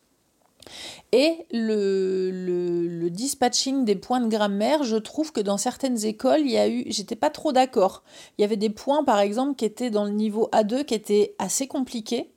et 1.12 1.45
le, 1.52 2.30
le, 2.32 3.10
dispatching 3.10 3.86
des 3.86 3.95
points 3.95 4.22
de 4.22 4.28
grammaire, 4.28 4.84
je 4.84 4.95
trouve 4.95 5.32
que 5.32 5.41
dans 5.41 5.58
certaines 5.58 6.06
écoles, 6.06 6.41
il 6.41 6.52
y 6.52 6.58
a 6.58 6.69
eu, 6.69 6.86
j'étais 6.88 7.15
pas 7.15 7.32
trop 7.32 7.52
d'accord. 7.52 8.04
Il 8.38 8.41
y 8.41 8.45
avait 8.45 8.58
des 8.58 8.69
points, 8.69 9.04
par 9.04 9.19
exemple, 9.19 9.56
qui 9.56 9.65
étaient 9.65 9.89
dans 9.89 10.06
le 10.06 10.12
niveau 10.12 10.50
A2, 10.54 10.86
qui 10.86 10.93
étaient 10.93 11.36
assez 11.39 11.67
compliqués. 11.67 12.32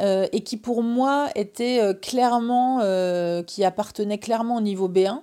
Euh, 0.00 0.26
et 0.32 0.40
qui 0.40 0.56
pour 0.56 0.82
moi 0.82 1.28
étaient 1.36 1.80
euh, 1.80 1.94
clairement, 1.94 2.80
euh, 2.82 3.44
qui 3.44 3.62
appartenaient 3.62 4.18
clairement 4.18 4.56
au 4.56 4.60
niveau 4.60 4.88
B1, 4.88 5.22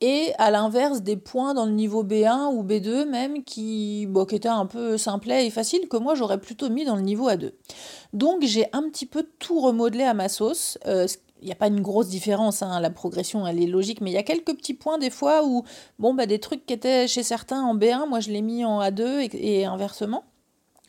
et 0.00 0.32
à 0.38 0.50
l'inverse 0.50 1.02
des 1.02 1.16
points 1.16 1.54
dans 1.54 1.66
le 1.66 1.70
niveau 1.70 2.02
B1 2.02 2.52
ou 2.52 2.64
B2 2.64 3.04
même 3.04 3.44
qui, 3.44 4.06
bon, 4.08 4.24
étaient 4.24 4.48
un 4.48 4.66
peu 4.66 4.98
simplets 4.98 5.46
et 5.46 5.50
faciles 5.50 5.88
que 5.88 5.96
moi 5.96 6.16
j'aurais 6.16 6.40
plutôt 6.40 6.68
mis 6.68 6.84
dans 6.84 6.96
le 6.96 7.02
niveau 7.02 7.30
A2. 7.30 7.52
Donc 8.12 8.42
j'ai 8.42 8.66
un 8.72 8.82
petit 8.88 9.06
peu 9.06 9.24
tout 9.38 9.60
remodelé 9.60 10.02
à 10.02 10.14
ma 10.14 10.28
sauce, 10.28 10.78
il 11.40 11.46
n'y 11.46 11.52
a 11.52 11.56
pas 11.56 11.68
une 11.68 11.80
grosse 11.80 12.08
différence, 12.08 12.62
hein, 12.62 12.80
la 12.80 12.90
progression 12.90 13.46
elle 13.46 13.62
est 13.62 13.66
logique, 13.66 14.00
mais 14.00 14.10
il 14.10 14.14
y 14.14 14.18
a 14.18 14.22
quelques 14.22 14.54
petits 14.56 14.74
points 14.74 14.98
des 14.98 15.10
fois 15.10 15.44
où, 15.44 15.64
bon, 15.98 16.14
bah, 16.14 16.26
des 16.26 16.38
trucs 16.38 16.66
qui 16.66 16.74
étaient 16.74 17.06
chez 17.06 17.22
certains 17.22 17.62
en 17.62 17.76
B1, 17.76 18.08
moi 18.08 18.20
je 18.20 18.30
l'ai 18.30 18.42
mis 18.42 18.64
en 18.64 18.80
A2 18.80 19.28
et, 19.34 19.64
inversement. 19.64 20.24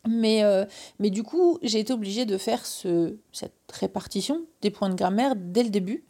Mais, 0.07 0.43
euh, 0.43 0.65
mais 0.97 1.09
du 1.09 1.23
coup, 1.23 1.59
j'ai 1.61 1.79
été 1.79 1.91
obligée 1.91 2.25
de 2.25 2.37
faire 2.37 2.65
ce, 2.65 3.17
cette 3.33 3.53
répartition 3.71 4.45
des 4.61 4.71
points 4.71 4.89
de 4.89 4.95
grammaire 4.95 5.35
dès 5.35 5.61
le 5.61 5.69
début, 5.69 6.05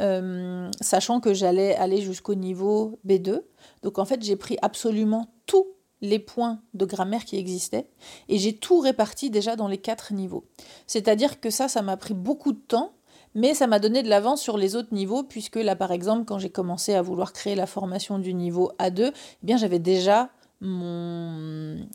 euh, 0.00 0.70
sachant 0.80 1.20
que 1.20 1.34
j'allais 1.34 1.76
aller 1.76 2.00
jusqu'au 2.00 2.34
niveau 2.34 2.98
B2. 3.06 3.42
Donc 3.82 3.98
en 3.98 4.06
fait, 4.06 4.22
j'ai 4.22 4.36
pris 4.36 4.56
absolument 4.62 5.28
tous 5.44 5.66
les 6.00 6.18
points 6.18 6.60
de 6.74 6.84
grammaire 6.84 7.24
qui 7.24 7.36
existaient 7.36 7.88
et 8.28 8.38
j'ai 8.38 8.56
tout 8.56 8.80
réparti 8.80 9.30
déjà 9.30 9.56
dans 9.56 9.68
les 9.68 9.78
quatre 9.78 10.12
niveaux. 10.12 10.46
C'est-à-dire 10.86 11.40
que 11.40 11.50
ça, 11.50 11.68
ça 11.68 11.82
m'a 11.82 11.96
pris 11.96 12.14
beaucoup 12.14 12.52
de 12.52 12.60
temps 12.60 12.95
mais 13.36 13.52
ça 13.52 13.66
m'a 13.66 13.78
donné 13.78 14.02
de 14.02 14.08
l'avance 14.08 14.40
sur 14.40 14.56
les 14.56 14.76
autres 14.76 14.92
niveaux, 14.94 15.22
puisque 15.22 15.56
là, 15.56 15.76
par 15.76 15.92
exemple, 15.92 16.24
quand 16.24 16.38
j'ai 16.38 16.48
commencé 16.48 16.94
à 16.94 17.02
vouloir 17.02 17.34
créer 17.34 17.54
la 17.54 17.66
formation 17.66 18.18
du 18.18 18.32
niveau 18.32 18.72
A2, 18.78 19.12
eh 19.12 19.12
bien 19.42 19.58
j'avais 19.58 19.78
déjà 19.78 20.30
mon, 20.62 21.86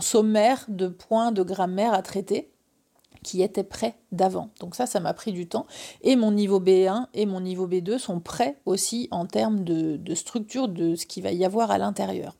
sommaire 0.00 0.64
de 0.68 0.88
points 0.88 1.32
de 1.32 1.42
grammaire 1.42 1.92
à 1.92 2.00
traiter 2.00 2.50
qui 3.22 3.42
était 3.42 3.64
prêt 3.64 3.96
d'avant. 4.10 4.50
Donc 4.60 4.74
ça, 4.74 4.86
ça 4.86 5.00
m'a 5.00 5.12
pris 5.12 5.32
du 5.32 5.46
temps. 5.46 5.66
Et 6.02 6.16
mon 6.16 6.30
niveau 6.30 6.60
B1 6.60 7.08
et 7.14 7.26
mon 7.26 7.40
niveau 7.40 7.66
B2 7.66 7.98
sont 7.98 8.20
prêts 8.20 8.58
aussi 8.64 9.08
en 9.10 9.26
termes 9.26 9.64
de, 9.64 9.96
de 9.96 10.14
structure 10.14 10.68
de 10.68 10.94
ce 10.94 11.06
qu'il 11.06 11.22
va 11.22 11.32
y 11.32 11.44
avoir 11.44 11.70
à 11.70 11.78
l'intérieur. 11.78 12.36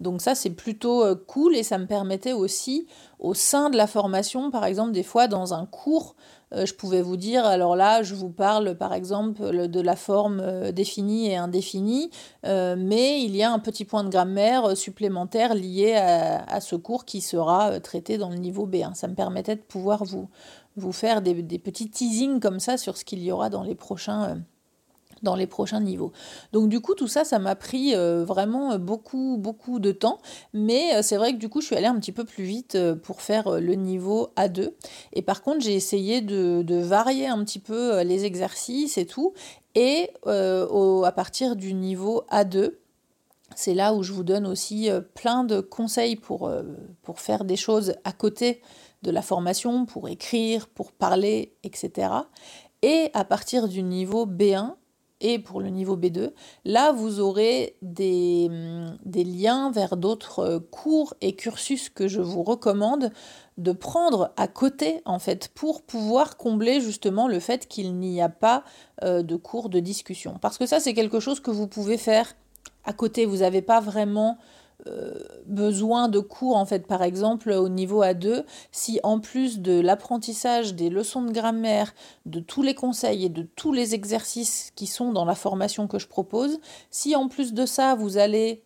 Donc 0.00 0.20
ça, 0.22 0.34
c'est 0.34 0.50
plutôt 0.50 1.04
euh, 1.04 1.14
cool 1.14 1.54
et 1.54 1.62
ça 1.62 1.78
me 1.78 1.86
permettait 1.86 2.32
aussi, 2.32 2.86
au 3.18 3.34
sein 3.34 3.68
de 3.70 3.76
la 3.76 3.86
formation, 3.86 4.50
par 4.50 4.64
exemple, 4.64 4.92
des 4.92 5.02
fois 5.02 5.28
dans 5.28 5.52
un 5.52 5.66
cours, 5.66 6.16
je 6.54 6.72
pouvais 6.74 7.02
vous 7.02 7.16
dire, 7.16 7.44
alors 7.44 7.76
là, 7.76 8.02
je 8.02 8.14
vous 8.14 8.30
parle 8.30 8.76
par 8.76 8.92
exemple 8.92 9.68
de 9.68 9.80
la 9.80 9.96
forme 9.96 10.40
euh, 10.40 10.72
définie 10.72 11.28
et 11.28 11.36
indéfinie, 11.36 12.10
euh, 12.46 12.76
mais 12.78 13.22
il 13.22 13.34
y 13.34 13.42
a 13.42 13.52
un 13.52 13.58
petit 13.58 13.84
point 13.84 14.04
de 14.04 14.10
grammaire 14.10 14.76
supplémentaire 14.76 15.54
lié 15.54 15.94
à, 15.94 16.60
ce 16.60 16.76
cours 16.76 17.04
qui 17.04 17.20
sera 17.20 17.80
traité 17.80 18.18
dans 18.18 18.30
le 18.30 18.36
niveau 18.36 18.66
B1. 18.66 18.94
Ça 18.94 19.08
me 19.08 19.14
permettait 19.14 19.56
de 19.56 19.62
pouvoir 19.62 20.04
vous, 20.04 20.28
vous 20.76 20.92
faire 20.92 21.22
des, 21.22 21.42
des 21.42 21.58
petits 21.58 21.90
teasings 21.90 22.40
comme 22.40 22.60
ça 22.60 22.76
sur 22.76 22.96
ce 22.96 23.04
qu'il 23.04 23.22
y 23.22 23.32
aura 23.32 23.48
dans 23.48 23.62
les 23.62 23.74
prochains 23.74 24.42
dans 25.22 25.36
les 25.36 25.46
prochains 25.46 25.80
niveaux. 25.80 26.12
Donc 26.52 26.68
du 26.68 26.80
coup, 26.80 26.94
tout 26.94 27.08
ça, 27.08 27.24
ça 27.24 27.38
m'a 27.38 27.54
pris 27.54 27.94
euh, 27.94 28.24
vraiment 28.24 28.78
beaucoup, 28.78 29.36
beaucoup 29.38 29.78
de 29.78 29.92
temps. 29.92 30.18
Mais 30.52 30.94
euh, 30.94 31.02
c'est 31.02 31.16
vrai 31.16 31.32
que 31.32 31.38
du 31.38 31.48
coup, 31.48 31.60
je 31.60 31.66
suis 31.66 31.76
allée 31.76 31.86
un 31.86 31.98
petit 31.98 32.12
peu 32.12 32.24
plus 32.24 32.44
vite 32.44 32.74
euh, 32.74 32.94
pour 32.94 33.22
faire 33.22 33.60
le 33.60 33.74
niveau 33.74 34.30
A2. 34.36 34.72
Et 35.12 35.22
par 35.22 35.42
contre, 35.42 35.60
j'ai 35.60 35.74
essayé 35.74 36.20
de, 36.20 36.82
varier 36.82 37.28
un 37.28 37.42
petit 37.44 37.58
peu 37.58 38.00
les 38.02 38.24
exercices 38.24 38.98
et 38.98 39.06
tout. 39.06 39.34
Et 39.74 40.10
à 40.26 41.12
partir 41.12 41.54
du 41.54 41.74
niveau 41.74 42.24
A2, 42.30 42.72
c'est 43.54 43.74
là 43.74 43.94
où 43.94 44.02
je 44.02 44.12
vous 44.12 44.24
donne 44.24 44.46
aussi 44.46 44.90
plein 45.14 45.44
de 45.44 45.60
conseils 45.60 46.16
pour, 46.16 46.50
pour 47.02 47.20
faire 47.20 47.44
des 47.44 47.56
choses 47.56 47.94
à 48.04 48.12
côté 48.12 48.60
de 49.02 49.10
la 49.10 49.22
formation, 49.22 49.86
pour 49.86 50.08
écrire, 50.08 50.68
pour 50.68 50.92
parler, 50.92 51.54
etc. 51.62 52.08
Et 52.82 53.10
à 53.14 53.24
partir 53.24 53.68
du 53.68 53.82
niveau 53.82 54.26
B1, 54.26 54.74
et 55.22 55.38
pour 55.38 55.60
le 55.60 55.70
niveau 55.70 55.96
B2. 55.96 56.32
Là, 56.66 56.92
vous 56.92 57.20
aurez 57.20 57.76
des, 57.80 58.50
liens 59.06 59.70
vers 59.70 59.96
d'autres 59.96 60.40
euh, 60.40 60.60
cours 60.60 61.14
et 61.22 61.34
cursus 61.34 61.88
que 61.88 62.08
je 62.08 62.20
vous 62.20 62.42
recommande 62.42 63.10
de 63.56 63.72
prendre 63.72 64.32
à 64.36 64.48
côté, 64.48 65.00
en 65.04 65.18
fait, 65.18 65.48
pour 65.54 65.82
pouvoir 65.82 66.36
combler 66.36 66.80
justement 66.80 67.28
le 67.28 67.40
fait 67.40 67.66
qu'il 67.68 67.94
n'y 67.94 68.20
a 68.20 68.28
pas 68.28 68.64
euh, 69.02 69.22
de 69.22 69.36
cours 69.36 69.68
de 69.68 69.80
discussion. 69.80 70.36
Parce 70.40 70.58
que 70.58 70.66
ça, 70.66 70.80
c'est 70.80 70.92
quelque 70.92 71.20
chose 71.20 71.40
que 71.40 71.50
vous 71.50 71.68
pouvez 71.68 71.96
faire 71.96 72.34
à 72.84 72.92
côté. 72.92 73.24
Vous 73.24 73.38
n'avez 73.38 73.62
pas 73.62 73.80
vraiment 73.80 74.38
euh, 74.88 75.14
besoin 75.46 76.08
de 76.08 76.18
cours, 76.18 76.56
en 76.56 76.66
fait, 76.66 76.86
par 76.86 77.02
exemple, 77.02 77.50
au 77.50 77.68
niveau 77.68 78.02
A2, 78.02 78.44
si 78.72 78.98
en 79.02 79.20
plus 79.20 79.60
de 79.60 79.80
l'apprentissage 79.80 80.74
des 80.74 80.90
leçons 80.90 81.22
de 81.22 81.30
grammaire, 81.30 81.94
de 82.26 82.40
tous 82.40 82.62
les 82.62 82.74
conseils 82.74 83.24
et 83.24 83.28
de 83.28 83.42
tous 83.42 83.72
les 83.72 83.94
exercices 83.94 84.72
qui 84.74 84.86
sont 84.86 85.12
dans 85.12 85.24
la 85.24 85.34
formation 85.34 85.86
que 85.86 85.98
je 85.98 86.08
propose, 86.08 86.58
si 86.90 87.14
en 87.14 87.28
plus 87.28 87.54
de 87.54 87.64
ça, 87.66 87.94
vous 87.94 88.16
allez 88.16 88.62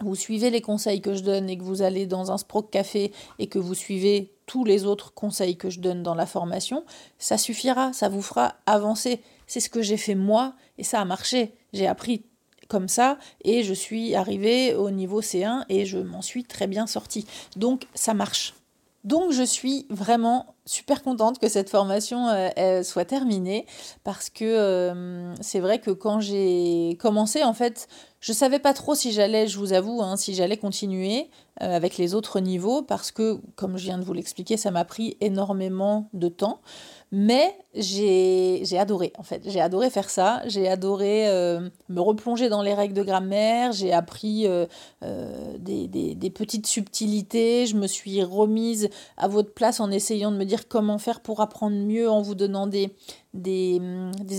vous 0.00 0.16
suivez 0.16 0.50
les 0.50 0.60
conseils 0.60 1.00
que 1.00 1.14
je 1.14 1.22
donne 1.22 1.48
et 1.48 1.56
que 1.56 1.62
vous 1.62 1.82
allez 1.82 2.06
dans 2.06 2.32
un 2.32 2.38
Sprock 2.38 2.70
Café 2.70 3.12
et 3.38 3.46
que 3.46 3.58
vous 3.58 3.74
suivez 3.74 4.32
tous 4.46 4.64
les 4.64 4.84
autres 4.84 5.14
conseils 5.14 5.56
que 5.56 5.70
je 5.70 5.80
donne 5.80 6.02
dans 6.02 6.14
la 6.14 6.26
formation, 6.26 6.84
ça 7.18 7.38
suffira, 7.38 7.92
ça 7.92 8.08
vous 8.08 8.22
fera 8.22 8.56
avancer. 8.66 9.20
c'est 9.46 9.60
ce 9.60 9.70
que 9.70 9.82
j'ai 9.82 9.96
fait 9.96 10.14
moi 10.14 10.54
et 10.78 10.82
ça 10.82 11.00
a 11.00 11.04
marché. 11.04 11.54
J'ai 11.72 11.86
appris 11.86 12.24
comme 12.68 12.88
ça 12.88 13.18
et 13.44 13.62
je 13.62 13.74
suis 13.74 14.14
arrivée 14.14 14.74
au 14.74 14.90
niveau 14.90 15.20
C1 15.20 15.64
et 15.68 15.86
je 15.86 15.98
m'en 15.98 16.22
suis 16.22 16.44
très 16.44 16.66
bien 16.66 16.86
sortie. 16.86 17.26
Donc 17.56 17.86
ça 17.94 18.14
marche. 18.14 18.54
Donc 19.04 19.32
je 19.32 19.42
suis 19.42 19.86
vraiment 19.90 20.54
super 20.64 21.02
contente 21.02 21.38
que 21.38 21.48
cette 21.48 21.70
formation 21.70 22.28
euh, 22.28 22.82
soit 22.82 23.04
terminée 23.04 23.66
parce 24.04 24.30
que 24.30 24.44
euh, 24.44 25.34
c'est 25.40 25.58
vrai 25.58 25.80
que 25.80 25.90
quand 25.90 26.20
j'ai 26.20 26.96
commencé 27.00 27.42
en 27.42 27.52
fait 27.52 27.88
je 28.20 28.32
savais 28.32 28.60
pas 28.60 28.72
trop 28.72 28.94
si 28.94 29.10
j'allais 29.10 29.48
je 29.48 29.58
vous 29.58 29.72
avoue 29.72 30.02
hein, 30.02 30.16
si 30.16 30.34
j'allais 30.34 30.56
continuer 30.56 31.30
euh, 31.62 31.74
avec 31.74 31.96
les 31.98 32.14
autres 32.14 32.38
niveaux 32.38 32.82
parce 32.82 33.10
que 33.10 33.40
comme 33.56 33.76
je 33.76 33.84
viens 33.84 33.98
de 33.98 34.04
vous 34.04 34.12
l'expliquer 34.12 34.56
ça 34.56 34.70
m'a 34.70 34.84
pris 34.84 35.16
énormément 35.20 36.08
de 36.12 36.28
temps 36.28 36.60
mais 37.14 37.54
j'ai 37.74 38.64
adoré, 38.78 39.12
en 39.18 39.22
fait. 39.22 39.42
J'ai 39.46 39.60
adoré 39.60 39.90
faire 39.90 40.08
ça. 40.08 40.40
J'ai 40.46 40.66
adoré 40.66 41.26
me 41.90 42.00
replonger 42.00 42.48
dans 42.48 42.62
les 42.62 42.72
règles 42.72 42.94
de 42.94 43.02
grammaire. 43.02 43.72
J'ai 43.72 43.92
appris 43.92 44.46
des, 45.02 45.88
des, 45.88 46.30
petites 46.30 46.66
subtilités. 46.66 47.66
Je 47.66 47.76
me 47.76 47.86
suis 47.86 48.22
remise 48.24 48.88
à 49.18 49.28
votre 49.28 49.52
place 49.52 49.78
en 49.78 49.90
essayant 49.90 50.32
de 50.32 50.38
me 50.38 50.44
dire 50.44 50.61
comment 50.68 50.98
faire 50.98 51.20
pour 51.20 51.40
apprendre 51.40 51.76
mieux 51.76 52.10
en 52.10 52.22
vous 52.22 52.34
donnant 52.34 52.66
des, 52.66 52.94
des, 53.34 53.80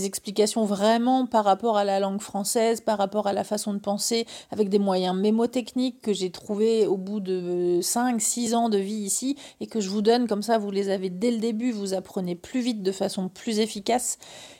explications 0.04 0.64
vraiment 0.64 1.26
par 1.26 1.44
rapport 1.44 1.76
à 1.76 1.84
la 1.84 2.00
langue 2.00 2.20
française, 2.20 2.80
par 2.80 2.98
rapport 2.98 3.26
à 3.26 3.32
la 3.32 3.44
façon 3.44 3.72
de 3.74 3.78
penser, 3.78 4.26
avec 4.50 4.68
des 4.68 4.78
moyens 4.78 5.16
mémotechniques 5.16 6.00
que 6.00 6.12
j'ai 6.12 6.30
trouvés 6.30 6.86
au 6.86 6.96
bout 6.96 7.20
de 7.20 7.80
5-6 7.80 8.54
ans 8.54 8.68
de 8.68 8.78
vie 8.78 8.92
ici 8.92 9.36
et 9.60 9.66
que 9.66 9.80
je 9.80 9.88
vous 9.88 10.02
donne 10.02 10.26
comme 10.26 10.42
ça, 10.42 10.58
vous 10.58 10.70
les 10.70 10.90
avez 10.90 11.10
dès 11.10 11.30
le 11.30 11.38
début, 11.38 11.70
vous 11.70 11.94
apprenez 11.94 12.34
plus 12.34 12.60
vite 12.60 12.82
de 12.82 12.92
façon 12.92 13.28
plus 13.28 13.58
efficace. 13.58 14.18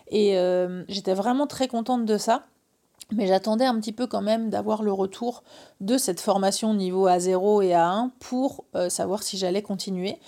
Et 0.09 0.37
euh, 0.39 0.85
j'étais 0.89 1.15
vraiment 1.15 1.47
très 1.47 1.69
contente 1.69 2.05
de 2.05 2.19
ça. 2.19 2.47
Mais 3.13 3.27
j'attendais 3.27 3.65
un 3.65 3.79
petit 3.79 3.93
peu 3.93 4.07
quand 4.07 4.23
même 4.23 4.51
d'avoir 4.51 4.83
le 4.83 4.93
retour 4.93 5.43
de 5.81 5.99
cette 5.99 6.21
formation 6.21 6.75
niveau 6.75 7.09
A0 7.09 7.63
et 7.63 7.73
A1 7.73 8.11
pour 8.19 8.65
euh, 8.75 8.89
savoir 8.89 9.23
si 9.23 9.37
j'allais 9.37 9.63
continuer. 9.63 10.19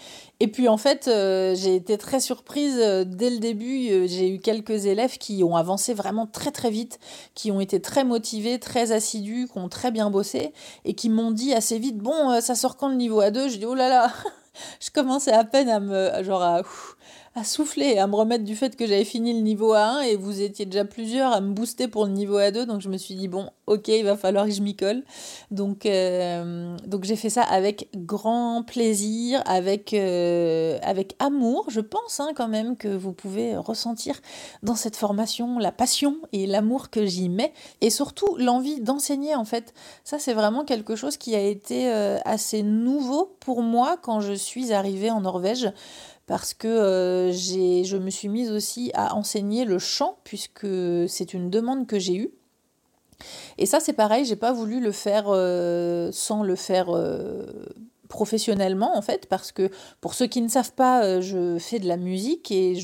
Et 0.40 0.48
puis 0.48 0.68
en 0.68 0.76
fait, 0.76 1.08
euh, 1.08 1.54
j'ai 1.54 1.74
été 1.74 1.96
très 1.96 2.20
surprise 2.20 2.76
dès 3.06 3.30
le 3.30 3.38
début. 3.38 4.06
j'ai 4.06 4.28
eu 4.28 4.38
quelques 4.38 4.86
élèves 4.86 5.16
qui 5.18 5.42
ont 5.42 5.56
avancé 5.56 5.94
vraiment 5.94 6.26
très 6.26 6.50
très 6.50 6.70
vite, 6.70 6.98
qui 7.34 7.50
ont 7.50 7.60
été 7.60 7.80
très 7.80 8.04
motivés, 8.04 8.58
très 8.58 8.92
assidus, 8.92 9.48
qui 9.50 9.58
ont 9.58 9.68
très 9.68 9.90
bien 9.90 10.10
bossé 10.10 10.52
et 10.84 10.94
qui 10.94 11.08
m'ont 11.08 11.30
dit 11.30 11.54
assez 11.54 11.78
vite 11.78 11.98
Bon, 11.98 12.40
ça 12.40 12.54
sort 12.54 12.76
quand 12.76 12.88
le 12.88 12.96
niveau 12.96 13.22
A2 13.22 13.48
Je 13.48 13.56
dis 13.56 13.66
Oh 13.66 13.74
là 13.74 13.88
là 13.88 14.12
Je 14.80 14.90
commençais 14.90 15.32
à 15.32 15.44
peine 15.44 15.68
à 15.68 15.80
me. 15.80 16.22
genre 16.22 16.42
à 16.42 16.62
à 17.36 17.44
souffler, 17.44 17.98
à 17.98 18.06
me 18.06 18.16
remettre 18.16 18.44
du 18.44 18.56
fait 18.56 18.76
que 18.76 18.86
j'avais 18.86 19.04
fini 19.04 19.34
le 19.34 19.40
niveau 19.40 19.74
A1 19.74 20.04
et 20.06 20.16
vous 20.16 20.40
étiez 20.40 20.64
déjà 20.64 20.86
plusieurs 20.86 21.32
à 21.34 21.42
me 21.42 21.52
booster 21.52 21.86
pour 21.86 22.06
le 22.06 22.10
niveau 22.10 22.38
A2. 22.38 22.64
Donc 22.64 22.80
je 22.80 22.88
me 22.88 22.96
suis 22.96 23.14
dit, 23.14 23.28
bon, 23.28 23.50
ok, 23.66 23.88
il 23.88 24.04
va 24.04 24.16
falloir 24.16 24.46
que 24.46 24.52
je 24.52 24.62
m'y 24.62 24.74
colle. 24.74 25.02
Donc, 25.50 25.84
euh, 25.84 26.74
donc 26.86 27.04
j'ai 27.04 27.14
fait 27.14 27.28
ça 27.28 27.42
avec 27.42 27.90
grand 27.94 28.62
plaisir, 28.62 29.42
avec, 29.44 29.92
euh, 29.92 30.78
avec 30.80 31.14
amour. 31.18 31.66
Je 31.68 31.80
pense 31.80 32.20
hein, 32.20 32.30
quand 32.34 32.48
même 32.48 32.74
que 32.74 32.88
vous 32.88 33.12
pouvez 33.12 33.54
ressentir 33.54 34.18
dans 34.62 34.74
cette 34.74 34.96
formation 34.96 35.58
la 35.58 35.72
passion 35.72 36.16
et 36.32 36.46
l'amour 36.46 36.88
que 36.88 37.04
j'y 37.04 37.28
mets. 37.28 37.52
Et 37.82 37.90
surtout 37.90 38.34
l'envie 38.38 38.80
d'enseigner 38.80 39.34
en 39.34 39.44
fait. 39.44 39.74
Ça 40.04 40.18
c'est 40.18 40.32
vraiment 40.32 40.64
quelque 40.64 40.96
chose 40.96 41.18
qui 41.18 41.34
a 41.34 41.42
été 41.42 41.92
euh, 41.92 42.16
assez 42.24 42.62
nouveau 42.62 43.36
pour 43.40 43.60
moi 43.60 43.98
quand 44.00 44.20
je 44.20 44.32
suis 44.32 44.72
arrivée 44.72 45.10
en 45.10 45.20
Norvège 45.20 45.70
parce 46.26 46.54
que 46.54 46.66
euh, 46.66 47.32
je 47.32 47.96
me 47.96 48.10
suis 48.10 48.28
mise 48.28 48.50
aussi 48.50 48.90
à 48.94 49.14
enseigner 49.14 49.64
le 49.64 49.78
chant 49.78 50.18
puisque 50.24 50.66
c'est 51.08 51.34
une 51.34 51.50
demande 51.50 51.86
que 51.86 51.98
j'ai 51.98 52.16
eue. 52.16 52.30
Et 53.58 53.64
ça 53.64 53.80
c'est 53.80 53.94
pareil, 53.94 54.24
j'ai 54.24 54.36
pas 54.36 54.52
voulu 54.52 54.80
le 54.80 54.92
faire 54.92 55.26
euh, 55.28 56.10
sans 56.12 56.42
le 56.42 56.56
faire 56.56 56.94
euh, 56.94 57.46
professionnellement 58.08 58.96
en 58.96 59.02
fait 59.02 59.26
parce 59.26 59.52
que 59.52 59.70
pour 60.00 60.14
ceux 60.14 60.26
qui 60.26 60.42
ne 60.42 60.48
savent 60.48 60.72
pas 60.72 61.20
je 61.20 61.58
fais 61.58 61.78
de 61.78 61.88
la 61.88 61.96
musique 61.96 62.52
et 62.52 62.74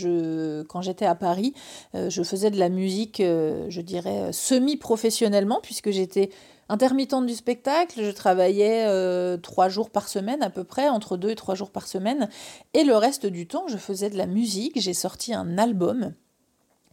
quand 0.68 0.80
j'étais 0.80 1.04
à 1.06 1.14
Paris 1.14 1.54
je 1.94 2.22
faisais 2.24 2.50
de 2.50 2.58
la 2.58 2.68
musique 2.68 3.18
je 3.20 3.80
dirais 3.82 4.32
semi 4.32 4.76
professionnellement 4.76 5.60
puisque 5.62 5.90
j'étais 5.90 6.30
Intermittente 6.68 7.26
du 7.26 7.34
spectacle, 7.34 8.02
je 8.02 8.10
travaillais 8.10 8.84
euh, 8.86 9.36
trois 9.36 9.68
jours 9.68 9.90
par 9.90 10.08
semaine 10.08 10.42
à 10.42 10.50
peu 10.50 10.64
près, 10.64 10.88
entre 10.88 11.16
deux 11.16 11.30
et 11.30 11.34
trois 11.34 11.54
jours 11.54 11.70
par 11.70 11.86
semaine. 11.86 12.28
Et 12.72 12.84
le 12.84 12.96
reste 12.96 13.26
du 13.26 13.46
temps, 13.46 13.66
je 13.68 13.76
faisais 13.76 14.10
de 14.10 14.16
la 14.16 14.26
musique. 14.26 14.80
J'ai 14.80 14.94
sorti 14.94 15.34
un 15.34 15.58
album 15.58 16.14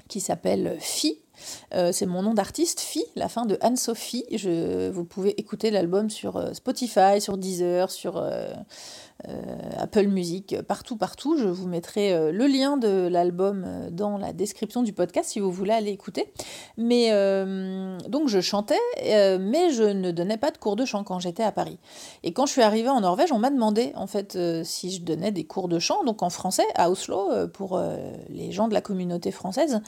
qui 0.08 0.20
s'appelle 0.20 0.78
Phi. 0.80 1.22
Euh, 1.74 1.92
c'est 1.94 2.08
mon 2.08 2.22
nom 2.24 2.34
d'artiste, 2.34 2.82
Phi, 2.82 3.06
la 3.16 3.30
fin 3.30 3.46
de 3.46 3.58
Anne-Sophie. 3.62 4.26
vous 4.92 5.06
pouvez 5.06 5.40
écouter 5.40 5.72
l'album 5.72 6.10
sur 6.10 6.36
euh, 6.36 6.54
Spotify, 6.54 7.22
sur 7.22 7.38
Deezer, 7.38 7.90
sur 7.92 8.22
Apple 9.78 10.08
Music, 10.08 10.56
partout, 10.68 10.96
partout. 10.96 11.38
Je 11.38 11.48
vous 11.48 11.68
mettrai 11.68 12.14
euh, 12.14 12.32
le 12.32 12.48
lien 12.48 12.78
de 12.78 13.08
l'album 13.08 13.64
euh, 13.66 13.90
dans 13.90 14.18
la 14.18 14.34
description 14.34 14.84
du 14.84 14.94
podcast 14.94 15.32
si 15.32 15.40
vous 15.40 15.52
voulez 15.52 15.74
aller 15.74 15.92
écouter. 15.92 16.32
Mais 16.78 17.10
donc 18.08 18.28
je 18.28 18.40
chantais, 18.40 18.80
mais 19.04 19.72
je 19.72 19.84
ne 19.84 20.12
donnais 20.12 20.38
pas 20.38 20.52
de 20.52 20.58
cours 20.58 20.76
de 20.76 20.86
chant 20.86 21.04
quand 21.04 21.20
j'étais 21.20 21.44
à 21.44 21.52
Paris. 21.52 21.78
Et 22.24 22.34
quand 22.34 22.46
je 22.46 22.52
suis 22.52 22.62
arrivée 22.62 22.90
en 22.90 23.02
Norvège, 23.02 23.32
on 23.32 23.40
m'a 23.40 23.50
demandé 23.50 23.92
en 23.96 24.08
fait 24.08 24.38
si 24.64 24.92
je 24.92 25.02
donnais 25.02 25.32
des 25.32 25.44
cours 25.44 25.68
de 25.68 25.80
chant, 25.80 26.04
donc 26.04 26.24
en 26.24 26.30
français 26.30 26.66
à 26.76 26.90
Oslo 26.90 27.48
pour 27.54 27.82
les 28.30 28.52
gens 28.52 28.68
de 28.68 28.74
la 28.74 28.82
communauté 28.82 29.32
française. 29.32 29.82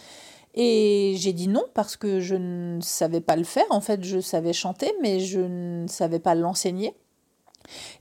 Et 0.53 1.15
j'ai 1.17 1.33
dit 1.33 1.47
non 1.47 1.63
parce 1.73 1.95
que 1.95 2.19
je 2.19 2.35
ne 2.35 2.81
savais 2.81 3.21
pas 3.21 3.35
le 3.35 3.43
faire. 3.43 3.65
En 3.69 3.81
fait, 3.81 4.03
je 4.03 4.19
savais 4.19 4.53
chanter, 4.53 4.91
mais 5.01 5.19
je 5.19 5.39
ne 5.39 5.87
savais 5.87 6.19
pas 6.19 6.35
l'enseigner. 6.35 6.93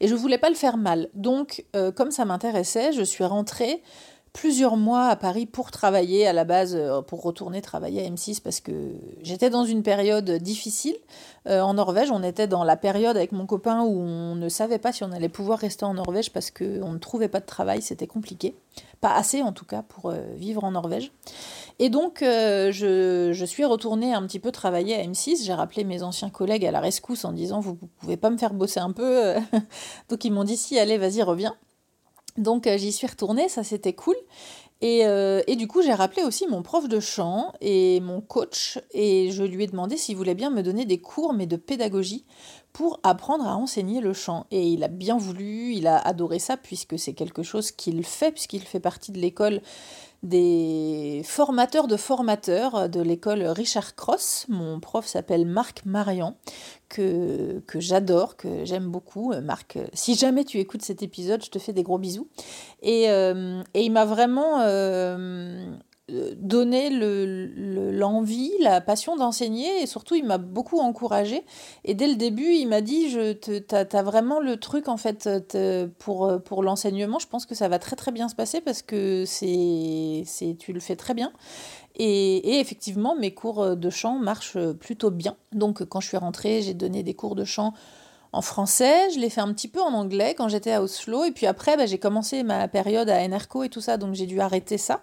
Et 0.00 0.08
je 0.08 0.14
voulais 0.14 0.38
pas 0.38 0.48
le 0.48 0.54
faire 0.54 0.76
mal. 0.76 1.08
Donc, 1.14 1.64
euh, 1.76 1.92
comme 1.92 2.10
ça 2.10 2.24
m'intéressait, 2.24 2.92
je 2.92 3.02
suis 3.02 3.24
rentrée 3.24 3.82
plusieurs 4.32 4.76
mois 4.76 5.06
à 5.06 5.16
Paris 5.16 5.46
pour 5.46 5.70
travailler 5.70 6.26
à 6.26 6.32
la 6.32 6.44
base, 6.44 6.74
euh, 6.76 7.02
pour 7.02 7.22
retourner 7.22 7.60
travailler 7.60 8.04
à 8.04 8.08
M6 8.08 8.40
parce 8.42 8.60
que 8.60 8.72
j'étais 9.22 9.50
dans 9.50 9.64
une 9.64 9.82
période 9.82 10.30
difficile. 10.30 10.96
Euh, 11.46 11.60
en 11.60 11.74
Norvège, 11.74 12.10
on 12.10 12.22
était 12.22 12.46
dans 12.46 12.64
la 12.64 12.76
période 12.76 13.16
avec 13.16 13.32
mon 13.32 13.46
copain 13.46 13.82
où 13.82 13.98
on 14.00 14.34
ne 14.34 14.48
savait 14.48 14.78
pas 14.78 14.92
si 14.92 15.04
on 15.04 15.12
allait 15.12 15.28
pouvoir 15.28 15.58
rester 15.58 15.84
en 15.84 15.94
Norvège 15.94 16.32
parce 16.32 16.50
qu'on 16.50 16.92
ne 16.92 16.98
trouvait 16.98 17.28
pas 17.28 17.40
de 17.40 17.46
travail, 17.46 17.82
c'était 17.82 18.06
compliqué. 18.06 18.56
Pas 19.00 19.14
assez 19.14 19.42
en 19.42 19.52
tout 19.52 19.64
cas 19.64 19.82
pour 19.82 20.12
vivre 20.36 20.64
en 20.64 20.72
Norvège. 20.72 21.10
Et 21.80 21.88
donc, 21.88 22.20
euh, 22.20 22.70
je, 22.72 23.44
suis 23.46 23.64
retournée 23.64 24.12
un 24.12 24.22
petit 24.26 24.38
peu 24.38 24.52
travailler 24.52 24.96
à 24.96 25.02
M6. 25.02 25.42
J'ai 25.42 25.54
rappelé 25.54 25.82
mes 25.84 26.02
anciens 26.02 26.28
collègues 26.28 26.66
à 26.66 26.70
la 26.70 26.80
rescousse 26.80 27.24
en 27.24 27.32
disant 27.32 27.60
Vous 27.60 27.78
ne 27.80 27.88
pouvez 27.98 28.16
pas 28.18 28.28
me 28.28 28.36
faire 28.36 28.52
bosser 28.52 28.80
un 28.80 28.92
peu 28.92 29.34
Donc, 30.10 30.26
ils 30.26 30.30
m'ont 30.30 30.44
dit 30.44 30.58
Si, 30.58 30.78
allez, 30.78 30.98
vas-y, 30.98 31.22
reviens. 31.22 31.56
Donc, 32.40 32.66
euh, 32.66 32.78
j'y 32.78 32.90
suis 32.90 33.06
retournée, 33.06 33.48
ça 33.48 33.62
c'était 33.62 33.92
cool. 33.92 34.16
Et, 34.80 35.04
euh, 35.04 35.42
et, 35.46 35.56
du 35.56 35.68
coup, 35.68 35.82
j'ai 35.82 35.92
rappelé 35.92 36.22
aussi 36.22 36.46
mon 36.46 36.62
prof 36.62 36.88
de 36.88 37.00
chant 37.00 37.52
et 37.60 38.00
mon 38.00 38.22
coach, 38.22 38.78
et 38.92 39.30
je 39.30 39.42
lui 39.44 39.64
ai 39.64 39.66
demandé 39.66 39.98
s'il 39.98 40.16
voulait 40.16 40.34
bien 40.34 40.48
me 40.48 40.62
donner 40.62 40.86
des 40.86 40.96
cours, 40.96 41.34
mais 41.34 41.46
de 41.46 41.56
pédagogie, 41.56 42.24
pour 42.72 42.98
apprendre 43.02 43.46
à 43.46 43.56
enseigner 43.56 44.00
le 44.00 44.14
chant. 44.14 44.46
Et 44.50 44.68
il 44.68 44.82
a 44.82 44.88
bien 44.88 45.18
voulu, 45.18 45.74
il 45.74 45.86
a 45.86 45.98
adoré 45.98 46.38
ça, 46.38 46.56
puisque 46.56 46.98
c'est 46.98 47.12
quelque 47.12 47.42
chose 47.42 47.72
qu'il 47.72 48.02
fait, 48.04 48.32
puisqu'il 48.32 48.62
fait 48.62 48.80
partie 48.80 49.12
de 49.12 49.18
l'école 49.18 49.60
des 50.22 51.22
formateurs 51.24 51.86
de 51.86 51.96
formateurs 51.96 52.88
de 52.88 53.00
l'école 53.00 53.42
Richard 53.42 53.94
Cross. 53.94 54.46
Mon 54.48 54.78
prof 54.80 55.06
s'appelle 55.06 55.46
Marc 55.46 55.84
Marian, 55.86 56.36
que, 56.88 57.62
j'adore, 57.76 58.36
que 58.36 58.64
j'aime 58.64 58.88
beaucoup. 58.88 59.32
Euh, 59.32 59.40
Marc, 59.40 59.76
euh, 59.76 59.86
si 59.94 60.14
jamais 60.14 60.44
tu 60.44 60.58
écoutes 60.58 60.82
cet 60.82 61.02
épisode, 61.02 61.42
je 61.44 61.50
te 61.50 61.58
fais 61.58 61.72
des 61.72 61.82
gros 61.82 61.98
bisous. 61.98 62.28
Et, 62.82 63.10
euh, 63.10 63.62
et 63.74 63.82
il 63.82 63.92
m'a 63.92 64.04
vraiment 64.04 64.60
donné 66.36 66.90
l'envie, 66.90 68.52
le, 68.58 68.64
la 68.64 68.80
passion 68.80 69.16
d'enseigner 69.16 69.82
et 69.82 69.86
surtout 69.86 70.14
il 70.14 70.24
m'a 70.24 70.38
beaucoup 70.38 70.78
encouragé 70.78 71.44
et 71.84 71.94
dès 71.94 72.08
le 72.08 72.16
début 72.16 72.52
il 72.52 72.66
m'a 72.66 72.80
dit 72.80 73.10
je 73.10 73.32
tu 73.32 73.74
as, 73.74 74.02
vraiment 74.02 74.40
le 74.40 74.56
truc 74.58 74.88
en 74.88 74.96
fait 74.96 75.28
pour, 75.98 76.40
pour 76.44 76.62
l'enseignement. 76.62 77.18
Je 77.18 77.28
pense 77.28 77.46
que 77.46 77.54
ça 77.54 77.68
va 77.68 77.78
très 77.78 77.96
très 77.96 78.12
bien 78.12 78.28
se 78.28 78.34
passer 78.34 78.60
parce 78.60 78.82
que 78.82 79.24
c'est 79.26 80.24
tu 80.58 80.72
le 80.72 80.80
fais 80.80 80.96
très 80.96 81.14
bien. 81.14 81.32
Et, 81.96 82.60
effectivement 82.60 83.14
mes 83.14 83.34
cours 83.34 83.76
de 83.76 83.90
chant 83.90 84.18
marchent 84.18 84.58
plutôt 84.80 85.10
bien. 85.10 85.36
Donc 85.52 85.84
quand 85.84 86.00
je 86.00 86.08
suis 86.08 86.16
rentrée 86.16 86.62
j'ai 86.62 86.74
donné 86.74 87.02
des 87.02 87.14
cours 87.14 87.34
de 87.34 87.44
chant 87.44 87.74
en 88.32 88.42
français, 88.42 89.10
je 89.10 89.18
l'ai 89.18 89.30
fait 89.30 89.40
un 89.40 89.52
petit 89.52 89.68
peu 89.68 89.80
en 89.80 89.92
anglais 89.92 90.34
quand 90.36 90.48
j'étais 90.48 90.72
à 90.72 90.82
Oslo, 90.82 91.24
et 91.24 91.32
puis 91.32 91.46
après 91.46 91.76
bah, 91.76 91.86
j'ai 91.86 91.98
commencé 91.98 92.42
ma 92.42 92.68
période 92.68 93.10
à 93.10 93.24
Enerco 93.24 93.64
et 93.64 93.68
tout 93.68 93.80
ça, 93.80 93.96
donc 93.96 94.14
j'ai 94.14 94.26
dû 94.26 94.40
arrêter 94.40 94.78
ça. 94.78 95.02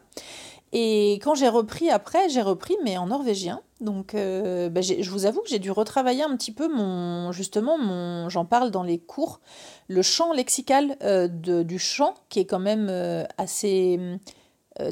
Et 0.74 1.14
quand 1.24 1.36
j'ai 1.36 1.48
repris 1.48 1.90
après, 1.90 2.30
j'ai 2.30 2.42
repris, 2.42 2.76
mais 2.84 2.98
en 2.98 3.08
norvégien. 3.08 3.62
Donc, 3.80 4.16
euh, 4.16 4.70
bah, 4.70 4.82
je 4.82 5.10
vous 5.10 5.26
avoue 5.26 5.42
que 5.42 5.50
j'ai 5.50 5.60
dû 5.60 5.72
retravailler 5.72 6.24
un 6.24 6.36
petit 6.36 6.52
peu 6.52 6.68
mon, 6.68 7.32
justement, 7.32 7.78
mon, 7.78 8.28
j'en 8.30 8.44
parle 8.44 8.72
dans 8.72 8.84
les 8.84 8.98
cours, 8.98 9.40
le 9.88 10.02
champ 10.02 10.34
lexical 10.34 10.98
euh, 11.04 11.28
du 11.28 11.80
chant, 11.80 12.16
qui 12.30 12.40
est 12.40 12.46
quand 12.46 12.60
même 12.60 12.88
euh, 12.90 13.24
assez 13.38 14.00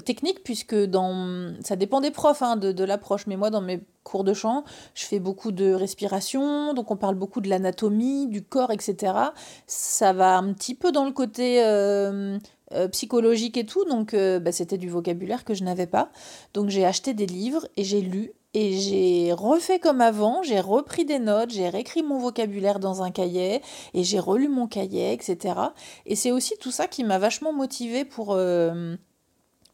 technique, 0.04 0.44
puisque 0.44 0.76
dans, 0.76 1.54
ça 1.64 1.76
dépend 1.76 2.02
des 2.02 2.10
profs 2.10 2.42
hein, 2.42 2.56
de 2.56 2.84
l'approche. 2.84 3.28
Mais 3.28 3.36
moi, 3.36 3.52
dans 3.52 3.62
mes 3.62 3.82
cours 4.04 4.24
de 4.24 4.34
chant, 4.34 4.64
je 4.96 5.06
fais 5.06 5.20
beaucoup 5.20 5.52
de 5.52 5.74
respiration, 5.74 6.74
donc 6.74 6.90
on 6.90 6.96
parle 6.96 7.14
beaucoup 7.14 7.40
de 7.40 7.50
l'anatomie, 7.50 8.28
du 8.28 8.44
corps, 8.44 8.72
etc. 8.72 9.14
Ça 9.68 10.12
va 10.12 10.38
un 10.38 10.54
petit 10.54 10.74
peu 10.74 10.92
dans 10.92 11.06
le 11.06 11.12
côté 11.12 11.62
euh, 12.72 12.86
euh, 12.86 12.88
psychologique 12.88 13.58
et 13.58 13.66
tout, 13.66 13.86
donc 13.86 14.14
euh, 14.14 14.40
bah, 14.40 14.52
c'était 14.52 14.78
du 14.78 14.90
vocabulaire 14.90 15.44
que 15.44 15.54
je 15.54 15.64
n'avais 15.64 15.88
pas. 15.88 16.10
Donc 16.54 16.70
j'ai 16.70 16.86
acheté 16.86 17.14
des 17.14 17.26
livres 17.26 17.68
et 17.78 17.84
j'ai 17.84 18.02
lu 18.02 18.32
et 18.54 18.80
j'ai 18.80 19.34
refait 19.34 19.80
comme 19.80 20.00
avant, 20.00 20.42
j'ai 20.44 20.62
repris 20.62 21.04
des 21.04 21.20
notes, 21.20 21.52
j'ai 21.52 21.68
réécrit 21.68 22.04
mon 22.04 22.20
vocabulaire 22.20 22.80
dans 22.80 23.04
un 23.04 23.12
cahier 23.12 23.62
et 23.94 24.04
j'ai 24.04 24.20
relu 24.20 24.48
mon 24.48 24.68
cahier, 24.68 25.12
etc. 25.12 25.56
Et 26.06 26.16
c'est 26.16 26.32
aussi 26.32 26.56
tout 26.58 26.72
ça 26.72 26.88
qui 26.88 27.04
m'a 27.04 27.18
vachement 27.18 27.52
motivée 27.52 28.06
pour 28.06 28.38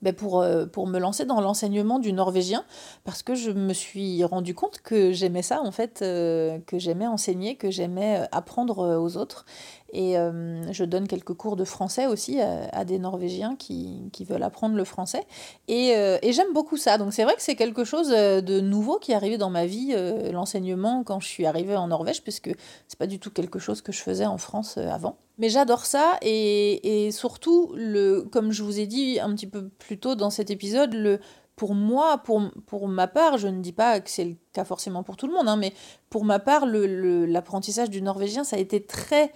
ben 0.01 0.13
pour, 0.13 0.41
euh, 0.41 0.65
pour 0.65 0.87
me 0.87 0.99
lancer 0.99 1.25
dans 1.25 1.41
l'enseignement 1.41 1.99
du 1.99 2.13
norvégien 2.13 2.65
parce 3.03 3.21
que 3.23 3.35
je 3.35 3.51
me 3.51 3.73
suis 3.73 4.23
rendu 4.23 4.55
compte 4.55 4.79
que 4.81 5.11
j'aimais 5.11 5.41
ça 5.43 5.61
en 5.61 5.71
fait, 5.71 6.01
euh, 6.01 6.59
que 6.65 6.79
j'aimais 6.79 7.07
enseigner, 7.07 7.55
que 7.55 7.69
j'aimais 7.69 8.21
euh, 8.21 8.25
apprendre 8.31 8.99
aux 8.99 9.17
autres. 9.17 9.45
Et 9.93 10.13
je 10.13 10.85
donne 10.85 11.05
quelques 11.05 11.33
cours 11.33 11.57
de 11.57 11.65
français 11.65 12.07
aussi 12.07 12.39
à, 12.39 12.85
des 12.85 12.97
Norvégiens 12.97 13.57
qui, 13.57 14.09
qui, 14.13 14.23
veulent 14.23 14.41
apprendre 14.41 14.77
le 14.77 14.85
français. 14.85 15.25
Et, 15.67 15.89
et 15.89 16.31
j'aime 16.31 16.53
beaucoup 16.53 16.77
ça. 16.77 16.97
Donc 16.97 17.11
c'est 17.11 17.25
vrai 17.25 17.35
que 17.35 17.41
c'est 17.41 17.57
quelque 17.57 17.83
chose 17.83 18.07
de 18.07 18.61
nouveau 18.61 18.99
qui 18.99 19.11
est 19.11 19.15
arrivé 19.15 19.37
dans 19.37 19.49
ma 19.49 19.65
vie, 19.65 19.93
l'enseignement, 20.31 21.03
quand 21.03 21.19
je 21.19 21.27
suis 21.27 21.45
arrivée 21.45 21.75
en 21.75 21.87
Norvège, 21.87 22.23
puisque 22.23 22.51
c'est 22.87 22.97
pas 22.97 23.05
du 23.05 23.19
tout 23.19 23.31
quelque 23.31 23.59
chose 23.59 23.81
que 23.81 23.91
je 23.91 23.99
faisais 24.01 24.25
en 24.25 24.37
France 24.37 24.77
avant. 24.77 25.17
Mais 25.41 25.49
j'adore 25.49 25.87
ça 25.87 26.19
et, 26.21 27.09
surtout, 27.11 27.73
le, 27.75 28.21
comme 28.31 28.51
je 28.51 28.61
vous 28.61 28.79
ai 28.79 28.85
dit 28.85 29.19
un 29.19 29.33
petit 29.33 29.47
peu 29.47 29.69
plus 29.69 29.97
tôt 29.97 30.13
dans 30.13 30.29
cet 30.29 30.51
épisode, 30.51 31.19
pour 31.55 31.73
moi, 31.73 32.19
pour, 32.19 32.87
ma 32.87 33.07
part, 33.07 33.39
je 33.39 33.47
ne 33.47 33.59
dis 33.59 33.73
pas 33.73 34.01
que 34.01 34.09
c'est 34.11 34.23
le 34.23 34.35
cas 34.53 34.65
forcément 34.65 35.01
pour 35.01 35.17
tout 35.17 35.25
le 35.25 35.33
monde, 35.33 35.47
hein, 35.47 35.57
mais 35.57 35.73
pour 36.11 36.25
ma 36.25 36.37
part, 36.37 36.67
l'apprentissage 36.67 37.89
du 37.89 38.03
norvégien, 38.03 38.43
ça 38.43 38.57
a 38.57 38.59
été 38.59 38.85
très 38.85 39.33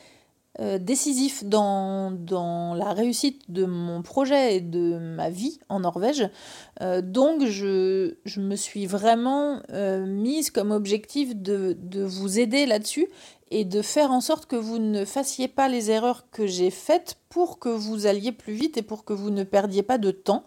euh, 0.60 0.78
décisif 0.78 1.44
dans, 1.44 2.14
la 2.78 2.94
réussite 2.94 3.52
de 3.52 3.66
mon 3.66 4.04
projet 4.04 4.58
et 4.58 4.62
de 4.62 5.00
ma 5.00 5.32
vie 5.32 5.60
en 5.70 5.80
Norvège. 5.80 6.30
Euh, 6.82 7.02
donc 7.02 7.44
je, 7.46 8.14
me 8.38 8.56
suis 8.56 8.86
vraiment 8.86 9.60
euh, 9.72 10.06
mise 10.06 10.52
comme 10.52 10.70
objectif 10.70 11.36
de 11.36 12.04
vous 12.04 12.40
aider 12.40 12.68
là-dessus 12.68 13.08
et 13.58 13.64
de 13.64 13.82
faire 13.82 14.12
en 14.12 14.20
sorte 14.20 14.48
que 14.48 14.58
vous 14.58 14.80
ne 14.80 15.06
fassiez 15.06 15.48
pas 15.48 15.70
les 15.70 15.90
erreurs 15.90 16.30
que 16.30 16.46
j'ai 16.46 16.70
faites 16.70 17.16
pour 17.30 17.58
que 17.58 17.70
vous 17.70 18.06
alliez 18.06 18.34
plus 18.34 18.52
vite 18.52 18.76
et 18.76 18.82
pour 18.82 19.06
que 19.06 19.14
vous 19.14 19.30
ne 19.30 19.46
perdiez 19.46 19.82
pas 19.82 19.98
de 19.98 20.12
temps. 20.12 20.44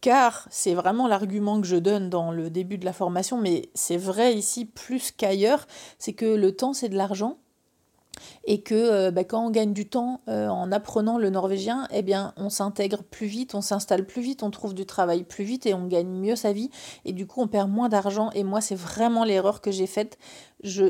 Car 0.00 0.46
c'est 0.52 0.74
vraiment 0.74 1.08
l'argument 1.08 1.60
que 1.60 1.66
je 1.66 1.74
donne 1.74 2.10
dans 2.10 2.30
le 2.30 2.50
début 2.50 2.78
de 2.78 2.84
la 2.84 2.92
formation, 2.92 3.38
mais 3.38 3.70
c'est 3.74 3.96
vrai 3.96 4.36
ici 4.36 4.66
plus 4.66 5.10
qu'ailleurs, 5.10 5.66
c'est 5.98 6.12
que 6.12 6.26
le 6.26 6.54
temps 6.54 6.74
c'est 6.74 6.88
de 6.88 6.96
l'argent 6.96 7.38
et 8.44 8.60
que 8.62 8.74
euh, 8.74 9.10
bah, 9.10 9.24
quand 9.24 9.46
on 9.46 9.50
gagne 9.50 9.72
du 9.72 9.86
temps 9.86 10.20
euh, 10.28 10.48
en 10.48 10.70
apprenant 10.72 11.18
le 11.18 11.30
norvégien, 11.30 11.88
eh 11.92 12.02
bien, 12.02 12.32
on 12.36 12.50
s'intègre 12.50 13.02
plus 13.02 13.26
vite, 13.26 13.54
on 13.54 13.60
s'installe 13.60 14.06
plus 14.06 14.22
vite, 14.22 14.42
on 14.42 14.50
trouve 14.50 14.74
du 14.74 14.86
travail 14.86 15.24
plus 15.24 15.44
vite 15.44 15.66
et 15.66 15.74
on 15.74 15.86
gagne 15.86 16.08
mieux 16.08 16.36
sa 16.36 16.52
vie. 16.52 16.70
Et 17.04 17.12
du 17.12 17.26
coup, 17.26 17.40
on 17.40 17.48
perd 17.48 17.70
moins 17.70 17.88
d'argent. 17.88 18.30
Et 18.34 18.44
moi, 18.44 18.60
c'est 18.60 18.74
vraiment 18.74 19.24
l'erreur 19.24 19.60
que 19.60 19.70
j'ai 19.70 19.86
faite. 19.86 20.18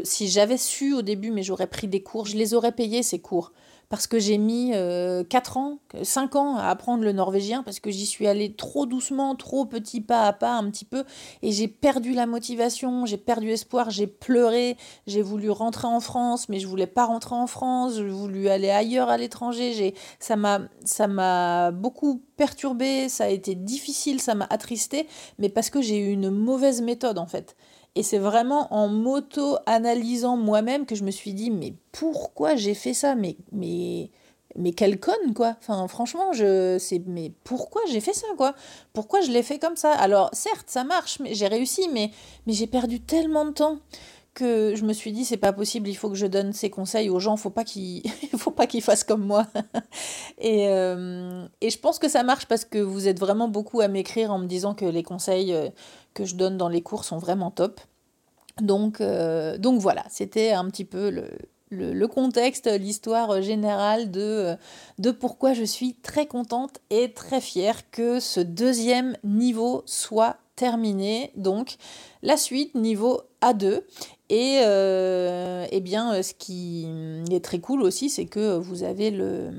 Si 0.05 0.29
j'avais 0.29 0.57
su 0.57 0.95
au 0.95 1.03
début, 1.03 1.31
mais 1.31 1.43
j'aurais 1.43 1.67
pris 1.67 1.89
des 1.89 2.03
cours, 2.03 2.27
je 2.27 2.37
les 2.37 2.55
aurais 2.55 2.73
payés, 2.73 3.03
ces 3.03 3.19
cours 3.19 3.53
parce 3.89 4.07
que 4.07 4.19
j'ai 4.19 4.39
mis 4.39 4.71
4 4.71 4.75
euh, 4.77 5.61
ans, 5.61 5.79
5 6.03 6.37
ans 6.37 6.57
à 6.57 6.69
apprendre 6.69 7.05
le 7.05 7.13
norvégien, 7.13 7.63
parce 7.63 7.81
que 7.81 7.91
j'y 7.91 8.07
suis 8.07 8.27
allée 8.27 8.55
trop 8.55 8.87
doucement, 8.87 9.35
trop 9.35 9.65
petit 9.65 10.01
pas 10.01 10.27
à 10.27 10.33
pas, 10.33 10.53
un 10.53 10.71
petit 10.71 10.85
peu, 10.85 11.05
et 11.43 11.53
j'ai 11.53 11.69
perdu 11.69 12.13
la 12.13 12.27
motivation, 12.27 13.07
j'ai 13.07 13.17
perdu 13.17 13.51
espoir, 13.51 13.91
j'ai 13.91 14.07
pleuré, 14.07 14.77
j'ai 15.07 15.23
voulu 15.23 15.51
rentrer 15.51 15.87
en 15.87 16.01
France, 16.01 16.49
mais 16.49 16.59
je 16.59 16.67
voulais 16.67 16.87
pas 16.87 17.05
rentrer 17.05 17.35
en 17.35 17.47
France, 17.47 17.95
j'ai 17.97 18.09
voulu 18.09 18.49
aller 18.49 18.71
ailleurs 18.71 19.09
à 19.09 19.17
l'étranger, 19.17 19.95
ça 20.19 20.37
m'a, 20.37 20.61
ça 20.85 21.07
m'a 21.07 21.71
beaucoup 21.71 22.23
perturbé, 22.37 23.09
ça 23.09 23.25
a 23.25 23.29
été 23.29 23.55
difficile, 23.55 24.21
ça 24.21 24.35
m'a 24.35 24.47
attristé, 24.51 25.07
mais 25.39 25.49
parce 25.49 25.71
que 25.71 25.81
j'ai 25.83 25.99
eu 25.99 26.13
une 26.13 26.31
mauvaise 26.31 26.83
méthode 26.83 27.19
en 27.19 27.27
fait. 27.27 27.57
Et 27.97 28.03
c'est 28.03 28.19
vraiment 28.19 28.73
en 28.75 28.89
m'auto-analysant 28.89 30.37
moi-même 30.37 30.85
que 30.87 30.95
je 30.95 31.05
me 31.05 31.11
suis 31.11 31.33
dit, 31.33 31.51
mais 31.51 31.75
pourquoi 31.93 32.57
j'ai 32.57 32.75
fait 32.75 32.95
ça? 32.95 33.15
Mais, 33.15 33.37
mais, 33.53 34.11
mais 34.57 34.73
quelle 34.73 34.99
conne, 34.99 35.33
quoi. 35.35 35.57
Enfin, 35.61 35.87
franchement, 35.87 36.33
je, 36.33 36.77
c'est, 36.79 37.03
mais 37.07 37.33
pourquoi 37.45 37.83
j'ai 37.91 38.01
fait 38.01 38.13
ça, 38.13 38.27
quoi? 38.37 38.55
Pourquoi 38.93 39.21
je 39.21 39.31
l'ai 39.31 39.45
fait 39.45 39.61
comme 39.61 39.77
ça? 39.77 39.93
Alors, 39.93 40.31
certes, 40.33 40.69
ça 40.69 40.83
marche, 40.83 41.21
mais 41.21 41.35
j'ai 41.35 41.47
réussi, 41.47 41.89
mais, 41.93 42.11
mais 42.47 42.53
j'ai 42.53 42.67
perdu 42.67 43.01
tellement 43.01 43.45
de 43.45 43.53
temps 43.53 43.79
que 44.35 44.75
je 44.75 44.85
me 44.85 44.93
suis 44.93 45.13
dit 45.13 45.25
c'est 45.25 45.37
pas 45.37 45.53
possible, 45.53 45.89
il 45.89 45.95
faut 45.95 46.09
que 46.11 46.17
je 46.17 46.27
donne 46.27 46.53
ces 46.53 46.69
conseils 46.69 47.09
aux 47.09 47.21
gens, 47.21 47.37
faut 47.37 47.51
pas 47.51 47.65
qu'ils 47.65 48.03
faut 48.37 48.51
pas 48.51 48.67
qu'ils 48.67 48.83
fassent 48.83 49.05
comme 49.05 49.25
moi. 49.25 49.47
et, 50.39 50.69
euh, 50.69 51.47
et 51.61 51.71
je 51.71 51.79
pense 51.79 51.99
que 51.99 52.09
ça 52.09 52.25
marche 52.25 52.47
parce 52.47 52.65
que 52.65 52.79
vous 52.79 53.07
êtes 53.07 53.21
vraiment 53.21 53.49
beaucoup 53.49 53.81
à 53.81 53.89
m'écrire 53.89 54.33
en 54.33 54.39
me 54.39 54.47
disant 54.47 54.75
que 54.75 54.85
les 54.85 55.05
conseils 55.05 55.55
euh, 55.55 55.71
que 56.15 56.25
je 56.25 56.37
donne 56.37 56.57
dans 56.57 56.69
les 56.69 56.83
cours 56.83 57.05
sont 57.05 57.19
vraiment 57.19 57.51
top. 57.51 57.81
Donc, 58.61 59.01
euh, 59.01 59.59
donc 59.59 59.81
voilà, 59.81 60.05
c'était 60.09 60.53
un 60.53 60.69
petit 60.71 60.85
peu 60.85 61.11
le, 61.71 62.07
contexte, 62.07 62.71
l'histoire 62.71 63.43
générale 63.43 64.11
de, 64.11 64.57
de 64.99 65.11
pourquoi 65.11 65.55
je 65.55 65.65
suis 65.65 65.95
très 65.95 66.27
contente 66.27 66.79
et 66.91 67.13
très 67.13 67.41
fière 67.41 67.91
que 67.91 68.21
ce 68.21 68.41
deuxième 68.41 69.17
niveau 69.25 69.83
soit 69.87 70.37
terminé. 70.55 71.33
Donc 71.37 71.77
la 72.23 72.37
suite, 72.37 72.75
niveau 72.75 73.23
A2. 73.43 73.83
Et 74.31 74.61
euh, 74.65 75.67
eh 75.71 75.81
bien, 75.81 76.23
ce 76.23 76.33
qui 76.33 76.87
est 77.31 77.45
très 77.45 77.59
cool 77.59 77.83
aussi, 77.83 78.09
c'est 78.09 78.27
que 78.27 78.57
vous 78.57 78.83
avez 78.83 79.11
le, 79.11 79.51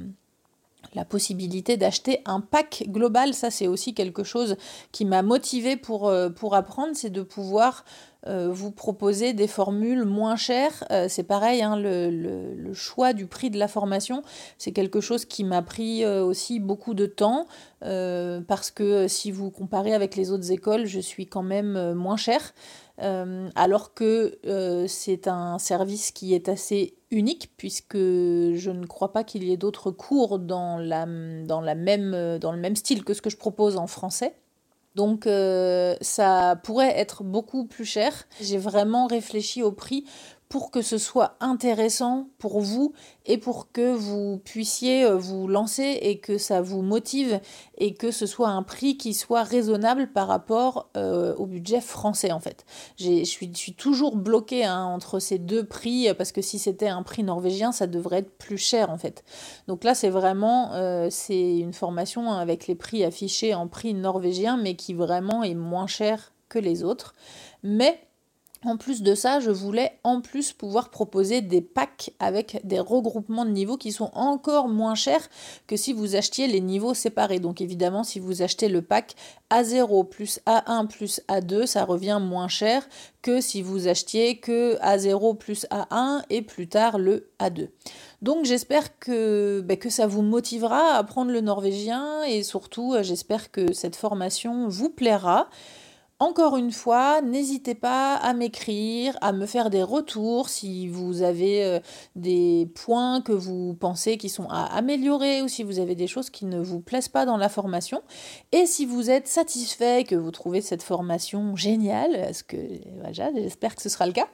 la 0.95 1.05
possibilité 1.05 1.77
d'acheter 1.77 2.21
un 2.25 2.39
pack 2.39 2.85
global. 2.87 3.33
Ça, 3.33 3.51
c'est 3.51 3.67
aussi 3.67 3.93
quelque 3.93 4.23
chose 4.23 4.55
qui 4.91 5.05
m'a 5.05 5.21
motivé 5.21 5.75
pour, 5.75 6.07
euh, 6.07 6.29
pour 6.29 6.55
apprendre, 6.55 6.91
c'est 6.93 7.09
de 7.09 7.21
pouvoir 7.21 7.85
euh, 8.27 8.49
vous 8.51 8.71
proposer 8.71 9.33
des 9.33 9.47
formules 9.47 10.03
moins 10.03 10.35
chères. 10.35 10.83
Euh, 10.89 11.07
c'est 11.09 11.23
pareil, 11.23 11.61
hein, 11.61 11.75
le, 11.77 12.09
le, 12.09 12.73
choix 12.73 13.13
du 13.13 13.27
prix 13.27 13.49
de 13.49 13.59
la 13.59 13.67
formation, 13.67 14.23
c'est 14.57 14.71
quelque 14.71 14.99
chose 14.99 15.25
qui 15.25 15.43
m'a 15.43 15.61
pris 15.61 16.05
aussi 16.05 16.59
beaucoup 16.59 16.93
de 16.93 17.05
temps, 17.05 17.45
parce 17.79 18.69
que 18.69 19.07
si 19.07 19.31
vous 19.31 19.49
comparez 19.49 19.93
avec 19.93 20.17
les 20.17 20.29
autres 20.31 20.51
écoles, 20.51 20.85
je 20.85 20.99
suis 20.99 21.25
quand 21.25 21.43
même 21.43 21.93
moins 21.93 22.17
chère. 22.17 22.53
Euh, 23.01 23.49
alors 23.55 23.93
que 23.93 24.39
euh, 24.45 24.87
c'est 24.87 25.27
un 25.27 25.59
service 25.59 26.11
qui 26.11 26.33
est 26.33 26.47
assez 26.47 26.95
unique 27.11 27.51
puisque 27.57 27.97
je 27.97 28.71
ne 28.71 28.85
crois 28.85 29.11
pas 29.11 29.25
qu'il 29.25 29.43
y 29.43 29.51
ait 29.51 29.57
d'autres 29.57 29.91
cours 29.91 30.39
dans, 30.39 30.77
la, 30.77 31.05
dans, 31.45 31.59
la 31.59 31.75
même, 31.75 32.39
dans 32.39 32.53
le 32.53 32.57
même 32.57 32.75
style 32.75 33.03
que 33.03 33.13
ce 33.13 33.21
que 33.21 33.29
je 33.29 33.37
propose 33.37 33.75
en 33.77 33.87
français. 33.87 34.35
Donc 34.95 35.27
euh, 35.27 35.95
ça 35.99 36.55
pourrait 36.63 36.97
être 36.97 37.23
beaucoup 37.23 37.65
plus 37.65 37.85
cher. 37.85 38.13
J'ai 38.41 38.57
vraiment 38.57 39.07
réfléchi 39.07 39.61
au 39.61 39.71
prix 39.71 40.05
pour 40.49 40.69
que 40.69 40.81
ce 40.81 40.97
soit 40.97 41.35
intéressant 41.39 42.27
pour 42.37 42.61
vous 42.61 42.93
et 43.25 43.37
pour 43.37 43.71
que 43.71 43.93
vous 43.93 44.37
puissiez 44.37 45.03
euh, 45.03 45.15
vous 45.15 45.47
lancer 45.47 45.97
et 46.01 46.19
que 46.19 46.37
ça 46.37 46.61
vous 46.61 46.81
motive 46.81 47.39
et 47.77 47.95
que 47.95 48.11
ce 48.11 48.25
soit 48.25 48.49
un 48.49 48.61
prix 48.61 48.97
qui 48.97 49.13
soit 49.13 49.43
raisonnable 49.43 50.11
par 50.11 50.27
rapport 50.27 50.89
euh, 50.95 51.35
au 51.35 51.45
budget 51.45 51.81
français 51.81 52.31
en 52.31 52.39
fait. 52.39 52.65
Je 52.97 53.23
suis, 53.23 53.51
toujours 53.75 54.15
bloquée 54.15 54.65
hein, 54.65 54.83
entre 54.83 55.19
ces 55.19 55.39
deux 55.39 55.65
prix 55.65 56.13
parce 56.15 56.31
que 56.31 56.41
si 56.41 56.59
c'était 56.59 56.87
un 56.87 57.03
prix 57.03 57.23
norvégien 57.23 57.71
ça 57.71 57.87
devrait 57.87 58.19
être 58.19 58.37
plus 58.37 58.57
cher 58.57 58.89
en 58.91 58.97
fait. 58.97 59.23
Donc 59.67 59.83
là 59.83 59.95
c'est 59.95 60.09
vraiment 60.09 60.73
euh, 60.73 61.07
c'est 61.09 61.57
une 61.57 61.73
formation 61.73 62.31
avec 62.31 62.67
les 62.67 62.75
prix 62.75 63.03
affichés 63.03 63.55
en 63.55 63.67
prix 63.67 63.93
norvégien 63.93 64.57
mais 64.57 64.75
qui 64.75 64.93
vraiment 64.93 65.43
est 65.43 65.55
moins 65.55 65.87
cher 65.87 66.33
que 66.49 66.59
les 66.59 66.83
autres. 66.83 67.15
Mais 67.63 68.04
en 68.65 68.77
plus 68.77 69.01
de 69.01 69.15
ça, 69.15 69.39
je 69.39 69.51
voulais 69.51 69.99
en 70.03 70.21
plus 70.21 70.53
pouvoir 70.53 70.89
proposer 70.89 71.41
des 71.41 71.61
packs 71.61 72.11
avec 72.19 72.59
des 72.63 72.79
regroupements 72.79 73.45
de 73.45 73.51
niveaux 73.51 73.77
qui 73.77 73.91
sont 73.91 74.11
encore 74.13 74.67
moins 74.67 74.95
chers 74.95 75.29
que 75.67 75.75
si 75.75 75.93
vous 75.93 76.15
achetiez 76.15 76.47
les 76.47 76.61
niveaux 76.61 76.93
séparés. 76.93 77.39
Donc 77.39 77.61
évidemment, 77.61 78.03
si 78.03 78.19
vous 78.19 78.41
achetez 78.41 78.67
le 78.67 78.81
pack 78.81 79.15
A0 79.51 80.07
plus 80.09 80.39
A1 80.45 80.87
plus 80.87 81.21
A2, 81.27 81.65
ça 81.65 81.85
revient 81.85 82.19
moins 82.21 82.47
cher 82.47 82.87
que 83.21 83.41
si 83.41 83.61
vous 83.61 83.87
achetiez 83.87 84.37
que 84.37 84.77
A0 84.79 85.37
plus 85.37 85.65
A1 85.71 86.23
et 86.29 86.41
plus 86.41 86.67
tard 86.67 86.97
le 86.97 87.29
A2. 87.39 87.69
Donc 88.21 88.45
j'espère 88.45 88.97
que, 88.99 89.61
ben, 89.61 89.77
que 89.77 89.89
ça 89.89 90.07
vous 90.07 90.21
motivera 90.21 90.93
à 90.93 90.97
apprendre 90.97 91.31
le 91.31 91.41
norvégien 91.41 92.23
et 92.23 92.43
surtout 92.43 92.95
j'espère 93.01 93.51
que 93.51 93.73
cette 93.73 93.95
formation 93.95 94.67
vous 94.67 94.89
plaira. 94.89 95.49
Encore 96.19 96.55
une 96.55 96.71
fois, 96.71 97.21
n'hésitez 97.21 97.75
pas 97.75 98.15
à 98.15 98.33
m'écrire, 98.33 99.17
à 99.19 99.33
me 99.33 99.45
faire 99.45 99.69
des 99.69 99.83
retours 99.83 100.47
si 100.47 100.87
vous 100.87 101.23
avez 101.23 101.65
euh, 101.65 101.79
des 102.15 102.69
points 102.73 103.19
que 103.19 103.33
vous 103.33 103.73
pensez 103.73 104.17
qui 104.17 104.29
sont 104.29 104.47
à 104.49 104.63
améliorer 104.63 105.41
ou 105.41 105.49
si 105.49 105.63
vous 105.63 105.77
avez 105.77 105.93
des 105.93 106.07
choses 106.07 106.29
qui 106.29 106.45
ne 106.45 106.61
vous 106.61 106.79
plaisent 106.79 107.09
pas 107.09 107.25
dans 107.25 107.35
la 107.35 107.49
formation. 107.49 108.01
Et 108.53 108.65
si 108.65 108.85
vous 108.85 109.09
êtes 109.09 109.27
satisfait, 109.27 110.05
que 110.05 110.15
vous 110.15 110.31
trouvez 110.31 110.61
cette 110.61 110.83
formation 110.83 111.57
géniale, 111.57 112.33
ce 112.33 112.43
que 112.43 112.57
j'espère 113.11 113.75
que 113.75 113.81
ce 113.81 113.89
sera 113.89 114.05
le 114.05 114.13
cas, 114.13 114.29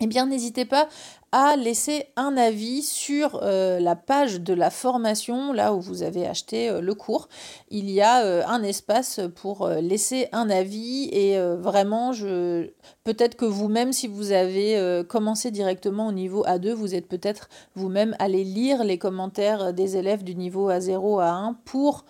eh 0.00 0.08
bien 0.08 0.26
n'hésitez 0.26 0.64
pas 0.64 0.88
à 1.32 1.56
laisser 1.56 2.04
un 2.16 2.36
avis 2.36 2.82
sur 2.82 3.40
euh, 3.42 3.80
la 3.80 3.96
page 3.96 4.42
de 4.42 4.52
la 4.52 4.68
formation, 4.68 5.54
là 5.54 5.72
où 5.72 5.80
vous 5.80 6.02
avez 6.02 6.26
acheté 6.26 6.68
euh, 6.68 6.82
le 6.82 6.94
cours. 6.94 7.30
Il 7.70 7.90
y 7.90 8.02
a 8.02 8.22
euh, 8.22 8.42
un 8.46 8.62
espace 8.62 9.18
pour 9.36 9.66
laisser 9.66 10.28
un 10.32 10.50
avis 10.50 11.08
et 11.10 11.38
vraiment, 11.56 12.12
je... 12.12 12.68
peut-être 13.04 13.36
que 13.36 13.46
vous-même, 13.46 13.94
si 13.94 14.06
vous 14.06 14.32
avez 14.32 15.02
commencé 15.08 15.50
directement 15.50 16.08
au 16.08 16.12
niveau 16.12 16.44
A2, 16.44 16.72
vous 16.72 16.94
êtes 16.94 17.08
peut-être 17.08 17.48
vous-même 17.74 18.14
allé 18.18 18.44
lire 18.44 18.84
les 18.84 18.98
commentaires 18.98 19.72
des 19.72 19.96
élèves 19.96 20.22
du 20.22 20.34
niveau 20.34 20.70
A0 20.70 21.22
à 21.22 21.30
1 21.30 21.54
pour 21.64 22.04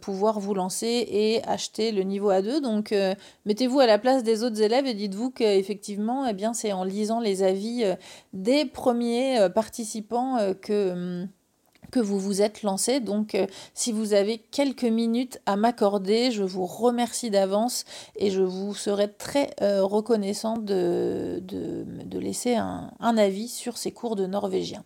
pouvoir 0.00 0.40
vous 0.40 0.54
lancer 0.54 1.06
et 1.10 1.42
acheter 1.44 1.92
le 1.92 2.02
niveau 2.02 2.30
A2. 2.30 2.60
Donc 2.60 2.94
mettez-vous 3.44 3.80
à 3.80 3.86
la 3.86 3.98
place 3.98 4.22
des 4.22 4.42
autres 4.42 4.62
élèves 4.62 4.86
et 4.86 4.94
dites-vous 4.94 5.30
qu'effectivement, 5.30 6.26
eh 6.26 6.34
c'est 6.54 6.72
en 6.72 6.84
lisant 6.84 7.20
les 7.20 7.42
avis 7.42 7.84
des 8.32 8.53
premiers 8.64 9.38
euh, 9.38 9.48
participants 9.48 10.36
euh, 10.38 10.54
que 10.54 10.92
hum, 10.92 11.28
que 11.90 12.00
vous 12.00 12.18
vous 12.18 12.42
êtes 12.42 12.64
lancé. 12.64 12.98
Donc 12.98 13.36
euh, 13.36 13.46
si 13.72 13.92
vous 13.92 14.14
avez 14.14 14.38
quelques 14.38 14.82
minutes 14.82 15.40
à 15.46 15.54
m'accorder, 15.54 16.32
je 16.32 16.42
vous 16.42 16.66
remercie 16.66 17.30
d'avance 17.30 17.84
et 18.16 18.30
je 18.30 18.42
vous 18.42 18.74
serai 18.74 19.12
très 19.12 19.54
reconnaissant 19.60 20.56
de, 20.56 21.40
de, 21.40 22.18
laisser 22.18 22.56
un, 22.56 22.90
un, 22.98 23.16
avis 23.16 23.46
sur 23.46 23.76
ces 23.76 23.92
cours 23.92 24.16
de 24.16 24.26
norvégien. 24.26 24.82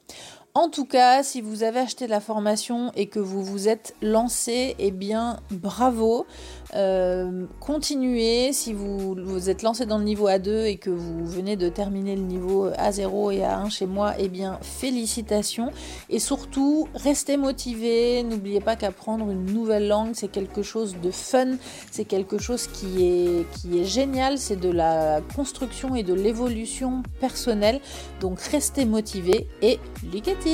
En 0.54 0.68
tout 0.68 0.86
cas, 0.86 1.22
si 1.22 1.40
vous 1.40 1.62
avez 1.62 1.78
acheté 1.78 2.08
la 2.08 2.20
formation 2.20 2.90
et 2.96 3.06
que 3.06 3.20
vous 3.20 3.44
vous 3.44 3.68
êtes 3.68 3.94
lancé, 4.02 4.74
eh 4.78 4.90
bien 4.90 5.38
bravo. 5.50 6.26
Euh, 6.74 7.46
continuez. 7.60 8.52
Si 8.52 8.72
vous 8.72 9.14
vous 9.14 9.50
êtes 9.50 9.62
lancé 9.62 9.86
dans 9.86 9.98
le 9.98 10.04
niveau 10.04 10.28
A2 10.28 10.64
et 10.64 10.76
que 10.76 10.90
vous 10.90 11.24
venez 11.26 11.56
de 11.56 11.68
terminer 11.68 12.16
le 12.16 12.22
niveau 12.22 12.68
A0 12.70 13.32
et 13.32 13.40
A1 13.40 13.70
chez 13.70 13.86
moi, 13.86 14.14
eh 14.18 14.28
bien 14.28 14.58
félicitations. 14.62 15.70
Et 16.10 16.18
surtout, 16.18 16.88
restez 16.94 17.36
motivés. 17.36 18.22
N'oubliez 18.22 18.60
pas 18.60 18.76
qu'apprendre 18.76 19.30
une 19.30 19.46
nouvelle 19.46 19.88
langue, 19.88 20.10
c'est 20.14 20.28
quelque 20.28 20.62
chose 20.62 20.96
de 21.02 21.10
fun. 21.10 21.56
C'est 21.90 22.04
quelque 22.04 22.38
chose 22.38 22.66
qui 22.66 23.04
est, 23.04 23.46
qui 23.52 23.80
est 23.80 23.84
génial. 23.84 24.38
C'est 24.38 24.56
de 24.56 24.70
la 24.70 25.20
construction 25.34 25.94
et 25.94 26.02
de 26.02 26.14
l'évolution 26.14 27.02
personnelle. 27.20 27.80
Donc 28.20 28.40
restez 28.40 28.84
motivés 28.84 29.48
et 29.62 29.78
ligati 30.12 30.48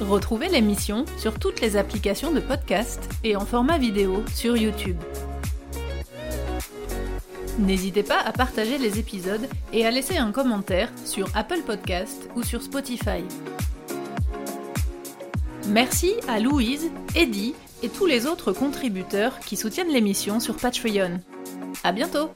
Retrouvez 0.00 0.48
l'émission 0.48 1.04
sur 1.18 1.38
toutes 1.38 1.60
les 1.60 1.76
applications 1.76 2.32
de 2.32 2.40
podcast 2.40 3.06
et 3.22 3.36
en 3.36 3.44
format 3.44 3.76
vidéo 3.76 4.24
sur 4.34 4.56
YouTube. 4.56 4.96
N'hésitez 7.58 8.02
pas 8.02 8.18
à 8.18 8.32
partager 8.32 8.78
les 8.78 8.98
épisodes 8.98 9.46
et 9.74 9.84
à 9.84 9.90
laisser 9.90 10.16
un 10.16 10.32
commentaire 10.32 10.90
sur 11.04 11.28
Apple 11.36 11.60
Podcast 11.66 12.30
ou 12.34 12.42
sur 12.42 12.62
Spotify. 12.62 13.22
Merci 15.68 16.14
à 16.26 16.40
Louise, 16.40 16.90
Eddie 17.14 17.54
et 17.82 17.90
tous 17.90 18.06
les 18.06 18.26
autres 18.26 18.52
contributeurs 18.52 19.38
qui 19.40 19.56
soutiennent 19.56 19.92
l'émission 19.92 20.40
sur 20.40 20.56
Patreon. 20.56 21.20
À 21.84 21.92
bientôt! 21.92 22.30